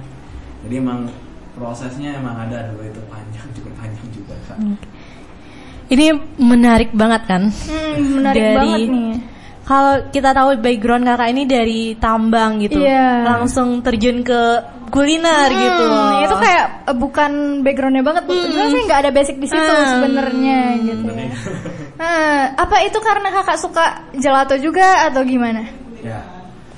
Jadi 0.64 0.74
emang 0.80 1.06
prosesnya 1.54 2.18
emang 2.18 2.34
ada 2.34 2.72
dulu 2.72 2.82
itu 2.88 3.00
panjang 3.06 3.46
cukup 3.54 3.72
panjang 3.80 4.08
juga 4.10 4.34
kak. 4.50 4.58
Ini 5.92 6.06
menarik 6.40 6.90
banget 6.96 7.22
kan? 7.28 7.42
Hmm, 7.52 7.96
menarik 8.18 8.40
Dari- 8.42 8.56
banget 8.56 8.80
nih. 8.88 9.12
Kalau 9.64 9.94
kita 10.12 10.30
tahu 10.30 10.60
background 10.60 11.08
kakak 11.08 11.28
ini 11.32 11.42
dari 11.48 11.80
tambang 11.96 12.60
gitu, 12.60 12.84
Iya. 12.84 13.24
langsung 13.24 13.80
terjun 13.80 14.20
ke 14.20 14.40
kuliner 14.92 15.48
gitu. 15.50 15.82
loh. 15.82 16.04
Hmm, 16.14 16.24
itu 16.28 16.36
kayak 16.36 16.64
eh, 16.84 16.96
bukan 16.96 17.30
backgroundnya 17.64 18.04
banget. 18.04 18.22
Sebenarnya 18.28 18.68
sih 18.70 18.82
nggak 18.84 19.00
ada 19.00 19.10
basic 19.10 19.36
di 19.40 19.48
situ 19.48 19.72
Hmm. 19.72 19.88
sebenarnya 19.98 20.58
gitu. 20.84 21.08
ya. 21.08 21.28
Nah, 21.96 22.24
apa 22.54 22.76
itu 22.84 22.98
karena 23.00 23.28
kakak 23.32 23.58
suka 23.58 23.84
gelato 24.12 24.54
juga 24.60 25.08
atau 25.08 25.24
gimana? 25.24 25.64
Ya, 26.04 26.20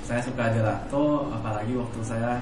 saya 0.07 0.23
suka 0.23 0.47
gelato, 0.55 1.27
apalagi 1.35 1.75
waktu 1.75 1.99
saya 2.07 2.39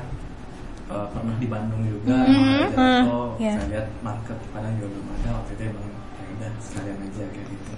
uh, 0.92 1.08
pernah 1.08 1.32
di 1.40 1.48
Bandung 1.48 1.80
juga, 1.88 2.20
emang 2.20 2.44
ada 2.44 2.68
gelato. 2.68 3.18
Hmm, 3.32 3.40
iya. 3.40 3.54
Saya 3.56 3.68
lihat 3.72 3.86
market 4.04 4.38
Padang 4.52 4.74
juga 4.76 4.88
belum 4.92 5.06
ada 5.08 5.28
waktu 5.40 5.50
itu 5.56 5.62
emang 5.72 5.84
ya 5.88 6.26
udah 6.36 6.50
sekalian 6.60 6.98
aja 7.00 7.24
kayak 7.32 7.46
gitu. 7.48 7.72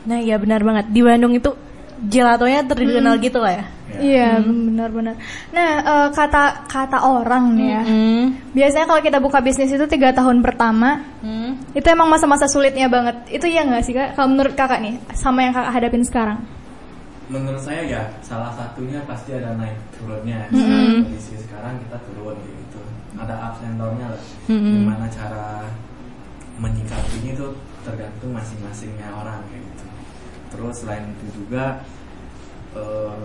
Nah 0.00 0.18
iya 0.20 0.36
benar 0.36 0.60
banget 0.60 0.86
di 0.92 1.00
Bandung 1.00 1.32
itu 1.32 1.50
gelatonya 2.08 2.64
terkenal 2.64 3.20
gitu 3.20 3.38
lah 3.42 3.52
ya. 3.60 3.64
Ya. 3.90 3.98
Iya, 4.00 4.28
benar-benar. 4.46 5.18
Nah, 5.50 5.70
eh, 5.82 6.08
kata 6.14 6.64
kata 6.70 6.98
orang 7.04 7.58
nih 7.58 7.68
ya. 7.74 7.82
Hmm. 7.82 8.24
Biasanya 8.54 8.86
kalau 8.86 9.02
kita 9.02 9.18
buka 9.18 9.42
bisnis 9.42 9.74
itu 9.74 9.84
tiga 9.90 10.14
tahun 10.14 10.40
pertama, 10.40 11.02
Hmm. 11.20 11.58
itu 11.74 11.84
emang 11.90 12.06
masa-masa 12.06 12.46
sulitnya 12.46 12.86
banget. 12.86 13.18
Itu 13.28 13.50
iya 13.50 13.66
nggak 13.66 13.82
sih 13.82 13.92
kak? 13.92 14.14
Kalau 14.14 14.30
menurut 14.30 14.54
kakak 14.54 14.80
nih, 14.80 14.94
sama 15.12 15.42
yang 15.42 15.52
kakak 15.52 15.74
hadapin 15.74 16.06
sekarang? 16.06 16.38
Menurut 17.30 17.62
saya 17.62 17.82
ya 17.86 18.02
salah 18.22 18.54
satunya 18.54 19.02
pasti 19.06 19.34
ada 19.34 19.54
naik 19.58 19.76
turunnya. 19.98 20.46
Hmm. 20.54 21.04
Kondisi 21.06 21.34
sekarang 21.42 21.78
kita 21.82 21.98
turun 22.10 22.38
gitu. 22.46 22.80
Ada 23.18 23.34
ups 23.50 23.60
and 23.66 23.76
down-nya 23.76 24.06
lah. 24.06 24.22
Hmm. 24.46 24.86
Gimana 24.86 25.06
cara 25.10 25.66
menyikapinya 26.62 27.30
itu 27.34 27.46
tergantung 27.82 28.30
masing-masingnya 28.36 29.08
orang 29.14 29.40
kayak 29.50 29.62
gitu. 29.66 29.69
Terus 30.50 30.74
selain 30.82 31.06
itu 31.06 31.26
juga 31.42 31.78
eh, 32.74 33.24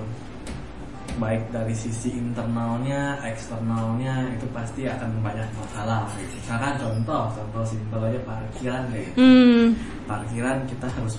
baik 1.16 1.48
dari 1.52 1.72
sisi 1.72 2.12
internalnya, 2.12 3.16
eksternalnya 3.24 4.36
itu 4.36 4.46
pasti 4.52 4.84
akan 4.86 5.24
banyak 5.24 5.48
masalah. 5.56 6.12
Gitu. 6.20 6.36
Misalkan 6.44 6.74
contoh, 6.80 7.24
contoh 7.32 7.64
simpel 7.64 8.02
aja 8.04 8.20
parkiran 8.28 8.84
gitu. 8.92 9.12
Hmm. 9.16 9.64
Parkiran 10.06 10.58
kita 10.68 10.88
harus 10.92 11.16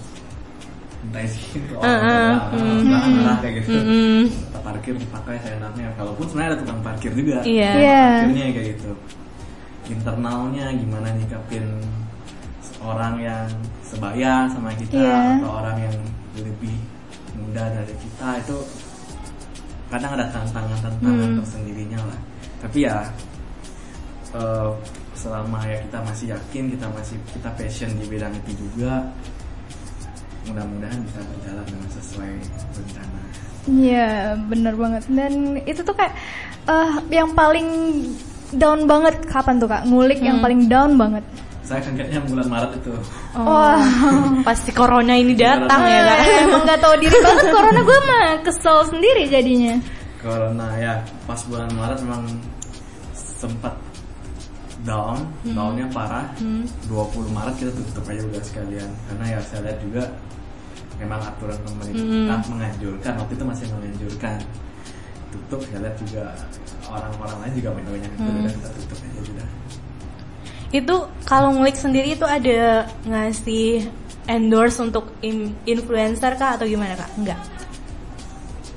naikin 1.14 1.62
ke 1.70 1.74
Uh-uh. 1.78 2.50
orang 2.50 2.82
belakang 2.82 3.38
kayak 3.40 3.54
gitu. 3.62 3.70
Hmm. 3.78 4.22
Kita 4.26 4.58
parkir 4.60 4.94
dipakai 4.98 5.36
seenaknya. 5.44 5.88
Kalaupun 5.96 6.24
sebenarnya 6.28 6.50
ada 6.52 6.58
tukang 6.60 6.80
parkir 6.84 7.12
juga. 7.14 7.38
Iya. 7.46 7.70
Iya. 7.72 8.04
Parkirnya 8.04 8.44
kayak 8.52 8.68
gitu. 8.76 8.90
Internalnya 9.86 10.66
gimana 10.74 11.08
nyikapin 11.14 11.64
orang 12.82 13.14
yang 13.18 13.46
sebaya 13.80 14.44
sama 14.50 14.70
kita 14.74 14.98
Iya. 14.98 15.40
atau 15.40 15.50
orang 15.50 15.76
yang 15.80 15.96
lebih 16.36 16.74
muda 17.34 17.64
dari 17.70 17.94
kita 17.96 18.28
itu 18.42 18.56
kadang 19.86 20.12
ada 20.18 20.26
tantangan-tantangan 20.34 21.28
Hmm. 21.30 21.38
tersendirinya 21.40 22.00
lah. 22.02 22.18
Tapi 22.60 22.78
ya 22.84 22.98
eh, 24.34 24.70
selama 25.16 25.64
ya 25.64 25.80
kita 25.80 25.98
masih 26.04 26.26
yakin 26.28 26.64
kita 26.68 26.86
masih 26.92 27.16
kita 27.32 27.48
passion 27.56 27.88
di 27.96 28.04
bidang 28.04 28.34
itu 28.36 28.52
juga 28.58 29.00
mudah-mudahan 30.46 30.98
bisa 31.02 31.20
berjalan 31.24 31.64
dengan 31.64 31.90
sesuai 31.90 32.30
rencana. 32.76 33.20
Iya, 33.66 34.10
bener 34.46 34.74
banget. 34.76 35.02
Dan 35.10 35.32
itu 35.64 35.80
tuh 35.82 35.94
kayak 35.94 36.14
eh, 36.66 36.90
yang 37.10 37.32
paling 37.32 37.66
down 38.54 38.86
banget 38.86 39.18
kapan 39.26 39.58
tuh 39.58 39.66
kak? 39.66 39.82
Ngulik 39.86 40.20
yang 40.20 40.38
paling 40.38 40.68
down 40.68 40.94
banget. 40.94 41.24
Saya 41.66 41.82
kagetnya 41.82 42.22
bulan 42.22 42.46
Maret 42.46 42.72
itu. 42.78 42.94
Wah, 43.34 43.82
Pasti 44.46 44.70
corona 44.70 45.18
ini 45.18 45.34
datang 45.34 45.82
ya 45.82 46.00
kak. 46.06 46.18
Eh, 46.22 46.38
emang 46.46 46.62
nggak 46.62 46.78
tahu 46.78 46.94
diri. 47.02 47.16
Banget 47.18 47.46
corona 47.58 47.80
gue 47.82 47.98
mah 48.06 48.26
kesel 48.46 48.78
sendiri 48.86 49.22
jadinya. 49.26 49.74
Corona 50.22 50.68
ya. 50.78 50.94
Pas 51.26 51.42
bulan 51.50 51.66
Maret 51.74 51.98
memang 52.06 52.22
sempat 53.12 53.74
down, 54.86 55.18
downnya 55.42 55.90
parah. 55.90 56.30
20 56.38 57.34
Maret 57.34 57.54
kita 57.58 57.70
tutup 57.74 58.06
aja 58.14 58.22
udah 58.22 58.42
sekalian. 58.46 58.90
Karena 59.10 59.24
ya 59.34 59.38
saya 59.42 59.66
lihat 59.66 59.78
juga 59.82 60.02
memang 61.02 61.18
aturan 61.18 61.58
pemerintah 61.66 62.38
menganjurkan 62.46 63.12
waktu 63.18 63.32
itu 63.34 63.44
masih 63.44 63.66
menganjurkan. 63.74 64.38
Tutup 65.34 65.60
saya 65.66 65.82
lihat 65.82 65.96
juga 65.98 66.22
orang-orang 66.86 67.36
lain 67.42 67.52
juga 67.58 67.70
banyak 67.74 68.10
itu 68.14 68.22
udah 68.22 68.52
kita 68.54 68.68
tutup 68.78 68.98
aja 69.02 69.20
udah. 69.34 69.48
Itu 70.74 70.96
kalau 71.24 71.54
ngulik 71.54 71.78
sendiri 71.78 72.14
itu 72.14 72.26
ada 72.26 72.86
ngasih 73.06 73.86
endorse 74.26 74.82
untuk 74.82 75.14
in- 75.22 75.54
influencer 75.64 76.34
kah 76.34 76.58
atau 76.58 76.66
gimana 76.66 76.98
kak? 76.98 77.10
Enggak. 77.14 77.38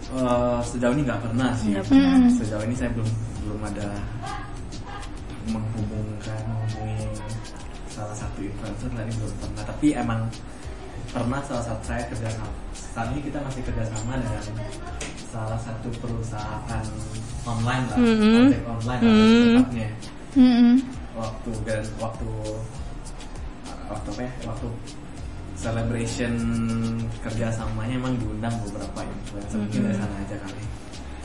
Eh, 0.10 0.60
sejauh 0.66 0.94
ini 0.94 1.06
nggak 1.06 1.22
pernah 1.22 1.50
sih. 1.54 1.74
Nggak 1.74 1.86
pernah. 1.86 2.14
Sejauh 2.34 2.64
ini 2.66 2.76
saya 2.78 2.90
belum 2.94 3.10
belum 3.46 3.62
ada 3.66 3.88
menghubungkan 5.50 6.42
menghubungi 6.46 7.10
salah 7.90 8.14
satu 8.14 8.38
influencer 8.42 8.90
tadi 8.94 9.12
belum 9.18 9.34
pernah. 9.42 9.64
Tapi 9.66 9.88
emang 9.94 10.22
pernah 11.10 11.42
salah 11.46 11.64
satu 11.66 11.82
saya 11.84 12.04
kerja 12.10 12.30
sama. 12.38 12.54
Saat 12.74 13.08
ini 13.14 13.22
kita 13.26 13.38
masih 13.42 13.62
kerjasama 13.66 14.14
dengan 14.18 14.44
salah 15.30 15.60
satu 15.62 15.90
perusahaan 16.02 16.86
online 17.46 17.86
lah, 17.90 17.98
Mhm. 17.98 18.38
ojek 18.50 18.62
online 18.66 19.02
lah 19.02 19.14
Mhm. 19.14 19.42
tepatnya. 19.58 19.90
Waktu 21.16 21.50
dan 21.66 21.82
waktu 21.98 22.28
waktu 23.90 24.08
apa 24.10 24.22
ya? 24.22 24.32
Waktu 24.46 24.68
celebration 25.60 26.34
kerjasamanya 27.20 27.96
emang 27.98 28.16
diundang 28.16 28.56
beberapa 28.64 29.00
influencer 29.04 29.58
mungkin 29.60 29.80
dari 29.86 29.98
sana 29.98 30.16
aja 30.18 30.38
kali. 30.40 30.64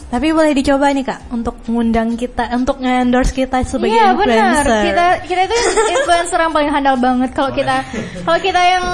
Tapi 0.04 0.30
boleh 0.30 0.52
dicoba 0.54 0.94
nih 0.94 1.02
kak 1.02 1.20
untuk 1.32 1.58
ngundang 1.66 2.14
kita, 2.14 2.46
untuk 2.54 2.78
nge-endorse 2.78 3.34
kita 3.34 3.66
sebagai 3.66 3.98
Iya 3.98 4.14
benar. 4.14 4.62
influencer. 4.62 4.66
Kita 4.86 5.06
kita 5.26 5.40
itu 5.48 5.56
influencer 5.90 6.38
yang 6.38 6.52
paling 6.54 6.70
handal 6.70 6.96
banget 6.98 7.30
kalau 7.34 7.50
kita 7.50 7.82
kalau 8.22 8.38
kita 8.38 8.60
yang 8.62 8.84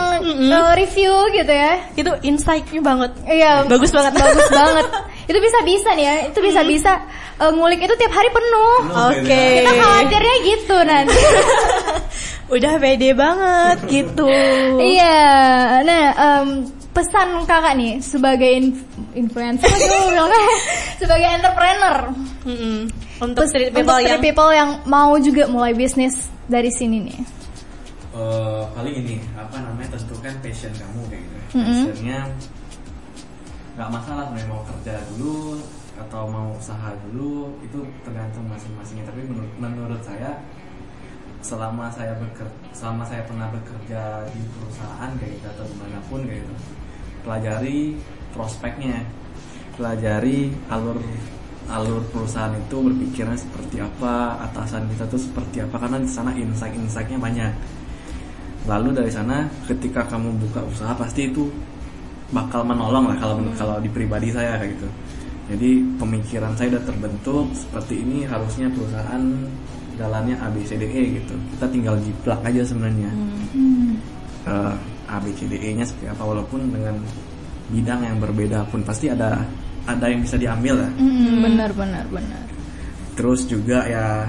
uh, 0.49 0.72
review 0.72 1.12
gitu 1.34 1.53
ya. 1.53 1.76
itu 1.93 2.09
insight-nya 2.24 2.80
banget. 2.80 3.11
Iya, 3.26 3.68
Bagus 3.68 3.93
banget. 3.93 4.12
bagus 4.16 4.49
banget. 4.49 4.86
Itu 5.30 5.38
bisa 5.38 5.58
bisa 5.62 5.90
nih 5.94 6.04
ya. 6.04 6.14
Itu 6.26 6.38
bisa 6.42 6.60
bisa 6.66 6.92
uh, 7.38 7.54
ngulik 7.54 7.78
itu 7.80 7.94
tiap 7.94 8.10
hari 8.10 8.26
penuh. 8.28 8.76
Oke. 9.14 9.44
Kita 9.62 9.72
khawatirnya 9.72 10.36
gitu 10.42 10.76
nanti. 10.82 11.20
Udah 12.54 12.82
pede 12.82 13.14
banget 13.14 13.78
gitu. 13.86 14.26
iya. 14.76 15.22
Nah, 15.86 16.04
em, 16.10 16.46
pesan 16.90 17.46
kakak 17.46 17.78
nih 17.78 18.02
sebagai 18.02 18.50
in- 18.50 18.82
influencer 19.14 19.70
sebagai 21.00 21.28
entrepreneur 21.30 22.10
Mm-mm. 22.42 22.90
Untuk 23.22 23.46
Pes- 23.46 23.54
street 23.54 23.70
untuk 23.70 23.78
people 23.86 23.98
street 24.02 24.10
yang 24.10 24.20
people 24.20 24.50
yang 24.50 24.70
mau 24.84 25.14
juga 25.16 25.46
mulai 25.46 25.70
bisnis 25.70 26.18
dari 26.50 26.74
sini 26.74 26.98
nih. 27.06 27.20
Eh, 28.10 28.62
paling 28.74 28.94
ini 28.96 29.22
apa 29.38 29.54
namanya 29.62 29.94
tentukan 29.94 30.34
passion 30.42 30.72
kamu 30.74 31.00
kayak 31.06 31.22
gitu. 31.22 31.36
Mm-mm. 31.54 31.82
Passionnya 31.86 32.18
nggak 33.80 33.96
masalah 33.96 34.28
sebenarnya 34.28 34.52
mau 34.52 34.60
kerja 34.68 34.94
dulu 35.08 35.56
atau 35.96 36.22
mau 36.28 36.52
usaha 36.52 36.92
dulu 37.08 37.48
itu 37.64 37.80
tergantung 38.04 38.44
masing-masingnya. 38.52 39.08
Tapi 39.08 39.24
menurut 39.24 39.48
menurut 39.56 40.04
saya 40.04 40.36
selama 41.40 41.88
saya 41.88 42.12
bekerja 42.20 42.52
selama 42.76 43.08
saya 43.08 43.24
pernah 43.24 43.48
bekerja 43.48 44.28
di 44.36 44.44
perusahaan 44.52 45.10
kayak 45.16 45.32
gitu 45.32 45.46
atau 45.48 45.64
di 45.64 45.76
mana 45.80 45.98
pun 46.12 46.20
kayak 46.28 46.44
gitu 46.44 46.54
pelajari 47.24 47.80
prospeknya 48.36 49.00
pelajari 49.80 50.52
alur 50.68 51.00
alur 51.72 52.04
perusahaan 52.12 52.52
itu 52.52 52.76
berpikirnya 52.84 53.40
seperti 53.40 53.80
apa 53.80 54.44
atasan 54.44 54.92
kita 54.92 55.08
tuh 55.08 55.16
seperti 55.24 55.64
apa 55.64 55.80
karena 55.80 55.96
di 56.04 56.10
sana 56.12 56.36
insight-insightnya 56.36 57.16
banyak 57.16 57.52
lalu 58.68 58.92
dari 58.92 59.08
sana 59.08 59.48
ketika 59.64 60.04
kamu 60.12 60.36
buka 60.36 60.60
usaha 60.68 60.92
pasti 60.92 61.32
itu 61.32 61.48
bakal 62.30 62.62
menolong 62.62 63.10
lah 63.10 63.16
kalau 63.18 63.34
kalau 63.54 63.76
di 63.78 63.90
pribadi 63.90 64.30
saya 64.30 64.58
kayak 64.58 64.74
gitu. 64.78 64.88
Jadi 65.50 65.70
pemikiran 65.98 66.54
saya 66.54 66.78
udah 66.78 66.84
terbentuk 66.86 67.46
seperti 67.52 67.94
ini 68.00 68.22
harusnya 68.22 68.70
perusahaan 68.70 69.22
jalannya 69.98 70.38
A 70.38 70.46
B 70.48 70.62
C 70.62 70.78
D 70.78 70.86
E 70.86 71.02
gitu. 71.18 71.34
Kita 71.58 71.66
tinggal 71.66 71.98
jiplak 72.00 72.38
aja 72.46 72.62
sebenarnya. 72.62 73.10
Eh, 74.46 74.74
A 75.10 75.16
B 75.18 75.34
C 75.34 75.44
D 75.50 75.58
E 75.58 75.70
nya 75.74 75.82
seperti 75.82 76.06
apa 76.08 76.22
walaupun 76.22 76.70
dengan 76.70 76.94
bidang 77.68 78.00
yang 78.06 78.16
berbeda 78.22 78.62
pun 78.70 78.80
pasti 78.82 79.10
ada 79.10 79.42
ada 79.84 80.06
yang 80.06 80.22
bisa 80.22 80.38
diambil 80.38 80.86
lah. 80.86 80.90
Mm, 80.96 81.34
benar 81.42 81.70
benar 81.74 82.04
benar. 82.08 82.42
terus 83.10 83.44
juga 83.44 83.84
ya 83.84 84.24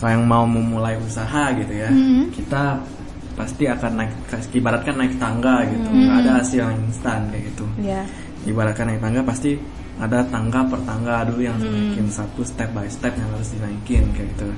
kalau 0.00 0.16
yang 0.16 0.24
mau 0.24 0.48
memulai 0.48 0.96
usaha 0.96 1.52
gitu 1.52 1.74
ya 1.76 1.92
Mhm. 1.92 2.32
kita 2.32 2.80
pasti 3.32 3.64
akan 3.64 3.92
naik 3.96 4.12
ibaratkan 4.52 4.94
naik 4.98 5.14
tangga 5.16 5.64
gitu 5.68 5.88
nggak 5.88 6.16
ada 6.24 6.30
hasil 6.40 6.58
yang 6.60 6.74
instan 6.84 7.20
kayak 7.32 7.44
gitu 7.52 7.64
ya. 7.80 8.02
ibaratkan 8.44 8.84
naik 8.92 9.00
tangga 9.00 9.20
pasti 9.24 9.56
ada 10.00 10.24
tangga 10.28 10.60
per 10.66 10.80
tangga 10.84 11.24
dulu 11.28 11.40
yang 11.44 11.54
harus 11.56 11.68
dinaikin 11.68 12.08
satu 12.10 12.40
step 12.44 12.68
by 12.76 12.88
step 12.88 13.12
yang 13.16 13.28
harus 13.32 13.48
dinaikin 13.54 14.04
kayak 14.12 14.28
gitu 14.36 14.48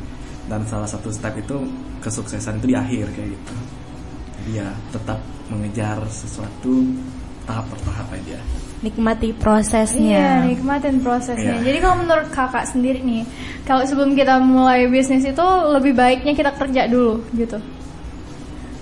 dan 0.51 0.61
salah 0.69 0.89
satu 0.89 1.09
step 1.09 1.35
itu 1.39 1.57
kesuksesan 2.03 2.61
itu 2.61 2.73
di 2.73 2.77
akhir 2.77 3.07
kayak 3.15 3.29
gitu 3.33 3.55
jadi 4.43 4.51
ya 4.65 4.69
tetap 4.93 5.19
mengejar 5.49 5.99
sesuatu 6.09 6.85
tahap 7.45 7.65
per 7.69 7.79
tahap 7.85 8.09
aja 8.13 8.39
nikmati 8.85 9.33
Iya, 9.33 9.41
prosesnya. 9.41 10.45
nikmatin 10.45 11.01
prosesnya. 11.01 11.57
Iya. 11.57 11.73
Jadi 11.73 11.79
kalau 11.81 11.97
menurut 12.05 12.29
kakak 12.29 12.69
sendiri 12.69 13.01
nih, 13.01 13.25
kalau 13.65 13.81
sebelum 13.89 14.13
kita 14.13 14.37
mulai 14.45 14.85
bisnis 14.93 15.25
itu 15.25 15.47
lebih 15.73 15.97
baiknya 15.97 16.37
kita 16.37 16.53
kerja 16.53 16.85
dulu 16.85 17.25
gitu. 17.33 17.57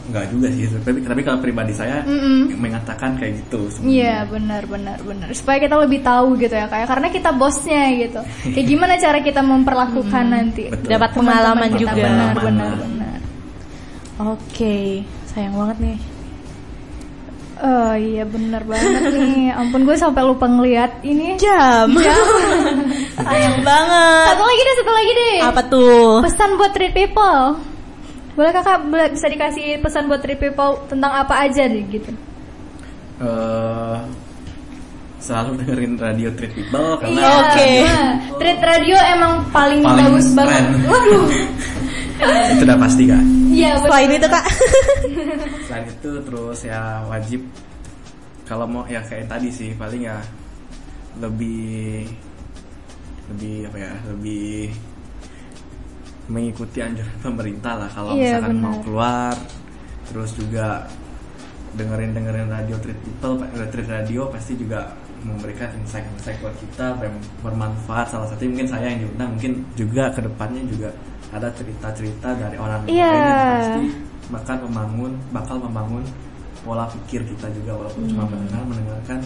Enggak 0.03 0.25
juga 0.29 0.51
sih, 0.51 0.67
tapi, 0.77 0.99
tapi 1.01 1.21
kalau 1.21 1.39
pribadi 1.39 1.71
saya 1.71 2.03
Mm-mm. 2.03 2.59
mengatakan 2.59 3.15
kayak 3.15 3.39
gitu. 3.39 3.71
Iya 3.81 4.27
benar 4.27 4.67
benar 4.67 4.99
benar 4.99 5.31
supaya 5.31 5.59
kita 5.59 5.79
lebih 5.79 6.01
tahu 6.01 6.35
gitu 6.37 6.53
ya 6.53 6.67
kayak 6.67 6.87
karena 6.87 7.07
kita 7.09 7.31
bosnya 7.31 7.83
gitu 7.97 8.21
kayak 8.49 8.67
gimana 8.67 8.95
cara 8.97 9.19
kita 9.19 9.41
memperlakukan 9.41 10.25
nanti 10.27 10.67
Betul. 10.69 10.91
Dapat 10.91 11.11
pengalaman 11.13 11.71
kita. 11.73 11.81
juga. 11.89 11.93
benar 11.97 12.35
benar 12.37 12.71
benar 12.77 13.19
Oke, 14.21 15.03
sayang 15.27 15.55
banget 15.57 15.79
nih. 15.81 15.99
oh 17.61 17.95
iya 17.95 18.25
benar 18.25 18.63
banget 18.65 19.03
nih 19.09 19.51
ampun 19.61 19.83
gue 19.83 19.95
sampai 19.95 20.23
lupa 20.23 20.47
ngeliat 20.47 20.99
ini 21.03 21.39
Jam. 21.39 21.95
sayang 23.23 23.63
banget. 23.63 24.25
satu 24.29 24.43
lagi 24.43 24.61
deh 24.61 24.75
satu 24.77 24.93
lagi 24.93 25.13
deh 25.15 25.37
Apa 25.43 25.63
tuh? 25.65 26.11
pesan 26.21 26.51
buat 26.57 26.71
treat 26.73 26.91
people 26.91 27.55
boleh 28.33 28.51
kakak 28.51 28.79
boleh- 28.85 29.11
bisa 29.11 29.27
dikasih 29.27 29.79
pesan 29.79 30.07
buat 30.07 30.19
treat 30.19 30.37
people 30.37 30.81
tentang 30.87 31.13
apa 31.13 31.35
aja 31.43 31.65
deh 31.65 31.85
gitu 31.87 32.13
Eh, 33.19 33.99
selalu 35.19 35.51
dengerin 35.57 35.95
radio 35.95 36.29
Treat 36.33 36.51
People 36.53 36.99
karena 36.99 37.15
Iya, 37.15 37.31
Oke. 37.41 37.71
nah, 37.81 38.09
treat 38.35 38.59
radio 38.61 38.97
emang 39.07 39.33
paling, 39.49 39.79
Paling 39.81 40.07
bagus 40.11 40.27
banget 40.33 40.65
waduh 40.83 41.27
itu 42.53 42.63
udah 42.63 42.79
pasti 42.81 43.03
kak. 43.05 43.23
iya 43.49 43.71
betul. 43.77 43.87
Selain 43.89 44.11
itu 44.13 44.29
kak. 44.29 44.45
Selain 45.67 45.85
itu 45.87 46.11
terus 46.21 46.59
ya 46.63 46.81
wajib 47.05 47.41
kalau 48.43 48.65
mau 48.65 48.83
ya 48.87 48.99
kayak 49.01 49.27
tadi 49.27 49.49
sih 49.49 49.71
paling 49.73 50.03
ya 50.03 50.19
lebih 51.17 52.07
lebih 53.29 53.55
apa 53.67 53.77
ya 53.81 53.93
lebih 54.09 54.71
mengikuti 56.27 56.79
anjuran 56.79 57.17
pemerintah 57.19 57.75
lah 57.79 57.91
kalau 57.91 58.15
Iya, 58.15 58.39
misalkan 58.39 58.51
benar. 58.55 58.65
mau 58.65 58.77
keluar. 58.83 59.35
Terus 60.07 60.31
juga 60.37 60.67
dengerin 61.73 62.13
dengerin 62.13 62.49
radio 62.53 62.77
Treat 62.79 62.99
People 63.01 63.41
eh, 63.49 63.69
Treat 63.73 63.89
Radio 63.89 64.29
pasti 64.29 64.53
juga 64.55 64.93
memberikan 65.23 65.71
insight-insight 65.79 66.43
buat 66.43 66.55
kita 66.59 66.99
yang 67.01 67.17
bermanfaat. 67.41 68.07
Salah 68.11 68.27
satu 68.29 68.43
mungkin 68.45 68.67
saya 68.67 68.91
yang 68.91 69.07
diundang 69.07 69.31
mungkin 69.39 69.53
juga 69.75 70.11
ke 70.11 70.21
depannya 70.21 70.63
juga 70.67 70.91
ada 71.33 71.49
cerita-cerita 71.55 72.29
dari 72.37 72.57
orang 72.59 72.83
lain. 72.85 72.93
Yang 72.93 73.15
pasti 73.57 73.85
bahkan 74.29 74.57
membangun 74.65 75.13
bakal 75.31 75.57
membangun 75.59 76.03
pola 76.63 76.87
pikir 76.87 77.23
kita 77.27 77.51
juga 77.55 77.75
walaupun 77.75 78.07
cuma 78.07 78.25
mendengar 78.29 78.63
mendengarkan 78.67 79.19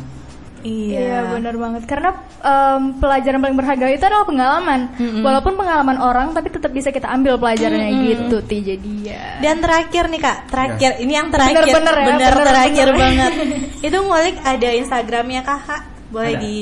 Iya 0.59 1.31
benar 1.31 1.55
banget 1.55 1.83
karena 1.85 2.11
em, 2.39 2.97
pelajaran 2.97 3.39
paling 3.39 3.55
berharga 3.55 3.87
itu 3.89 4.03
adalah 4.03 4.25
pengalaman 4.25 4.81
walaupun 5.21 5.55
pengalaman 5.55 5.97
orang 5.97 6.27
tapi 6.31 6.49
tetap 6.49 6.71
bisa 6.71 6.89
kita 6.89 7.07
ambil 7.07 7.37
pelajarannya 7.37 7.91
gitu 8.05 8.41
ti 8.41 8.63
jadi 8.63 8.93
ya 9.05 9.25
Dan 9.39 9.59
terakhir 9.59 10.07
nih 10.07 10.19
kak, 10.19 10.39
terakhir 10.47 10.91
ini 10.99 11.13
yang 11.13 11.29
terakhir, 11.29 11.61
Bener-bener 11.63 11.95
ya, 11.95 12.07
bener 12.07 12.33
bener, 12.33 12.47
terakhir 12.47 12.87
bener. 12.87 12.99
banget. 12.99 13.33
Itu 13.87 13.97
ngulik 14.01 14.37
ada 14.41 14.69
Instagramnya 14.73 15.41
kakak, 15.43 15.83
boleh 16.09 16.33
Ada. 16.33 16.43
di 16.43 16.57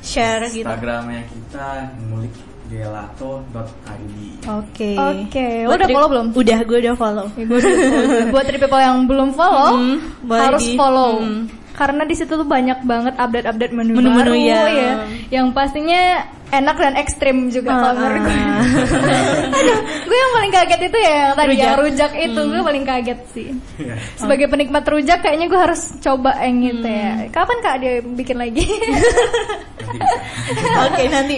share 0.00 0.42
gitu. 0.46 0.62
Instagramnya 0.62 1.22
kita 1.26 1.66
ngulik 2.04 2.34
gelato.id 2.66 4.16
Oke. 4.48 4.90
Oke, 4.94 5.46
udah 5.64 5.88
follow 5.88 6.08
belum? 6.08 6.26
Udah, 6.32 6.58
gue 6.62 6.78
udah 6.80 6.94
follow. 6.94 7.26
Ya, 7.32 7.44
gua 7.44 7.56
udah 7.56 7.72
follow. 7.74 8.26
buat 8.30 8.44
people 8.48 8.80
yang 8.80 8.96
belum 9.04 9.28
follow 9.32 9.70
Hmm, 9.72 9.96
boleh 10.22 10.42
harus 10.44 10.62
di- 10.62 10.74
follow 10.74 11.12
hmm. 11.20 11.42
Karena 11.76 12.02
di 12.02 12.12
situ 12.12 12.32
tuh 12.32 12.44
banyak 12.44 12.82
banget 12.82 13.14
update-update 13.14 13.70
menu, 13.70 13.94
Menu-menu, 13.94 14.16
baru 14.18 14.34
ya. 14.34 14.62
ya 14.66 14.92
yang 15.30 15.52
pastinya 15.52 16.24
enak 16.46 16.72
dan 16.74 16.94
ekstrim 16.94 17.50
juga 17.50 17.68
kalau 17.70 17.90
Ah, 17.90 17.98
menurut 17.98 18.22
gue. 18.22 18.32
ah. 18.32 18.62
Aduh, 19.58 19.78
gue 20.00 20.16
yang 20.16 20.32
paling 20.32 20.52
kaget 20.52 20.80
itu 20.84 20.98
ya 20.98 21.12
yang 21.12 21.34
tadi 21.34 21.52
yang 21.52 21.74
Rujak. 21.74 21.76
rujak 21.76 22.12
itu 22.16 22.40
gue 22.40 22.62
paling 22.62 22.84
kaget 22.84 23.20
sih. 23.28 23.48
Iya. 23.76 23.94
Sebagai 24.14 24.46
penikmat 24.46 24.84
rujak 24.84 25.18
kayaknya 25.20 25.46
gue 25.46 25.60
harus 25.60 25.82
coba 25.98 26.38
yang 26.40 26.56
gitu 26.60 26.86
ya. 26.86 27.12
Kapan 27.28 27.58
kak 27.60 27.76
dia 27.78 27.94
bikin 28.00 28.36
lagi? 28.36 28.62
Oke 30.78 31.02
nanti. 31.08 31.36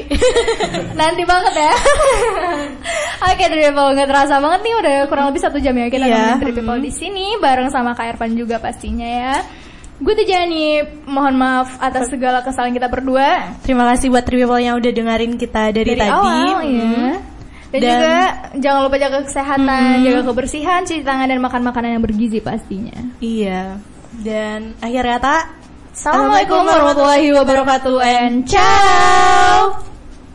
Nanti 1.01 1.23
banget 1.25 1.55
ya. 1.57 1.73
Oke, 3.25 3.45
dari 3.45 3.63
people 3.65 3.91
nggak 3.91 4.09
terasa 4.09 4.39
banget 4.39 4.61
nih 4.61 4.75
udah 4.77 4.95
kurang 5.07 5.27
lebih 5.27 5.41
satu 5.41 5.59
jam 5.59 5.75
ya 5.75 5.89
kita 5.89 6.05
Iya. 6.05 6.15
nemenin 6.37 6.41
dari 6.41 6.53
people 6.53 6.79
di 6.79 6.93
sini 6.93 7.27
bareng 7.37 7.69
sama 7.69 7.93
Kak 7.93 8.15
Irfan 8.15 8.35
juga 8.35 8.59
pastinya 8.59 9.07
ya. 9.07 9.35
Gue 9.99 10.15
tuh 10.15 10.27
Jani, 10.31 10.79
mohon 11.11 11.35
maaf 11.35 11.75
atas 11.83 12.07
segala 12.07 12.39
kesalahan 12.47 12.71
kita 12.71 12.87
berdua 12.87 13.59
Terima 13.67 13.83
kasih 13.91 14.15
buat 14.15 14.23
Tri 14.23 14.39
People 14.39 14.63
yang 14.63 14.79
udah 14.79 14.93
dengerin 14.95 15.35
kita 15.35 15.75
dari, 15.75 15.99
dari, 15.99 15.99
tadi. 15.99 16.15
awal 16.15 16.63
ya. 16.63 16.87
Hmm. 16.87 17.15
Dan, 17.69 17.81
Dan- 17.83 17.99
juga 18.01 18.19
jangan 18.63 18.81
lupa 18.87 18.97
jaga 18.97 19.19
kesehatan, 19.29 19.85
jaga 20.07 20.21
kebersihan, 20.25 20.81
cuci 20.89 21.03
tangan 21.05 21.29
dan 21.29 21.41
makan 21.43 21.63
makanan 21.67 21.91
yang 21.99 22.03
bergizi 22.07 22.39
pastinya. 22.41 22.97
Iya. 23.21 23.77
Dan 24.25 24.79
akhir 24.81 25.05
kata, 25.19 25.37
Assalamualaikum 25.93 26.63
warahmatullahi 26.63 27.29
wabarakatuh 27.35 27.97
and 28.01 28.47
ciao. 28.47 29.98